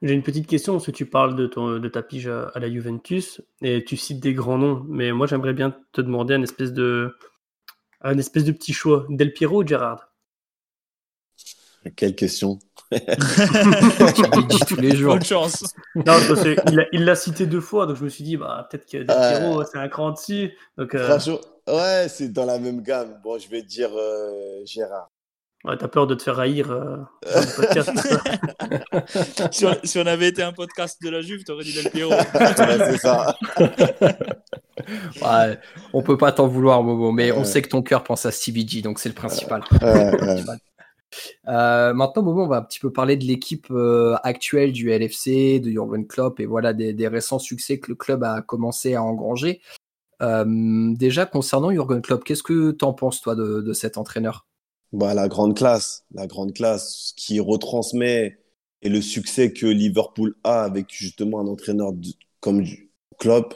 J'ai 0.00 0.14
une 0.14 0.22
petite 0.22 0.46
question, 0.46 0.74
parce 0.74 0.86
que 0.86 0.92
tu 0.92 1.06
parles 1.06 1.36
de 1.36 1.88
ta 1.88 2.02
pige 2.02 2.28
à, 2.28 2.48
à 2.54 2.58
la 2.60 2.70
Juventus 2.70 3.42
et 3.62 3.84
tu 3.84 3.96
cites 3.96 4.20
des 4.20 4.32
grands 4.32 4.58
noms, 4.58 4.84
mais 4.88 5.10
moi 5.12 5.26
j'aimerais 5.26 5.54
bien 5.54 5.76
te 5.92 6.00
demander 6.00 6.34
un 6.34 6.42
espèce 6.42 6.72
de, 6.72 7.12
un 8.00 8.18
espèce 8.18 8.44
de 8.44 8.52
petit 8.52 8.72
choix. 8.72 9.06
Del 9.08 9.32
Piero 9.32 9.62
ou 9.62 9.66
Gérard 9.66 10.12
Quelle 11.96 12.14
question. 12.14 12.58
Tous 14.66 14.76
les 14.76 14.96
jours. 14.96 15.14
Bonne 15.14 15.24
chance. 15.24 15.64
Non, 15.94 16.04
parce 16.04 16.46
il 16.92 17.04
l'a 17.04 17.14
cité 17.14 17.46
deux 17.46 17.60
fois, 17.60 17.86
donc 17.86 17.96
je 17.96 18.04
me 18.04 18.08
suis 18.08 18.24
dit, 18.24 18.36
bah, 18.36 18.66
peut-être 18.70 18.86
que 18.86 18.98
Del 18.98 19.10
Euh. 19.10 19.38
Piero, 19.38 19.64
c'est 19.64 19.78
un 19.78 19.88
cran 19.88 20.12
dessus. 20.12 20.56
Donc, 20.76 20.94
euh, 20.94 21.06
Franchement, 21.06 21.40
Ouais, 21.68 22.06
c'est 22.08 22.32
dans 22.32 22.46
la 22.46 22.58
même 22.58 22.82
gamme. 22.82 23.20
Bon, 23.22 23.38
je 23.38 23.48
vais 23.48 23.62
dire 23.62 23.90
euh, 23.94 24.64
Gérard. 24.64 25.10
Ouais, 25.64 25.76
t'as 25.76 25.88
peur 25.88 26.06
de 26.06 26.14
te 26.14 26.22
faire 26.22 26.38
haïr 26.38 26.70
euh, 26.70 26.96
dans 27.22 27.40
le 27.40 27.56
podcast, 27.56 27.90
si, 29.52 29.66
on, 29.66 29.74
si 29.82 29.98
on 29.98 30.06
avait 30.06 30.28
été 30.28 30.42
un 30.42 30.52
podcast 30.52 31.02
de 31.02 31.10
la 31.10 31.20
Juve, 31.20 31.42
t'aurais 31.44 31.64
dit 31.64 31.74
Del 31.74 31.90
Piero. 31.90 32.12
Ouais, 32.12 32.24
c'est 32.90 32.98
ça. 32.98 33.36
Ouais, 35.20 35.58
on 35.92 36.02
peut 36.02 36.16
pas 36.16 36.30
t'en 36.32 36.46
vouloir, 36.46 36.82
Momo, 36.84 37.10
mais 37.10 37.32
on 37.32 37.38
Ouais. 37.38 37.44
sait 37.44 37.62
que 37.62 37.68
ton 37.68 37.82
cœur 37.82 38.04
pense 38.04 38.24
à 38.26 38.30
Stevie 38.30 38.66
G, 38.66 38.80
donc 38.80 39.00
c'est 39.00 39.08
le 39.08 39.14
principal. 39.14 39.62
Ouais, 39.82 40.20
ouais. 40.22 40.42
Euh, 41.48 41.92
maintenant, 41.94 42.22
Momo, 42.22 42.44
on 42.44 42.48
va 42.48 42.58
un 42.58 42.62
petit 42.62 42.78
peu 42.78 42.92
parler 42.92 43.16
de 43.16 43.24
l'équipe 43.24 43.66
euh, 43.70 44.14
actuelle 44.22 44.72
du 44.72 44.90
LFC, 44.90 45.58
de 45.60 45.70
Jurgen 45.70 46.06
Klopp 46.06 46.38
et 46.38 46.46
voilà 46.46 46.72
des, 46.72 46.92
des 46.92 47.08
récents 47.08 47.38
succès 47.40 47.80
que 47.80 47.90
le 47.90 47.96
club 47.96 48.22
a 48.22 48.40
commencé 48.42 48.94
à 48.94 49.02
engranger. 49.02 49.60
Euh, 50.22 50.44
déjà, 50.94 51.26
concernant 51.26 51.70
Jurgen 51.72 52.00
Klopp, 52.00 52.22
qu'est-ce 52.24 52.42
que 52.44 52.70
t'en 52.70 52.92
penses, 52.92 53.20
toi, 53.20 53.34
de, 53.34 53.60
de 53.60 53.72
cet 53.72 53.98
entraîneur? 53.98 54.46
Bah, 54.92 55.14
la 55.14 55.28
grande 55.28 55.56
classe, 55.56 56.04
la 56.12 56.26
grande 56.26 56.54
classe 56.54 57.12
qui 57.16 57.40
retransmet 57.40 58.38
et 58.80 58.88
le 58.88 59.02
succès 59.02 59.52
que 59.52 59.66
Liverpool 59.66 60.34
a 60.44 60.62
avec 60.62 60.86
justement 60.90 61.40
un 61.40 61.46
entraîneur 61.46 61.92
comme 62.40 62.64
Klopp. 63.18 63.54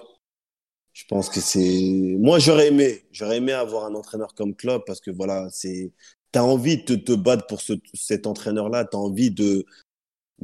Je 0.92 1.04
pense 1.08 1.30
que 1.30 1.40
c'est. 1.40 2.16
Moi, 2.18 2.38
j'aurais 2.38 2.68
aimé, 2.68 3.04
j'aurais 3.12 3.38
aimé 3.38 3.52
avoir 3.52 3.86
un 3.86 3.94
entraîneur 3.94 4.34
comme 4.34 4.54
Klopp 4.54 4.84
parce 4.86 5.00
que 5.00 5.10
voilà, 5.10 5.48
c'est. 5.50 5.92
T'as 6.32 6.42
envie 6.42 6.82
de 6.82 6.96
te, 6.96 7.12
battre 7.12 7.46
pour 7.46 7.60
ce, 7.60 7.74
cet 7.94 8.26
entraîneur-là, 8.26 8.84
t'as 8.84 8.98
envie 8.98 9.30
de 9.30 9.66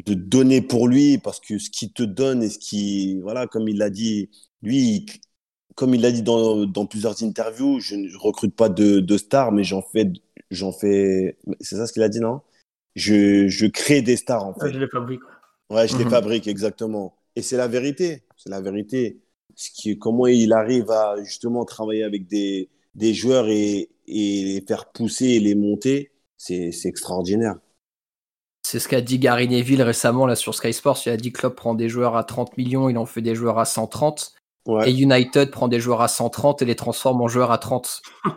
de 0.06 0.14
donner 0.14 0.62
pour 0.62 0.88
lui 0.88 1.18
parce 1.18 1.40
que 1.40 1.58
ce 1.58 1.70
qu'il 1.70 1.92
te 1.92 2.02
donne 2.02 2.42
et 2.42 2.50
ce 2.50 2.58
qui, 2.58 3.18
voilà, 3.20 3.46
comme 3.46 3.68
il 3.68 3.78
l'a 3.78 3.90
dit, 3.90 4.30
lui, 4.62 5.06
comme 5.78 5.94
il 5.94 6.02
l'a 6.02 6.12
dit 6.12 6.22
dans, 6.22 6.66
dans 6.66 6.86
plusieurs 6.86 7.22
interviews, 7.22 7.80
je 7.80 7.96
ne 7.96 8.16
recrute 8.18 8.54
pas 8.56 8.68
de, 8.70 9.00
de 9.00 9.18
stars, 9.18 9.52
mais 9.52 9.64
j'en 9.64 9.82
fais, 9.82 10.12
j'en 10.50 10.72
fais, 10.72 11.38
c'est 11.60 11.76
ça 11.76 11.86
ce 11.86 11.92
qu'il 11.94 12.02
a 12.02 12.10
dit, 12.10 12.20
non? 12.20 12.40
Je, 12.96 13.48
je 13.48 13.66
crée 13.66 14.02
des 14.02 14.16
stars, 14.16 14.44
en 14.44 14.54
Ouais, 14.56 14.70
fait. 14.70 14.72
Je 14.72 14.78
les 14.78 14.88
fabrique. 14.88 15.22
Ouais, 15.70 15.86
je 15.88 15.96
les 15.98 16.04
Mhm. 16.04 16.10
fabrique, 16.10 16.46
exactement. 16.46 17.16
Et 17.36 17.42
c'est 17.42 17.56
la 17.56 17.68
vérité. 17.68 18.24
C'est 18.36 18.50
la 18.50 18.60
vérité. 18.60 19.20
Ce 19.54 19.70
qui, 19.70 19.98
comment 19.98 20.26
il 20.26 20.52
arrive 20.52 20.90
à 20.90 21.16
justement 21.24 21.64
travailler 21.64 22.04
avec 22.04 22.26
des, 22.26 22.70
des 22.94 23.14
joueurs 23.14 23.48
et, 23.48 23.90
et 24.06 24.44
les 24.44 24.64
faire 24.66 24.90
pousser 24.92 25.26
et 25.26 25.40
les 25.40 25.54
monter, 25.54 26.12
c'est, 26.38 26.72
c'est 26.72 26.88
extraordinaire. 26.88 27.56
C'est 28.62 28.78
ce 28.80 28.88
qu'a 28.88 29.00
dit 29.00 29.18
Gary 29.18 29.48
Neville 29.48 29.82
récemment 29.82 30.26
là 30.26 30.36
sur 30.36 30.54
Sky 30.54 30.72
Sports. 30.72 31.00
Il 31.06 31.10
a 31.10 31.16
dit 31.16 31.32
que 31.32 31.38
Klopp 31.40 31.56
prend 31.56 31.74
des 31.74 31.88
joueurs 31.88 32.16
à 32.16 32.24
30 32.24 32.56
millions, 32.58 32.88
il 32.88 32.98
en 32.98 33.06
fait 33.06 33.22
des 33.22 33.34
joueurs 33.34 33.58
à 33.58 33.64
130. 33.64 34.34
Ouais. 34.68 34.86
Et 34.86 34.92
United 34.92 35.50
prend 35.50 35.68
des 35.68 35.80
joueurs 35.80 36.00
à 36.02 36.08
130 36.08 36.62
et 36.62 36.64
les 36.64 36.76
transforme 36.76 37.20
en 37.22 37.28
joueurs 37.28 37.50
à 37.52 37.58
30. 37.58 38.02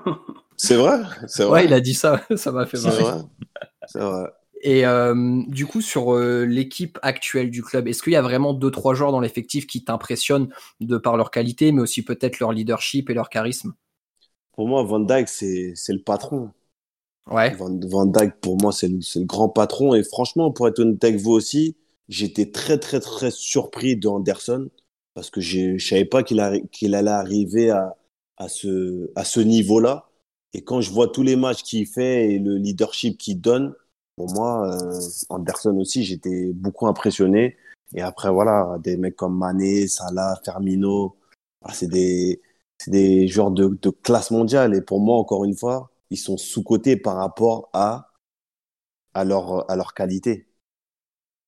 C'est 0.57 0.75
vrai? 0.75 1.01
C'est 1.27 1.43
Ouais, 1.47 1.65
vrai. 1.65 1.65
il 1.65 1.73
a 1.73 1.79
dit 1.81 1.93
ça, 1.93 2.21
ça 2.35 2.51
m'a 2.51 2.65
fait 2.65 2.79
marrer. 2.79 3.07
C'est 3.85 3.99
vrai. 3.99 4.29
Et 4.63 4.85
euh, 4.85 5.41
du 5.47 5.65
coup, 5.65 5.81
sur 5.81 6.13
euh, 6.13 6.45
l'équipe 6.45 6.99
actuelle 7.01 7.49
du 7.49 7.63
club, 7.63 7.87
est-ce 7.87 8.03
qu'il 8.03 8.13
y 8.13 8.15
a 8.15 8.21
vraiment 8.21 8.53
deux 8.53 8.69
trois 8.71 8.93
joueurs 8.93 9.11
dans 9.11 9.19
l'effectif 9.19 9.65
qui 9.65 9.83
t'impressionnent 9.83 10.49
de 10.79 10.97
par 10.97 11.17
leur 11.17 11.31
qualité, 11.31 11.71
mais 11.71 11.81
aussi 11.81 12.03
peut-être 12.03 12.39
leur 12.39 12.51
leadership 12.51 13.09
et 13.09 13.13
leur 13.15 13.29
charisme? 13.29 13.73
Pour 14.53 14.67
moi, 14.67 14.83
Van 14.83 14.99
Dijk, 14.99 15.27
c'est, 15.27 15.73
le 15.89 16.01
patron. 16.03 16.51
Ouais. 17.25 17.57
Van, 17.57 17.79
Van 17.87 18.05
Dijk, 18.07 18.39
pour 18.41 18.57
moi, 18.61 18.71
c'est 18.71 18.87
le, 18.89 19.01
c'est 19.01 19.19
le 19.19 19.25
grand 19.25 19.49
patron. 19.49 19.95
Et 19.95 20.03
franchement, 20.03 20.51
pour 20.51 20.67
être 20.67 20.79
honnête 20.79 21.03
avec 21.03 21.19
vous 21.19 21.31
aussi, 21.31 21.77
j'étais 22.09 22.51
très, 22.51 22.77
très, 22.79 22.99
très 22.99 23.31
surpris 23.31 23.97
de 23.97 24.07
Anderson 24.07 24.69
parce 25.13 25.29
que 25.29 25.41
je 25.41 25.73
ne 25.73 25.77
savais 25.79 26.05
pas 26.05 26.23
qu'il 26.23 26.41
qu'il 26.71 26.95
allait 26.95 27.11
arriver 27.11 27.69
à, 27.69 27.95
à 28.37 28.47
ce, 28.47 29.11
à 29.15 29.23
ce 29.23 29.39
niveau-là. 29.39 30.09
Et 30.53 30.63
quand 30.63 30.81
je 30.81 30.91
vois 30.91 31.07
tous 31.07 31.23
les 31.23 31.35
matchs 31.35 31.63
qu'il 31.63 31.87
fait 31.87 32.31
et 32.31 32.39
le 32.39 32.57
leadership 32.57 33.17
qu'il 33.17 33.39
donne, 33.39 33.73
pour 34.15 34.33
moi, 34.33 34.75
euh, 34.75 34.99
Anderson 35.29 35.77
aussi, 35.77 36.03
j'étais 36.03 36.51
beaucoup 36.53 36.87
impressionné. 36.87 37.57
Et 37.95 38.01
après, 38.01 38.29
voilà, 38.31 38.77
des 38.83 38.97
mecs 38.97 39.15
comme 39.15 39.37
Mané, 39.37 39.87
Salah, 39.87 40.39
Firmino, 40.43 41.17
ah, 41.61 41.73
c'est 41.73 41.87
des, 41.87 42.41
c'est 42.77 42.91
des 42.91 43.27
joueurs 43.27 43.51
de, 43.51 43.67
de 43.81 43.89
classe 43.89 44.31
mondiale. 44.31 44.75
Et 44.75 44.81
pour 44.81 44.99
moi, 44.99 45.17
encore 45.17 45.45
une 45.45 45.55
fois, 45.55 45.91
ils 46.09 46.17
sont 46.17 46.37
sous-cotés 46.37 46.97
par 46.97 47.15
rapport 47.15 47.69
à, 47.73 48.11
à, 49.13 49.23
leur, 49.23 49.69
à 49.71 49.75
leur 49.75 49.93
qualité. 49.93 50.47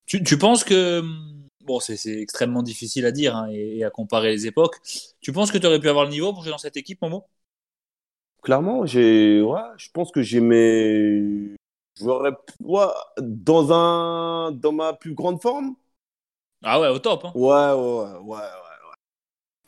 Tu, 0.06 0.24
tu 0.24 0.38
penses 0.38 0.64
que. 0.64 1.02
Bon, 1.64 1.80
c'est 1.80 1.96
extrêmement 2.22 2.62
difficile 2.62 3.06
à 3.06 3.12
dire 3.12 3.36
hein, 3.36 3.48
et, 3.50 3.78
et 3.78 3.84
à 3.86 3.90
comparer 3.90 4.32
les 4.32 4.48
époques. 4.48 4.76
Tu 5.22 5.32
penses 5.32 5.52
que 5.52 5.58
tu 5.58 5.66
aurais 5.66 5.80
pu 5.80 5.90
avoir 5.90 6.06
le 6.06 6.12
niveau 6.12 6.34
pour 6.34 6.44
jouer 6.44 6.52
dans 6.52 6.58
cette 6.58 6.78
équipe, 6.78 7.02
Momo? 7.02 7.26
Clairement, 8.42 8.86
j'ai, 8.86 9.42
ouais, 9.42 9.62
je 9.78 9.90
pense 9.94 10.12
que 10.12 10.22
j'ai 10.22 10.42
mes, 10.42 11.56
j'aurais, 11.98 12.32
ouais, 12.60 12.86
dans 13.22 13.72
un, 13.72 14.52
dans 14.52 14.74
ma 14.74 14.92
plus 14.92 15.14
grande 15.14 15.42
forme. 15.42 15.76
Ah 16.62 16.82
ouais, 16.82 16.90
au 16.90 17.00
top. 17.00 17.24
Hein. 17.24 17.32
Ouais, 17.34 17.72
ouais, 17.72 17.72
ouais, 17.72 18.20
ouais, 18.22 18.38
ouais. 18.38 18.96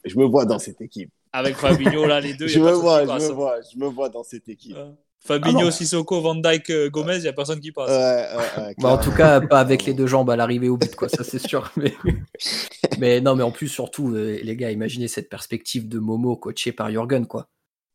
Je 0.04 0.18
me 0.18 0.26
vois 0.26 0.46
dans 0.46 0.60
cette 0.60 0.82
équipe. 0.82 1.10
Avec 1.32 1.56
Fabinho, 1.56 2.06
là, 2.06 2.20
les 2.20 2.34
deux. 2.34 2.48
Je 2.48 2.60
me 2.60 2.72
vois, 2.72 3.06
je 3.06 3.12
me 3.12 3.32
vois, 3.32 3.62
je 3.62 3.78
me 3.78 3.88
vois 3.88 4.10
dans 4.10 4.24
cette 4.24 4.50
équipe. 4.50 4.78
Fabinho, 5.26 5.68
Ah. 5.68 5.72
Sissoko, 5.72 6.22
Van 6.22 6.36
Dyke, 6.36 6.70
euh, 6.70 6.90
Gomez, 6.90 7.16
il 7.18 7.22
n'y 7.24 7.28
a 7.28 7.34
personne 7.34 7.60
qui 7.60 7.72
passe. 7.72 7.90
Ouais, 7.90 8.38
ouais, 8.38 8.64
ouais, 8.68 8.76
Bah, 8.78 8.90
en 8.90 8.98
tout 9.00 9.12
cas, 9.12 9.42
pas 9.42 9.60
avec 9.60 9.84
les 9.86 9.94
deux 9.96 10.06
jambes 10.06 10.30
à 10.30 10.36
l'arrivée 10.36 10.70
au 10.70 10.78
but, 10.78 10.96
quoi. 10.96 11.10
Ça, 11.10 11.24
c'est 11.24 11.40
sûr. 11.40 11.72
Mais... 11.78 11.96
mais 13.00 13.22
non, 13.22 13.36
mais 13.36 13.44
en 13.44 13.52
plus, 13.52 13.68
surtout, 13.68 14.14
euh, 14.14 14.40
les 14.44 14.56
gars, 14.56 14.70
imaginez 14.72 15.08
cette 15.08 15.30
perspective 15.30 15.88
de 15.90 15.98
Momo 15.98 16.36
coaché 16.38 16.72
par 16.72 16.92
Jürgen, 16.92 17.26
quoi. 17.26 17.50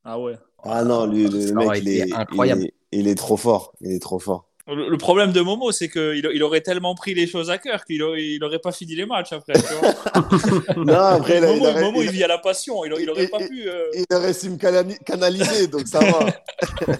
Ah 0.04 0.18
ouais. 0.18 0.36
Ah 0.64 0.82
non, 0.84 1.06
lui, 1.06 1.28
le 1.28 1.40
Ça 1.40 1.54
mec, 1.54 1.70
il 1.82 1.88
est, 1.88 2.12
incroyable. 2.12 2.62
il 2.62 2.66
est, 2.66 2.74
il 2.92 3.08
est 3.08 3.14
trop 3.14 3.36
fort. 3.36 3.72
Il 3.80 3.92
est 3.92 4.02
trop 4.02 4.18
fort. 4.18 4.49
Le, 4.74 4.96
problème 4.98 5.32
de 5.32 5.40
Momo, 5.40 5.72
c'est 5.72 5.88
qu'il 5.88 6.28
il 6.32 6.42
aurait 6.42 6.60
tellement 6.60 6.94
pris 6.94 7.14
les 7.14 7.26
choses 7.26 7.50
à 7.50 7.58
cœur 7.58 7.84
qu'il 7.84 8.02
aurait, 8.02 8.22
il 8.24 8.44
aurait 8.44 8.58
pas 8.58 8.72
fini 8.72 8.94
les 8.94 9.06
matchs 9.06 9.32
après. 9.32 9.54
tu 9.54 9.74
vois. 9.74 10.74
Non, 10.84 10.94
après, 10.94 11.40
Momo, 11.40 11.54
il 11.56 11.66
aurait- 11.66 11.82
Momo, 11.82 12.02
il- 12.02 12.06
il 12.06 12.10
vit 12.12 12.24
à 12.24 12.28
la 12.28 12.38
passion. 12.38 12.84
Il, 12.84 12.92
il 13.00 13.10
aurait 13.10 13.24
il- 13.24 13.30
pas 13.30 13.38
il- 13.40 13.48
pu. 13.48 13.68
euh, 13.68 13.86
il 13.94 14.16
aurait 14.16 14.32
su 14.32 14.48
me 14.50 14.56
canali- 14.56 14.98
canaliser, 15.04 15.66
donc 15.66 15.86
ça 15.88 16.00
va. 16.00 16.26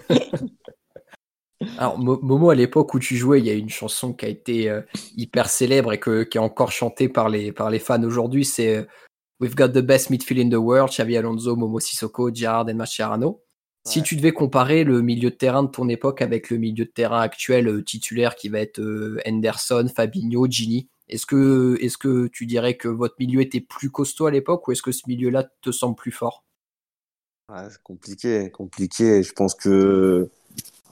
Alors, 1.78 1.98
Mo- 1.98 2.18
Momo, 2.22 2.50
à 2.50 2.54
l'époque 2.54 2.94
où 2.94 2.98
tu 2.98 3.16
jouais, 3.16 3.38
il 3.40 3.46
y 3.46 3.50
a 3.50 3.54
une 3.54 3.68
chanson 3.68 4.14
qui 4.14 4.24
a 4.24 4.28
été 4.28 4.70
euh, 4.70 4.80
hyper 5.16 5.48
célèbre 5.50 5.92
et 5.92 6.00
que, 6.00 6.22
qui 6.22 6.38
est 6.38 6.40
encore 6.40 6.72
chantée 6.72 7.08
par 7.08 7.28
les, 7.28 7.52
par 7.52 7.68
les 7.70 7.78
fans 7.78 8.02
aujourd'hui. 8.02 8.44
C'est 8.46 8.76
euh, 8.78 8.82
We've 9.40 9.54
got 9.54 9.68
the 9.68 9.78
best 9.82 10.10
midfield 10.10 10.40
in 10.46 10.50
the 10.50 10.60
world, 10.60 10.90
Xavi 10.90 11.16
Alonso, 11.16 11.56
Momo 11.56 11.78
Sissoko, 11.80 12.34
Gerrard 12.34 12.68
et 12.70 12.74
Mascherano. 12.74 13.42
Si 13.84 14.02
tu 14.02 14.14
devais 14.14 14.32
comparer 14.32 14.84
le 14.84 15.00
milieu 15.00 15.30
de 15.30 15.34
terrain 15.34 15.62
de 15.62 15.70
ton 15.70 15.88
époque 15.88 16.20
avec 16.20 16.50
le 16.50 16.58
milieu 16.58 16.84
de 16.84 16.90
terrain 16.90 17.20
actuel 17.20 17.66
euh, 17.66 17.82
titulaire 17.82 18.36
qui 18.36 18.50
va 18.50 18.60
être 18.60 18.78
euh, 18.78 19.18
Henderson, 19.26 19.88
Fabinho, 19.94 20.46
Gini, 20.48 20.88
est-ce 21.08 21.24
que, 21.26 21.78
est-ce 21.80 21.96
que 21.96 22.28
tu 22.28 22.46
dirais 22.46 22.76
que 22.76 22.88
votre 22.88 23.14
milieu 23.18 23.40
était 23.40 23.60
plus 23.60 23.90
costaud 23.90 24.26
à 24.26 24.30
l'époque 24.30 24.68
ou 24.68 24.72
est-ce 24.72 24.82
que 24.82 24.92
ce 24.92 25.02
milieu-là 25.08 25.48
te 25.62 25.72
semble 25.72 25.96
plus 25.96 26.12
fort? 26.12 26.44
Ouais, 27.48 27.68
c'est 27.70 27.82
compliqué, 27.82 28.50
compliqué. 28.50 29.22
Je 29.22 29.32
pense 29.32 29.54
que 29.54 30.30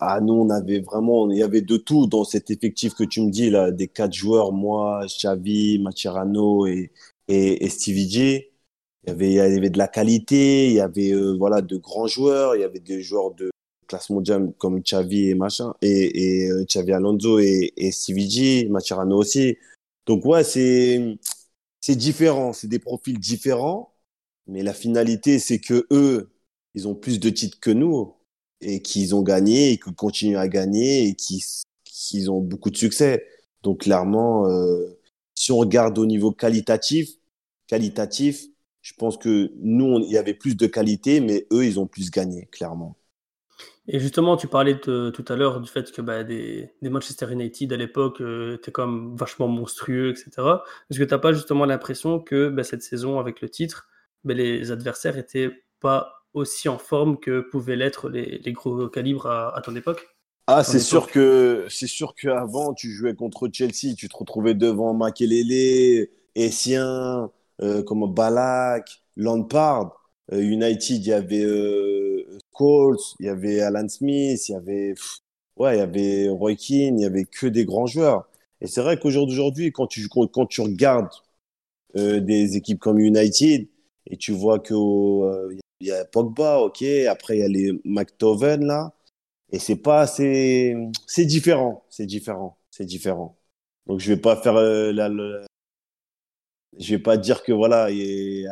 ah 0.01 0.21
nous 0.21 0.35
on 0.35 0.51
avait 0.51 0.81
vraiment, 0.81 1.31
il 1.31 1.39
y 1.39 1.43
avait 1.43 1.61
de 1.61 1.77
tout 1.77 2.07
dans 2.07 2.25
cet 2.25 2.51
effectif 2.51 2.95
que 2.95 3.05
tu 3.05 3.21
me 3.21 3.31
dis 3.31 3.51
là, 3.51 3.71
des 3.71 3.87
quatre 3.87 4.13
joueurs, 4.13 4.53
moi, 4.53 5.05
Xavi, 5.07 5.79
Mascherano 5.79 6.67
et, 6.67 6.91
et, 7.29 7.65
et 7.65 7.69
Stevie 7.69 8.11
G. 8.11 8.48
Il 9.09 9.13
y 9.13 9.15
avait, 9.15 9.31
il 9.31 9.37
y 9.37 9.41
avait 9.41 9.71
de 9.71 9.79
la 9.79 9.89
qualité, 9.89 10.67
il 10.67 10.75
y 10.75 10.81
avait 10.81 11.13
euh, 11.15 11.35
voilà 11.39 11.63
de 11.63 11.79
grands 11.79 12.07
joueurs, 12.07 12.55
il 12.57 12.61
y 12.61 12.65
avait 12.65 12.79
des 12.79 13.01
joueurs 13.01 13.33
de 13.33 13.51
classe 13.87 14.11
mondiale 14.11 14.53
comme 14.59 14.83
Xavi 14.83 15.31
et 15.31 15.35
machin 15.35 15.73
et, 15.81 16.43
et 16.43 16.51
euh, 16.51 16.67
Xavi 16.67 16.93
Alonso 16.93 17.39
et, 17.39 17.73
et 17.79 17.91
Stevie 17.91 18.29
G, 18.29 18.69
Mascherano 18.69 19.17
aussi. 19.17 19.57
Donc 20.05 20.27
ouais, 20.27 20.45
c'est 20.45 21.17
c'est 21.81 21.97
différent, 21.97 22.53
c'est 22.53 22.69
des 22.69 22.79
profils 22.79 23.19
différents, 23.19 23.95
mais 24.47 24.63
la 24.63 24.75
finalité 24.75 25.39
c'est 25.39 25.59
que 25.59 25.87
eux 25.91 26.29
ils 26.75 26.87
ont 26.87 26.95
plus 26.95 27.19
de 27.19 27.31
titres 27.31 27.61
que 27.61 27.71
nous 27.71 28.13
et 28.61 28.83
qu'ils 28.83 29.15
ont 29.15 29.23
gagné 29.23 29.73
et 29.73 29.79
qu'ils 29.79 29.95
continuent 29.95 30.37
à 30.37 30.49
gagner 30.49 31.09
et 31.09 31.15
qu'ils 31.15 31.41
qu'ils 31.87 32.31
ont 32.31 32.43
beaucoup 32.43 32.69
de 32.69 32.77
succès. 32.77 33.25
Donc 33.63 33.81
clairement, 33.85 34.47
euh, 34.51 35.01
si 35.35 35.51
on 35.51 35.57
regarde 35.57 35.97
au 35.99 36.05
niveau 36.05 36.31
qualitatif, 36.31 37.09
qualitatif, 37.69 38.49
je 38.83 38.93
pense 38.95 39.17
que 39.19 39.53
nous, 39.61 40.01
il 40.01 40.11
y 40.13 40.19
avait 40.19 40.35
plus 40.35 40.57
de 40.57 40.67
qualité, 40.67 41.21
mais 41.21 41.47
eux, 41.53 41.65
ils 41.67 41.79
ont 41.81 41.87
plus 41.87 42.11
gagné, 42.11 42.47
clairement. 42.53 42.97
Et 43.87 43.99
justement, 44.01 44.37
tu 44.37 44.49
parlais 44.49 44.75
de- 44.75 45.11
tout 45.11 45.25
à 45.29 45.37
l'heure 45.37 45.61
du 45.61 45.69
fait 45.69 45.91
que 45.93 46.03
bah, 46.03 46.23
des, 46.25 46.71
des 46.83 46.91
Manchester 46.91 47.33
United 47.33 47.73
à 47.73 47.77
l'époque 47.77 48.21
euh, 48.21 48.57
étaient 48.57 48.71
quand 48.73 48.87
même 48.87 49.17
vachement 49.17 49.49
monstrueux, 49.49 50.11
etc. 50.11 50.65
Est-ce 50.91 50.99
que 50.99 51.05
tu 51.05 51.11
n'as 51.11 51.19
pas 51.19 51.33
justement 51.33 51.65
l'impression 51.65 52.21
que 52.21 52.49
bah, 52.49 52.65
cette 52.65 52.83
saison, 52.83 53.19
avec 53.19 53.41
le 53.41 53.49
titre, 53.49 53.89
bah, 54.25 54.35
les 54.35 54.71
adversaires 54.73 55.17
étaient 55.17 55.51
pas 55.81 56.25
aussi 56.35 56.69
en 56.69 56.79
forme 56.79 57.19
que 57.19 57.41
pouvaient 57.41 57.77
l'être 57.77 58.11
les, 58.11 58.39
les 58.39 58.53
gros 58.53 58.89
calibres 58.89 59.27
à, 59.27 59.57
à 59.57 59.61
ton 59.63 59.75
époque? 59.75 60.07
Ah, 60.47 60.65
c'est 60.65 60.81
sûr 60.81 61.11
que 61.11 61.67
c'est 61.69 61.87
sûr 61.87 62.15
qu'avant, 62.15 62.73
tu 62.73 62.91
jouais 62.91 63.15
contre 63.15 63.51
Chelsea, 63.53 63.95
tu 63.97 64.09
te 64.09 64.17
retrouvais 64.17 64.55
devant 64.55 64.95
Makelele, 64.95 66.09
Essien, 66.35 67.31
comme 67.87 68.13
Balak, 68.13 69.03
Lampard. 69.17 69.95
Euh, 70.33 70.41
United, 70.43 70.97
il 70.99 71.07
y 71.07 71.13
avait 71.13 71.45
euh, 71.45 72.39
Scholes, 72.57 72.97
il 73.21 73.27
y 73.27 73.29
avait 73.29 73.61
Alan 73.61 73.89
Smith, 73.89 74.49
il 74.49 74.53
y 74.53 74.55
avait, 74.55 74.95
ouais, 75.57 75.77
il 75.77 75.79
y 75.79 75.83
avait 75.83 76.29
Roy 76.29 76.55
Keane, 76.57 76.99
il 76.99 77.03
y 77.03 77.07
avait 77.07 77.25
que 77.25 77.47
des 77.47 77.65
grands 77.65 77.87
joueurs. 77.87 78.29
Et 78.61 78.67
c'est 78.67 78.83
vrai 78.83 78.99
qu'aujourd'hui, 78.99 79.73
quand 79.73 79.87
tu, 79.87 80.09
quand 80.09 80.47
tu 80.47 80.61
regardes 80.61 81.11
euh, 81.97 82.21
des 82.21 82.57
équipes 82.57 82.81
comme 82.81 82.99
United 82.99 83.69
et 84.07 84.17
tu 84.17 84.33
vois 84.33 84.59
que 84.61 84.75
euh, 84.75 85.57
y 85.81 85.91
a 85.91 86.05
Pogba, 86.05 86.61
ok, 86.61 86.83
après 87.09 87.39
il 87.39 87.41
y 87.41 87.43
a 87.45 87.49
les 87.49 87.81
McToven 87.85 88.65
là, 88.67 88.93
et 89.53 89.59
c'est 89.59 89.77
pas 89.77 90.07
c'est 90.07 90.77
c'est 91.07 91.27
différent, 91.27 91.85
c'est 91.91 92.07
différent, 92.07 92.59
c'est 92.71 92.87
différent. 92.87 93.39
Donc 93.87 94.01
je 94.01 94.13
vais 94.13 94.21
pas 94.21 94.37
faire 94.37 94.57
euh, 94.57 94.93
la, 94.93 95.09
je 96.79 96.91
vais 96.91 97.03
pas 97.03 97.17
dire 97.17 97.43
que 97.43 97.53
voilà, 97.53 97.91
et, 97.91 98.47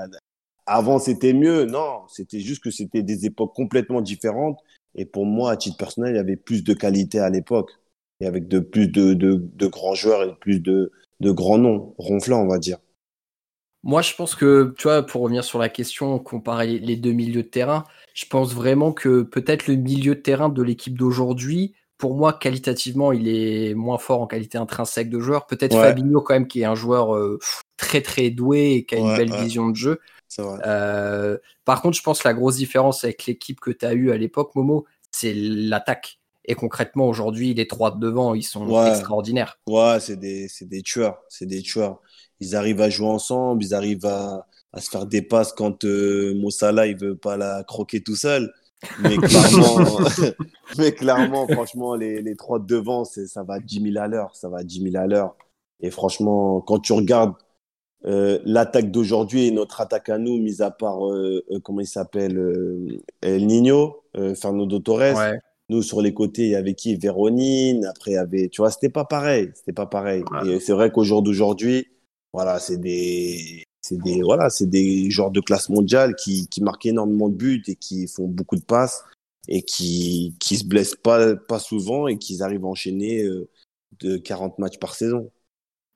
avant 0.67 0.99
c'était 0.99 1.33
mieux, 1.33 1.65
non, 1.65 2.03
c'était 2.09 2.41
juste 2.41 2.63
que 2.63 2.71
c'était 2.71 3.03
des 3.03 3.27
époques 3.27 3.55
complètement 3.55 4.01
différentes. 4.01 4.59
Et 4.95 5.05
pour 5.05 5.27
moi, 5.27 5.51
à 5.51 5.57
titre 5.57 5.77
personnel, 5.77 6.15
il 6.15 6.17
y 6.17 6.21
avait 6.21 6.37
plus 6.37 6.65
de 6.65 6.73
qualité 6.73 7.19
à 7.19 7.29
l'époque, 7.29 7.73
et 8.21 8.27
avec 8.27 8.49
de 8.49 8.59
plus 8.59 8.89
de 8.89 9.67
grands 9.67 9.95
joueurs 9.95 10.23
et 10.23 10.35
plus 10.41 10.61
de, 10.61 10.91
de 11.21 11.31
grands 11.31 11.59
noms 11.59 11.95
ronflants, 11.99 12.43
on 12.43 12.49
va 12.49 12.59
dire. 12.59 12.79
Moi, 13.83 14.03
je 14.03 14.15
pense 14.15 14.35
que, 14.35 14.75
tu 14.77 14.85
vois, 14.85 15.05
pour 15.05 15.23
revenir 15.23 15.45
sur 15.45 15.59
la 15.59 15.69
question, 15.69 16.19
comparer 16.19 16.79
les 16.79 16.97
deux 16.97 17.13
milieux 17.13 17.45
de 17.45 17.49
terrain, 17.49 17.85
je 18.15 18.27
pense 18.27 18.53
vraiment 18.53 18.93
que 18.93 19.23
peut-être 19.23 19.69
le 19.69 19.77
milieu 19.77 20.17
de 20.17 20.21
terrain 20.21 20.49
de 20.49 20.63
l'équipe 20.63 20.99
d'aujourd'hui, 20.99 21.75
pour 21.99 22.15
moi, 22.15 22.33
qualitativement, 22.33 23.13
il 23.13 23.29
est 23.29 23.75
moins 23.75 23.99
fort 23.99 24.21
en 24.21 24.27
qualité 24.27 24.59
intrinsèque 24.59 25.11
de 25.11 25.19
joueur. 25.19 25.47
Peut-être 25.47 25.75
Fabinho, 25.75 26.21
quand 26.21 26.35
même, 26.35 26.47
qui 26.47 26.61
est 26.61 26.67
un 26.67 26.75
joueur 26.75 27.15
euh, 27.15 27.39
très, 27.77 28.03
très 28.03 28.31
doué 28.31 28.73
et 28.73 28.85
qui 28.85 28.97
a 28.97 28.99
une 28.99 29.17
belle 29.17 29.35
vision 29.35 29.69
de 29.69 29.77
jeu. 29.77 30.01
Euh, 30.39 31.39
par 31.65 31.81
contre, 31.83 31.97
je 31.97 32.03
pense 32.03 32.23
que 32.23 32.29
la 32.29 32.35
grosse 32.35 32.57
différence 32.57 33.05
avec 33.05 33.27
l'équipe 33.27 33.61
que 33.61 33.71
tu 33.71 33.87
as 33.87 33.95
eue 33.95 34.11
à 34.11 34.17
l'époque, 34.17 34.55
Momo, 34.55 34.87
c'est 35.11 35.33
l'attaque. 35.35 36.19
Et 36.49 36.55
concrètement, 36.55 37.09
aujourd'hui, 37.09 37.55
les 37.55 37.67
trois 37.67 37.91
de 37.91 37.99
devant, 37.99 38.35
ils 38.35 38.43
sont 38.43 38.87
extraordinaires. 38.87 39.59
Ouais, 39.67 39.99
c'est 39.99 40.17
des, 40.17 40.49
des 40.61 40.83
tueurs. 40.83 41.19
C'est 41.29 41.47
des 41.47 41.63
tueurs 41.63 42.01
ils 42.41 42.57
arrivent 42.57 42.81
à 42.81 42.91
jouer 42.91 43.09
ensemble, 43.09 43.65
ils 43.65 43.75
arrivent 43.75 44.07
à, 44.07 44.47
à 44.73 44.81
se 44.81 44.91
faire 44.91 45.07
des 45.07 45.23
passes 45.23 45.53
quand 45.53 45.85
euh, 45.85 46.35
Mossala 46.35 46.87
il 46.87 46.97
veut 46.97 47.17
pas 47.17 47.37
la 47.37 47.65
croquer 47.65 48.03
tout 48.03 48.17
seul. 48.17 48.53
Mais 49.01 49.17
clairement, 49.17 49.99
mais 50.79 50.93
clairement, 50.93 51.49
franchement, 51.49 51.95
les, 51.95 52.23
les 52.23 52.37
trois 52.37 52.59
de 52.59 52.67
devant, 52.67 53.05
ça 53.05 53.43
va 53.43 53.55
à 53.55 53.61
10 53.61 53.93
000 53.93 54.03
à 54.03 54.09
l'heure, 54.09 54.35
ça 54.35 54.49
va 54.49 54.59
à 54.59 54.63
10 54.65 54.83
000 54.91 54.97
à 54.97 55.07
l'heure. 55.07 55.37
Et 55.81 55.91
franchement, 55.91 56.61
quand 56.61 56.79
tu 56.79 56.93
regardes 56.93 57.35
euh, 58.07 58.39
l'attaque 58.45 58.91
d'aujourd'hui 58.91 59.47
et 59.47 59.51
notre 59.51 59.81
attaque 59.81 60.09
à 60.09 60.19
nous, 60.19 60.39
mis 60.39 60.63
à 60.63 60.71
part 60.71 61.07
euh, 61.07 61.45
euh 61.51 61.61
comment 61.61 61.81
il 61.81 61.87
s'appelle, 61.87 63.01
El 63.23 63.47
Nino, 63.47 64.03
Fernando 64.35 64.79
Torres. 64.79 65.17
Ouais. 65.17 65.39
Nous 65.69 65.83
sur 65.83 66.01
les 66.01 66.15
côtés, 66.15 66.45
il 66.45 66.51
y 66.51 66.55
avait 66.55 66.75
qui? 66.75 66.95
Véronine. 66.95 67.87
Après, 67.87 68.13
il 68.13 68.15
y 68.15 68.19
avait, 68.19 68.49
tu 68.49 68.61
vois, 68.61 68.71
c'était 68.71 68.89
pas 68.89 69.05
pareil, 69.05 69.51
c'était 69.55 69.73
pas 69.73 69.87
pareil. 69.87 70.23
Et 70.47 70.61
c'est 70.61 70.73
vrai 70.73 70.93
qu'au 70.93 71.03
jour 71.03 71.23
d'aujourd'hui, 71.23 71.89
voilà, 72.33 72.61
c'est 72.61 72.77
des, 72.77 73.65
c'est 73.89 73.99
des, 74.03 74.23
voilà, 74.23 74.51
c'est 74.51 74.67
des 74.67 75.11
joueurs 75.11 75.31
de 75.31 75.41
classe 75.41 75.69
mondiale 75.69 76.15
qui, 76.17 76.49
qui 76.49 76.63
marquent 76.63 76.87
énormément 76.87 77.29
de 77.29 77.35
buts 77.35 77.63
et 77.69 77.77
qui 77.77 78.09
font 78.09 78.27
beaucoup 78.27 78.57
de 78.57 78.65
passes 78.65 79.05
et 79.49 79.63
qui, 79.63 80.37
qui 80.41 80.57
se 80.57 80.65
blessent 80.65 80.97
pas, 80.97 81.37
pas 81.37 81.61
souvent 81.61 82.09
et 82.09 82.19
qui 82.19 82.43
arrivent 82.43 82.65
à 82.65 82.69
enchaîner 82.69 83.23
euh, 83.23 83.49
de 84.01 84.17
40 84.17 84.59
matchs 84.59 84.79
par 84.79 84.95
saison. 84.95 85.31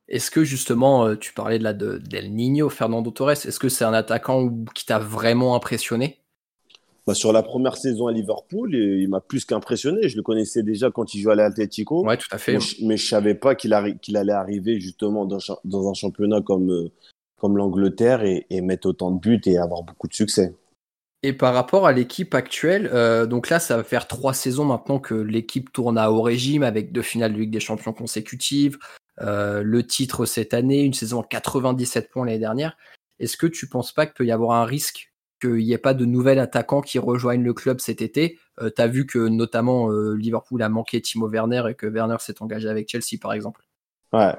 Est-ce 0.09 0.31
que 0.31 0.45
justement, 0.45 1.07
euh, 1.07 1.17
tu 1.17 1.33
parlais 1.33 1.59
de 1.59 1.65
la 1.65 1.73
de 1.73 1.99
d'El 1.99 2.33
Nino, 2.33 2.69
Fernando 2.69 3.11
Torres, 3.11 3.31
est-ce 3.31 3.59
que 3.59 3.69
c'est 3.69 3.85
un 3.85 3.93
attaquant 3.93 4.53
qui 4.75 4.87
t'a 4.87 4.99
vraiment 4.99 5.55
impressionné? 5.55 6.21
Bah, 7.07 7.15
sur 7.15 7.33
la 7.33 7.43
première 7.43 7.77
saison 7.77 8.07
à 8.07 8.13
Liverpool, 8.13 8.75
il 8.75 9.09
m'a 9.09 9.21
plus 9.21 9.45
qu'impressionné. 9.45 10.09
Je 10.09 10.17
le 10.17 10.23
connaissais 10.23 10.63
déjà 10.63 10.91
quand 10.91 11.15
il 11.15 11.21
jouait 11.21 11.33
à 11.33 11.37
l'Atlético. 11.37 12.05
Ouais, 12.05 12.17
tout 12.17 12.29
à 12.31 12.39
fait. 12.39 12.55
Mais, 12.55 12.61
je, 12.61 12.85
ne 12.85 12.97
savais 12.97 13.35
pas 13.35 13.55
qu'il 13.55 13.73
allait 13.73 14.33
arriver 14.33 14.79
justement 14.79 15.27
dans, 15.27 15.89
un 15.89 15.95
championnat 15.95 16.41
comme, 16.41 16.71
euh, 16.71 16.93
comme 17.41 17.57
l'Angleterre 17.57 18.23
et, 18.23 18.61
mettre 18.61 18.89
autant 18.89 19.11
de 19.11 19.19
buts 19.19 19.41
et 19.47 19.59
avoir 19.59 19.83
beaucoup 19.83 20.09
de 20.09 20.15
succès. 20.15 20.55
Et 21.23 21.33
par 21.33 21.53
rapport 21.53 21.87
à 21.87 21.93
l'équipe 21.93 22.35
actuelle, 22.35 22.89
euh, 22.93 23.27
donc 23.27 23.51
là, 23.51 23.59
ça 23.59 23.77
va 23.77 23.85
faire 23.85 24.07
trois 24.07 24.33
saisons 24.33 24.65
maintenant 24.65 24.99
que 24.99 25.15
l'équipe 25.15 25.73
tourne 25.73 25.99
à 25.99 26.11
haut 26.11 26.23
régime 26.23 26.63
avec 26.63 26.93
deux 26.93 27.03
finales 27.03 27.35
de 27.35 27.39
Ligue 27.39 27.51
des 27.51 27.61
Champions 27.61 27.93
consécutives, 27.93 28.79
euh, 29.21 29.63
le 29.63 29.87
titre 29.87 30.25
cette 30.25 30.55
année, 30.55 30.83
une 30.83 30.95
saison 30.95 31.21
à 31.21 31.25
97 31.25 32.11
points 32.11 32.25
l'année 32.25 32.39
dernière. 32.39 32.77
Est-ce 33.19 33.37
que 33.37 33.47
tu 33.47 33.69
penses 33.69 33.93
pas 33.93 34.07
qu'il 34.07 34.15
peut 34.15 34.27
y 34.27 34.33
avoir 34.33 34.63
un 34.63 34.65
risque 34.65 35.13
qu'il 35.41 35.57
n'y 35.57 35.73
ait 35.73 35.79
pas 35.79 35.95
de 35.95 36.05
nouvel 36.05 36.39
attaquant 36.39 36.81
qui 36.81 36.99
rejoignent 36.99 37.45
le 37.45 37.53
club 37.53 37.81
cet 37.81 38.01
été? 38.01 38.39
Euh, 38.61 38.71
tu 38.75 38.81
as 38.81 38.87
vu 38.87 39.07
que 39.07 39.19
notamment 39.19 39.91
euh, 39.91 40.15
Liverpool 40.15 40.63
a 40.63 40.69
manqué 40.69 41.03
Timo 41.03 41.29
Werner 41.29 41.65
et 41.69 41.75
que 41.75 41.87
Werner 41.87 42.17
s'est 42.21 42.43
engagé 42.43 42.69
avec 42.69 42.89
Chelsea 42.89 43.19
par 43.21 43.35
exemple. 43.35 43.63
Ouais. 44.13 44.35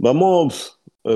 Bah 0.00 0.12
moi, 0.12 0.48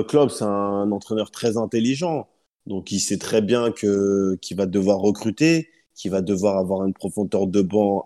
Klopp, 0.07 0.31
c'est 0.31 0.43
un 0.43 0.91
entraîneur 0.91 1.31
très 1.31 1.57
intelligent. 1.57 2.27
Donc 2.67 2.91
il 2.91 2.99
sait 2.99 3.17
très 3.17 3.41
bien 3.41 3.71
que 3.71 4.35
qu'il 4.41 4.57
va 4.57 4.65
devoir 4.65 4.99
recruter, 4.99 5.69
qu'il 5.95 6.11
va 6.11 6.21
devoir 6.21 6.57
avoir 6.57 6.85
une 6.85 6.93
profondeur 6.93 7.47
de 7.47 7.61
banc, 7.61 8.05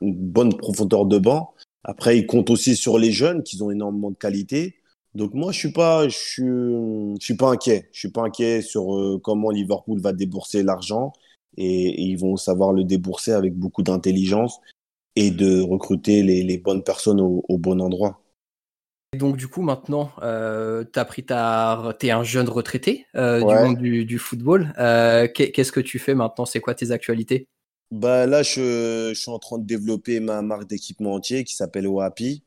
une 0.00 0.14
bonne 0.14 0.54
profondeur 0.56 1.06
de 1.06 1.18
banc. 1.18 1.54
Après, 1.84 2.18
il 2.18 2.26
compte 2.26 2.50
aussi 2.50 2.76
sur 2.76 2.98
les 2.98 3.12
jeunes 3.12 3.42
qui 3.42 3.60
ont 3.62 3.70
énormément 3.70 4.10
de 4.10 4.16
qualité. 4.16 4.76
Donc 5.14 5.34
moi, 5.34 5.52
je 5.52 5.58
suis 5.58 5.72
pas, 5.72 6.08
je 6.08 6.16
suis, 6.16 6.44
je 6.44 7.24
suis 7.24 7.36
pas 7.36 7.50
inquiet. 7.50 7.88
Je 7.92 7.98
suis 8.00 8.10
pas 8.10 8.22
inquiet 8.22 8.62
sur 8.62 8.96
euh, 8.96 9.18
comment 9.22 9.50
Liverpool 9.50 10.00
va 10.00 10.12
débourser 10.12 10.62
l'argent 10.62 11.12
et, 11.56 12.02
ils 12.02 12.16
vont 12.16 12.36
savoir 12.36 12.72
le 12.72 12.84
débourser 12.84 13.32
avec 13.32 13.54
beaucoup 13.54 13.82
d'intelligence 13.82 14.60
et 15.16 15.30
de 15.30 15.60
recruter 15.60 16.22
les, 16.22 16.58
bonnes 16.58 16.82
personnes 16.82 17.20
au, 17.20 17.58
bon 17.58 17.80
endroit. 17.80 18.21
Et 19.14 19.18
donc 19.18 19.36
du 19.36 19.46
coup 19.46 19.60
maintenant, 19.60 20.10
euh, 20.22 20.84
as 20.94 21.04
pris 21.04 21.24
ta, 21.24 21.94
t'es 21.98 22.10
un 22.10 22.24
jeune 22.24 22.48
retraité 22.48 23.06
euh, 23.14 23.40
du 23.40 23.44
monde 23.44 23.76
du, 23.76 24.04
du 24.06 24.18
football. 24.18 24.72
Euh, 24.78 25.28
qu'est-ce 25.28 25.72
que 25.72 25.80
tu 25.80 25.98
fais 25.98 26.14
maintenant? 26.14 26.46
C'est 26.46 26.60
quoi 26.60 26.74
tes 26.74 26.92
actualités? 26.92 27.46
Bah 27.90 28.26
là, 28.26 28.42
je, 28.42 29.10
je, 29.12 29.20
suis 29.20 29.30
en 29.30 29.38
train 29.38 29.58
de 29.58 29.66
développer 29.66 30.18
ma 30.18 30.40
marque 30.40 30.66
d'équipement 30.66 31.12
entier 31.12 31.44
qui 31.44 31.54
s'appelle 31.54 31.86
OAPI. 31.86 32.42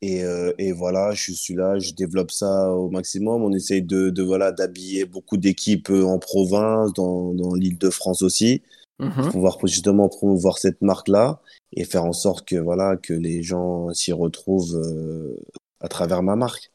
Et, 0.00 0.24
euh, 0.24 0.52
et, 0.58 0.72
voilà, 0.72 1.10
je 1.12 1.32
suis 1.32 1.54
là, 1.54 1.78
je 1.78 1.92
développe 1.92 2.30
ça 2.30 2.72
au 2.72 2.88
maximum. 2.88 3.42
On 3.42 3.52
essaye 3.52 3.82
de, 3.82 4.08
de 4.08 4.22
voilà 4.22 4.50
d'habiller 4.50 5.04
beaucoup 5.04 5.36
d'équipes 5.36 5.90
en 5.90 6.18
province, 6.18 6.94
dans, 6.94 7.34
dans 7.34 7.52
l'île 7.52 7.76
de 7.76 7.90
France 7.90 8.22
aussi, 8.22 8.62
pour 8.96 9.08
mmh 9.08 9.30
pouvoir 9.30 9.58
justement 9.64 10.08
promouvoir 10.08 10.56
cette 10.56 10.80
marque-là 10.80 11.40
et 11.72 11.84
faire 11.84 12.04
en 12.04 12.12
sorte 12.12 12.48
que 12.48 12.56
voilà 12.56 12.96
que 12.96 13.12
les 13.12 13.42
gens 13.42 13.92
s'y 13.92 14.12
retrouvent 14.12 14.74
euh, 14.74 15.36
à 15.80 15.88
travers 15.88 16.22
ma 16.22 16.36
marque. 16.36 16.72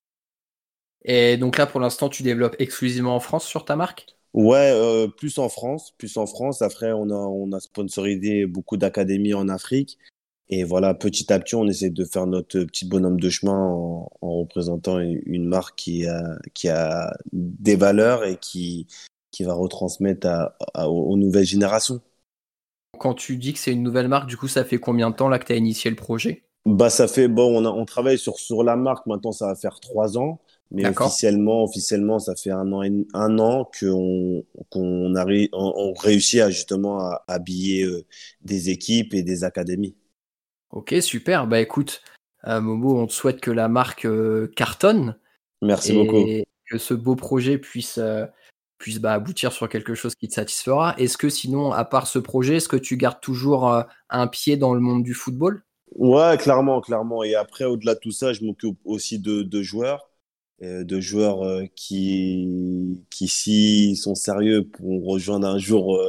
Et 1.06 1.38
donc 1.38 1.58
là, 1.58 1.66
pour 1.66 1.80
l'instant, 1.80 2.10
tu 2.10 2.24
développes 2.24 2.56
exclusivement 2.60 3.16
en 3.16 3.20
France 3.20 3.46
sur 3.46 3.66
ta 3.66 3.76
marque? 3.76 4.08
Ouais, 4.34 4.72
euh, 4.74 5.08
plus 5.08 5.38
en 5.38 5.50
France, 5.50 5.94
plus 5.98 6.18
en 6.18 6.26
France. 6.26 6.62
Après, 6.62 6.92
on 6.92 7.10
a 7.10 7.16
on 7.16 7.52
a 7.52 7.60
sponsorisé 7.60 8.46
beaucoup 8.46 8.78
d'académies 8.78 9.34
en 9.34 9.50
Afrique 9.50 10.00
et 10.50 10.64
voilà, 10.64 10.94
petit 10.94 11.32
à 11.32 11.40
petit, 11.40 11.56
on 11.56 11.68
essaie 11.68 11.90
de 11.90 12.06
faire 12.06 12.28
notre 12.28 12.60
petit 12.60 12.86
bonhomme 12.86 13.20
de 13.20 13.30
chemin 13.30 13.58
en, 13.58 14.10
représentant 14.22 15.00
une 15.00 15.46
marque 15.46 15.76
qui 15.78 16.06
a, 16.06 16.38
qui 16.54 16.68
a 16.70 17.16
des 17.32 17.76
valeurs 17.76 18.26
et 18.26 18.38
qui, 18.38 18.88
qui 19.32 19.44
va 19.44 19.54
retransmettre 19.54 20.28
à, 20.28 20.90
aux 20.90 21.16
nouvelles 21.18 21.46
générations. 21.46 22.02
Quand 23.00 23.14
tu 23.14 23.38
dis 23.38 23.54
que 23.54 23.60
c'est 23.60 23.72
une 23.72 23.84
nouvelle 23.84 24.08
marque, 24.08 24.28
du 24.28 24.38
coup, 24.38 24.48
ça 24.48 24.66
fait 24.66 24.78
combien 24.78 25.10
de 25.10 25.16
temps 25.16 25.30
là 25.30 25.40
que 25.40 25.46
tu 25.46 25.54
as 25.54 25.56
initié 25.56 25.90
le 25.90 25.96
projet? 25.96 26.43
Bah, 26.66 26.90
ça 26.90 27.08
fait, 27.08 27.28
bon, 27.28 27.62
on, 27.62 27.66
a, 27.66 27.70
on 27.70 27.86
travaille 27.86 28.18
sur, 28.18 28.38
sur 28.38 28.64
la 28.64 28.76
marque, 28.76 29.06
maintenant 29.06 29.32
ça 29.32 29.48
va 29.48 29.56
faire 29.56 29.80
trois 29.80 30.18
ans. 30.18 30.40
Mais 30.72 30.88
officiellement, 30.88 31.64
officiellement, 31.64 32.18
ça 32.18 32.36
fait 32.36 32.50
un 32.50 32.72
an, 32.72 32.82
un 33.14 33.40
an 33.40 33.70
qu'on 33.80 34.44
qu'on 34.70 35.14
on, 35.54 35.94
réussit 35.94 36.40
à 36.40 36.50
justement 36.50 37.00
à 37.00 37.24
habiller 37.28 37.84
euh, 37.84 38.06
des 38.42 38.72
équipes 38.72 39.14
et 39.14 39.22
des 39.22 39.44
académies. 39.44 39.96
Ok, 40.72 40.96
super. 41.02 41.46
Bah 41.46 41.60
écoute, 41.60 42.02
euh, 42.48 42.60
Momo, 42.60 42.98
on 42.98 43.06
te 43.06 43.14
souhaite 43.14 43.40
que 43.40 43.52
la 43.52 43.68
marque 43.68 44.06
euh, 44.06 44.52
cartonne. 44.56 45.16
Merci 45.62 45.92
et 45.92 45.96
beaucoup. 45.96 46.26
Que 46.72 46.80
ce 46.80 46.96
beau 46.96 47.16
projet 47.16 47.60
puisse, 47.60 48.00
puisse 48.80 48.98
bah, 48.98 49.14
aboutir 49.14 49.52
sur 49.52 49.70
quelque 49.70 49.94
chose 49.94 50.16
qui 50.16 50.28
te 50.28 50.34
satisfera. 50.34 50.96
Est-ce 50.98 51.20
que 51.20 51.30
sinon, 51.30 51.72
à 51.72 51.86
part 51.86 52.08
ce 52.08 52.18
projet, 52.18 52.56
est-ce 52.56 52.70
que 52.70 52.78
tu 52.78 52.98
gardes 52.98 53.22
toujours 53.22 53.72
un 54.10 54.28
pied 54.28 54.58
dans 54.58 54.74
le 54.74 54.80
monde 54.80 55.04
du 55.04 55.14
football? 55.14 55.62
Ouais, 55.96 56.38
clairement, 56.38 56.82
clairement. 56.82 57.24
Et 57.24 57.36
après, 57.36 57.66
au-delà 57.66 57.96
de 57.96 58.00
tout 58.00 58.12
ça, 58.12 58.34
je 58.34 58.44
m'occupe 58.44 58.78
aussi 58.86 59.20
de, 59.20 59.44
de 59.44 59.62
joueurs, 59.62 60.10
de 60.62 61.00
joueurs 61.00 61.62
qui, 61.76 63.04
qui, 63.10 63.28
s'ils 63.28 63.98
sont 63.98 64.16
sérieux, 64.16 64.68
pourront 64.68 65.02
rejoindre 65.02 65.48
un 65.48 65.58
jour 65.58 66.00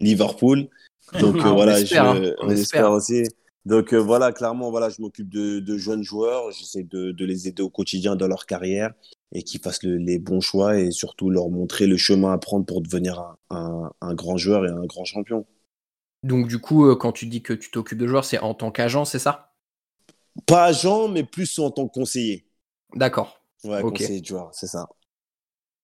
Liverpool. 0.00 0.68
Donc 1.20 1.36
ah, 1.40 1.52
voilà, 1.52 1.80
espère, 1.80 2.16
je, 2.16 2.30
hein. 2.30 2.34
on, 2.40 2.50
espère 2.50 2.90
aussi. 2.90 3.24
Donc 3.64 3.92
euh, 3.92 3.98
voilà, 3.98 4.32
clairement, 4.32 4.70
voilà, 4.70 4.88
je 4.88 5.00
m'occupe 5.00 5.28
de, 5.28 5.60
de, 5.60 5.76
jeunes 5.76 6.02
joueurs, 6.02 6.50
j'essaie 6.50 6.82
de, 6.82 7.12
de, 7.12 7.24
les 7.24 7.48
aider 7.48 7.62
au 7.62 7.70
quotidien 7.70 8.16
dans 8.16 8.26
leur 8.26 8.46
carrière 8.46 8.92
et 9.32 9.42
qu'ils 9.42 9.60
fassent 9.60 9.82
le, 9.82 9.96
les 9.96 10.18
bons 10.18 10.40
choix 10.40 10.78
et 10.78 10.90
surtout 10.90 11.30
leur 11.30 11.48
montrer 11.48 11.86
le 11.86 11.96
chemin 11.96 12.32
à 12.32 12.38
prendre 12.38 12.64
pour 12.64 12.80
devenir 12.80 13.20
un, 13.20 13.36
un, 13.50 13.92
un 14.00 14.14
grand 14.14 14.36
joueur 14.36 14.66
et 14.66 14.70
un 14.70 14.84
grand 14.86 15.04
champion. 15.04 15.46
Donc 16.24 16.48
du 16.48 16.58
coup, 16.58 16.86
euh, 16.86 16.96
quand 16.96 17.12
tu 17.12 17.26
dis 17.26 17.42
que 17.42 17.52
tu 17.52 17.70
t'occupes 17.70 17.98
de 17.98 18.08
joueurs, 18.08 18.24
c'est 18.24 18.38
en 18.40 18.54
tant 18.54 18.72
qu'agent, 18.72 19.04
c'est 19.04 19.20
ça? 19.20 19.54
Pas 20.46 20.66
agent, 20.66 21.08
mais 21.08 21.24
plus 21.24 21.58
en 21.58 21.72
tant 21.72 21.88
que 21.88 21.94
conseiller. 21.94 22.46
D'accord. 22.94 23.40
Ouais, 23.64 23.84
conseiller 23.84 24.20
de 24.20 24.26
joueur, 24.26 24.54
c'est 24.54 24.68
ça. 24.68 24.86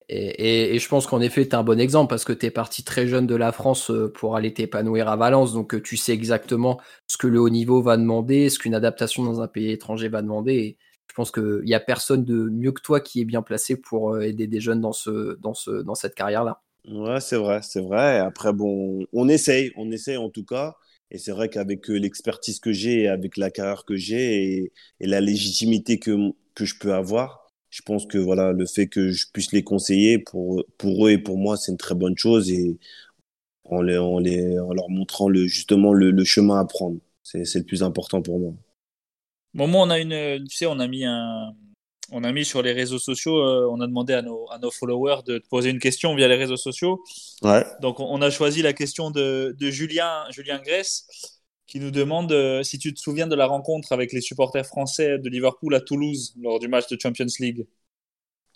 Et, 0.09 0.27
et- 0.29 0.75
et 0.75 0.79
je 0.79 0.89
pense 0.89 1.07
qu'en 1.07 1.21
effet, 1.21 1.45
tu 1.45 1.51
es 1.51 1.55
un 1.55 1.63
bon 1.63 1.79
exemple 1.79 2.09
parce 2.09 2.25
que 2.25 2.33
tu 2.33 2.47
es 2.47 2.51
parti 2.51 2.83
très 2.83 3.07
jeune 3.07 3.27
de 3.27 3.35
la 3.35 3.53
France 3.53 3.91
euh, 3.91 4.11
pour 4.13 4.37
aller 4.37 4.55
t'épanouir 4.55 5.09
à 5.09 5.17
Valence. 5.17 5.53
Donc 5.53 5.75
euh, 5.75 5.83
tu 5.83 5.97
sais 5.99 6.13
exactement 6.13 6.81
ce 7.07 7.19
que 7.19 7.27
le 7.27 7.41
haut 7.41 7.51
niveau 7.51 7.83
va 7.83 7.97
demander, 7.99 8.49
ce 8.49 8.59
qu'une 8.59 8.75
adaptation 8.75 9.23
dans 9.25 9.41
un 9.43 9.49
pays 9.49 9.71
étranger 9.71 10.09
va 10.09 10.23
demander. 10.23 10.55
Et 10.55 10.79
je 11.09 11.15
pense 11.15 11.31
qu'il 11.31 11.63
n'y 11.65 11.75
a 11.75 11.81
personne 11.81 12.25
de 12.25 12.35
mieux 12.49 12.73
que 12.73 12.81
toi 12.81 13.01
qui 13.01 13.21
est 13.21 13.25
bien 13.27 13.43
placé 13.43 13.77
pour 13.77 14.19
aider 14.21 14.47
des 14.47 14.61
jeunes 14.61 14.81
dans, 14.81 14.93
ce, 14.93 15.37
dans, 15.41 15.55
ce, 15.55 15.71
dans 15.83 15.95
cette 15.95 16.15
carrière-là. 16.15 16.63
Ouais, 16.87 17.21
c'est 17.21 17.37
vrai, 17.37 17.61
c'est 17.63 17.81
vrai. 17.81 18.19
Après, 18.19 18.53
bon, 18.53 19.05
on 19.13 19.29
essaye, 19.29 19.73
on 19.77 19.91
essaye 19.91 20.17
en 20.17 20.31
tout 20.31 20.45
cas. 20.45 20.75
Et 21.11 21.19
c'est 21.19 21.33
vrai 21.33 21.49
qu'avec 21.49 21.89
euh, 21.91 21.99
l'expertise 21.99 22.61
que 22.61 22.73
j'ai, 22.73 23.09
avec 23.09 23.37
la 23.37 23.51
carrière 23.51 23.85
que 23.85 23.97
j'ai 23.97 24.73
et, 25.01 25.07
la 25.07 25.21
légitimité 25.21 25.99
que, 25.99 26.33
que 26.55 26.65
je 26.65 26.79
peux 26.79 26.93
avoir, 26.95 27.51
je 27.71 27.83
pense 27.83 28.07
que 28.07 28.19
voilà, 28.19 28.53
le 28.53 28.67
fait 28.67 28.89
que 28.89 29.11
je 29.11 29.27
puisse 29.33 29.53
les 29.53 29.65
conseiller 29.65 30.19
pour, 30.19 30.65
pour 30.79 31.07
eux 31.07 31.11
et 31.13 31.19
pour 31.19 31.39
moi, 31.39 31.57
c'est 31.57 31.73
une 31.73 31.79
très 31.79 31.95
bonne 31.95 32.17
chose. 32.17 32.51
Et 32.51 32.79
en, 33.65 33.83
les, 33.83 33.99
en, 33.99 34.19
les, 34.19 34.55
leur 34.55 34.89
montrant 34.91 35.29
le, 35.29 35.47
justement 35.47 35.93
le, 35.93 36.11
le 36.11 36.25
chemin 36.25 36.61
à 36.61 36.65
prendre, 36.65 36.99
c'est 37.23 37.55
le 37.55 37.65
plus 37.65 37.83
important 37.83 38.23
pour 38.23 38.39
moi. 38.39 38.55
Momo, 39.55 39.79
on 39.79 39.91
a 39.91 39.99
une, 39.99 40.45
tu 40.47 40.57
sais, 40.57 40.67
on 40.67 40.79
a 40.79 40.89
mis 40.89 41.05
un, 41.05 41.55
on 42.11 42.25
a 42.25 42.33
mis 42.33 42.45
sur 42.45 42.63
les 42.63 42.73
réseaux 42.73 42.99
sociaux, 42.99 43.39
euh, 43.39 43.69
on 43.71 43.81
a 43.81 43.87
demandé 43.87 44.15
à 44.15 44.23
nos, 44.23 44.47
à 44.51 44.59
nos 44.59 44.71
followers 44.71 45.23
de 45.27 45.43
poser 45.51 45.71
une 45.71 45.79
question 45.79 46.15
via 46.15 46.29
les 46.29 46.37
réseaux 46.37 46.57
sociaux. 46.57 47.03
Ouais. 47.43 47.65
Donc, 47.81 48.01
on, 48.01 48.07
on 48.07 48.23
a 48.23 48.31
choisi 48.31 48.63
la 48.63 48.73
question 48.73 49.11
de, 49.11 49.55
de 49.59 49.71
Julien, 49.71 50.25
Julien 50.31 50.59
Grèce, 50.59 51.07
qui 51.67 51.81
nous 51.81 51.91
demande 51.91 52.33
euh, 52.33 52.63
si 52.63 52.79
tu 52.79 52.95
te 52.95 52.99
souviens 52.99 53.27
de 53.27 53.37
la 53.37 53.47
rencontre 53.47 53.93
avec 53.93 54.13
les 54.13 54.23
supporters 54.23 54.67
français 54.67 55.19
de 55.19 55.29
Liverpool 55.29 55.75
à 55.75 55.81
Toulouse 55.81 56.35
lors 56.41 56.59
du 56.59 56.67
match 56.67 56.89
de 56.89 56.99
Champions 57.01 57.27
League. 57.41 57.67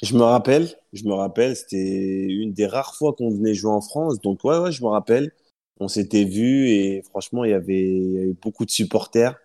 Je 0.03 0.15
me 0.15 0.23
rappelle, 0.23 0.69
je 0.93 1.05
me 1.05 1.13
rappelle, 1.13 1.55
c'était 1.55 2.27
une 2.27 2.53
des 2.53 2.67
rares 2.67 2.97
fois 2.97 3.13
qu'on 3.13 3.31
venait 3.31 3.55
jouer 3.55 3.71
en 3.71 3.83
France. 3.83 4.21
Donc 4.21 4.43
ouais, 4.45 4.59
ouais, 4.59 4.73
je 4.73 4.83
me 4.83 4.89
rappelle. 4.89 5.31
On 5.79 5.89
s'était 5.89 6.25
vus 6.25 6.71
et 6.71 7.03
franchement, 7.03 7.45
il 7.45 7.51
y 7.51 7.55
avait, 7.55 7.89
il 7.89 8.13
y 8.13 8.19
avait 8.19 8.33
beaucoup 8.33 8.65
de 8.65 8.71
supporters. 8.71 9.37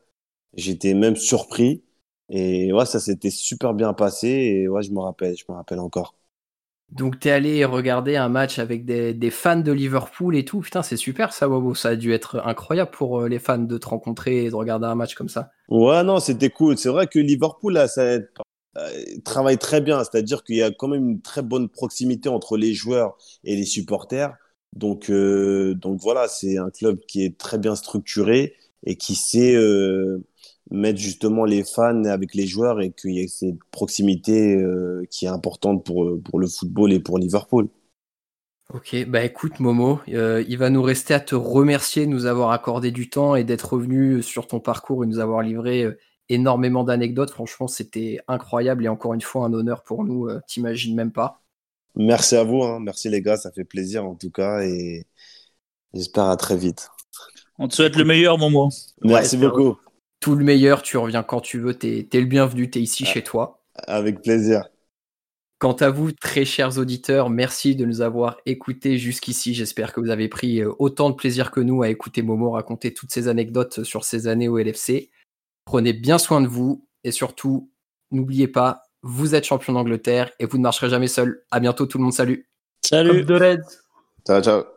J'étais 0.55 0.93
même 0.93 1.15
surpris. 1.15 1.83
Et 2.29 2.73
ouais, 2.73 2.85
ça 2.85 2.99
s'était 2.99 3.29
super 3.29 3.73
bien 3.73 3.93
passé. 3.93 4.27
Et 4.27 4.67
ouais, 4.67 4.83
je 4.83 4.91
me 4.91 4.99
rappelle, 4.99 5.35
je 5.37 5.45
me 5.49 5.55
rappelle 5.55 5.79
encore. 5.79 6.15
Donc 6.89 7.19
tu 7.19 7.27
es 7.27 7.31
allé 7.31 7.65
regarder 7.65 8.15
un 8.15 8.29
match 8.29 8.59
avec 8.59 8.85
des, 8.85 9.13
des 9.13 9.29
fans 9.29 9.59
de 9.59 9.71
Liverpool 9.71 10.35
et 10.37 10.45
tout. 10.45 10.61
Putain, 10.61 10.83
c'est 10.83 10.97
super 10.97 11.33
ça, 11.33 11.47
Bobo. 11.47 11.75
Ça 11.75 11.89
a 11.89 11.95
dû 11.95 12.13
être 12.13 12.41
incroyable 12.45 12.91
pour 12.91 13.21
euh, 13.21 13.27
les 13.27 13.39
fans 13.39 13.57
de 13.57 13.77
te 13.77 13.87
rencontrer 13.87 14.45
et 14.45 14.49
de 14.49 14.55
regarder 14.55 14.87
un 14.87 14.95
match 14.95 15.15
comme 15.15 15.29
ça. 15.29 15.51
Ouais, 15.69 16.03
non, 16.03 16.19
c'était 16.19 16.49
cool. 16.49 16.77
C'est 16.77 16.89
vrai 16.89 17.07
que 17.07 17.19
Liverpool, 17.19 17.73
là, 17.73 17.87
ça 17.87 18.01
euh, 18.03 18.19
travaille 19.25 19.57
très 19.57 19.81
bien. 19.81 20.03
C'est-à-dire 20.03 20.43
qu'il 20.43 20.55
y 20.55 20.63
a 20.63 20.71
quand 20.71 20.87
même 20.87 21.09
une 21.09 21.21
très 21.21 21.41
bonne 21.41 21.67
proximité 21.67 22.29
entre 22.29 22.57
les 22.57 22.73
joueurs 22.73 23.17
et 23.43 23.55
les 23.55 23.65
supporters. 23.65 24.33
Donc, 24.73 25.09
euh, 25.09 25.73
donc 25.75 25.99
voilà, 25.99 26.27
c'est 26.27 26.57
un 26.57 26.69
club 26.69 26.99
qui 27.07 27.23
est 27.25 27.37
très 27.37 27.57
bien 27.57 27.75
structuré 27.75 28.53
et 28.85 28.95
qui 28.95 29.15
sait 29.15 29.55
euh, 29.55 30.23
mettre 30.71 30.99
justement 30.99 31.45
les 31.45 31.63
fans 31.63 32.03
avec 32.05 32.33
les 32.35 32.47
joueurs 32.47 32.81
et 32.81 32.91
qu'il 32.91 33.13
y 33.13 33.23
a 33.23 33.27
cette 33.27 33.57
proximité 33.71 34.55
euh, 34.57 35.05
qui 35.11 35.25
est 35.25 35.29
importante 35.29 35.85
pour, 35.85 36.21
pour 36.23 36.39
le 36.39 36.47
football 36.47 36.93
et 36.93 36.99
pour 36.99 37.17
Liverpool. 37.19 37.69
Ok, 38.73 38.95
bah 39.07 39.23
écoute 39.23 39.59
Momo, 39.61 40.01
euh, 40.09 40.43
il 40.47 40.57
va 40.57 40.69
nous 40.69 40.81
rester 40.81 41.13
à 41.13 41.21
te 41.21 41.35
remercier 41.35 42.05
de 42.05 42.11
nous 42.11 42.25
avoir 42.25 42.51
accordé 42.51 42.91
du 42.91 43.09
temps 43.09 43.35
et 43.35 43.45
d'être 43.45 43.73
revenu 43.73 44.21
sur 44.21 44.45
ton 44.45 44.59
parcours 44.59 45.03
et 45.05 45.07
nous 45.07 45.19
avoir 45.19 45.41
livré 45.41 45.83
euh, 45.83 45.97
énormément 46.27 46.83
d'anecdotes. 46.83 47.31
Franchement, 47.31 47.67
c'était 47.67 48.19
incroyable 48.27 48.83
et 48.85 48.89
encore 48.89 49.13
une 49.13 49.21
fois 49.21 49.45
un 49.45 49.53
honneur 49.53 49.83
pour 49.83 50.03
nous, 50.03 50.27
euh, 50.27 50.41
t'imagines 50.47 50.95
même 50.95 51.13
pas. 51.13 51.41
Merci 51.95 52.35
à 52.37 52.43
vous, 52.43 52.63
hein. 52.63 52.79
merci 52.79 53.09
les 53.09 53.21
gars, 53.21 53.35
ça 53.37 53.51
fait 53.51 53.65
plaisir 53.65 54.05
en 54.05 54.15
tout 54.15 54.31
cas 54.31 54.61
et 54.61 55.05
j'espère 55.93 56.25
à 56.25 56.37
très 56.37 56.57
vite. 56.57 56.89
On 57.59 57.67
te 57.67 57.75
souhaite 57.75 57.95
le 57.95 58.03
meilleur, 58.05 58.37
Momo. 58.37 58.69
Merci 59.03 59.37
Ouais, 59.37 59.37
beaucoup, 59.37 59.77
Tout 60.19 60.35
le 60.35 60.43
meilleur, 60.43 60.81
tu 60.81 60.97
reviens 60.97 61.23
quand 61.23 61.41
tu 61.41 61.59
veux, 61.59 61.73
t'es 61.73 62.07
es 62.11 62.19
le 62.19 62.25
bienvenu, 62.25 62.69
t'es 62.69 62.81
ici 62.81 63.03
Ah. 63.07 63.11
chez 63.11 63.23
toi. 63.23 63.63
avec 63.85 64.21
plaisir. 64.23 64.67
Quant 65.59 65.73
à 65.73 65.89
vous, 65.91 66.11
très 66.11 66.45
chers 66.45 66.77
auditeurs, 66.79 67.29
merci 67.29 67.75
de 67.75 67.85
nous 67.85 68.01
avoir 68.01 68.37
écoutés 68.45 68.97
jusqu'ici. 68.97 69.53
J'espère 69.53 69.93
que 69.93 69.99
vous 69.99 70.09
avez 70.09 70.27
pris 70.27 70.61
euh, 70.61 70.71
autant 70.79 71.09
de 71.11 71.15
plaisir 71.15 71.49
que 71.51 71.59
nous 71.59 71.81
à 71.83 71.89
écouter 71.89 72.21
Momo 72.23 72.51
raconter 72.51 72.93
toutes 72.93 73.11
ces 73.11 73.27
anecdotes 73.27 73.83
sur 73.83 74.03
ses 74.03 74.27
années 74.27 74.47
au 74.47 74.57
LFC. 74.57 75.09
Prenez 75.65 75.93
bien 75.93 76.17
soin 76.17 76.41
de 76.41 76.47
vous 76.47 76.87
et 77.03 77.11
surtout, 77.11 77.71
n'oubliez 78.11 78.47
pas, 78.47 78.83
vous 79.03 79.35
êtes 79.35 79.45
champion 79.45 79.73
d'Angleterre 79.73 80.31
et 80.39 80.45
vous 80.45 80.57
ne 80.57 80.63
marcherez 80.63 80.89
jamais 80.89 81.07
seul. 81.07 81.43
À 81.51 81.59
bientôt 81.59 81.85
tout 81.85 81.97
le 81.99 82.03
monde, 82.03 82.13
salut 82.13 82.47
Salut. 82.83 83.21
Up 83.21 83.27
the 83.27 83.31
Reds. 83.31 83.77
Ciao, 84.25 84.41
ciao. 84.41 84.76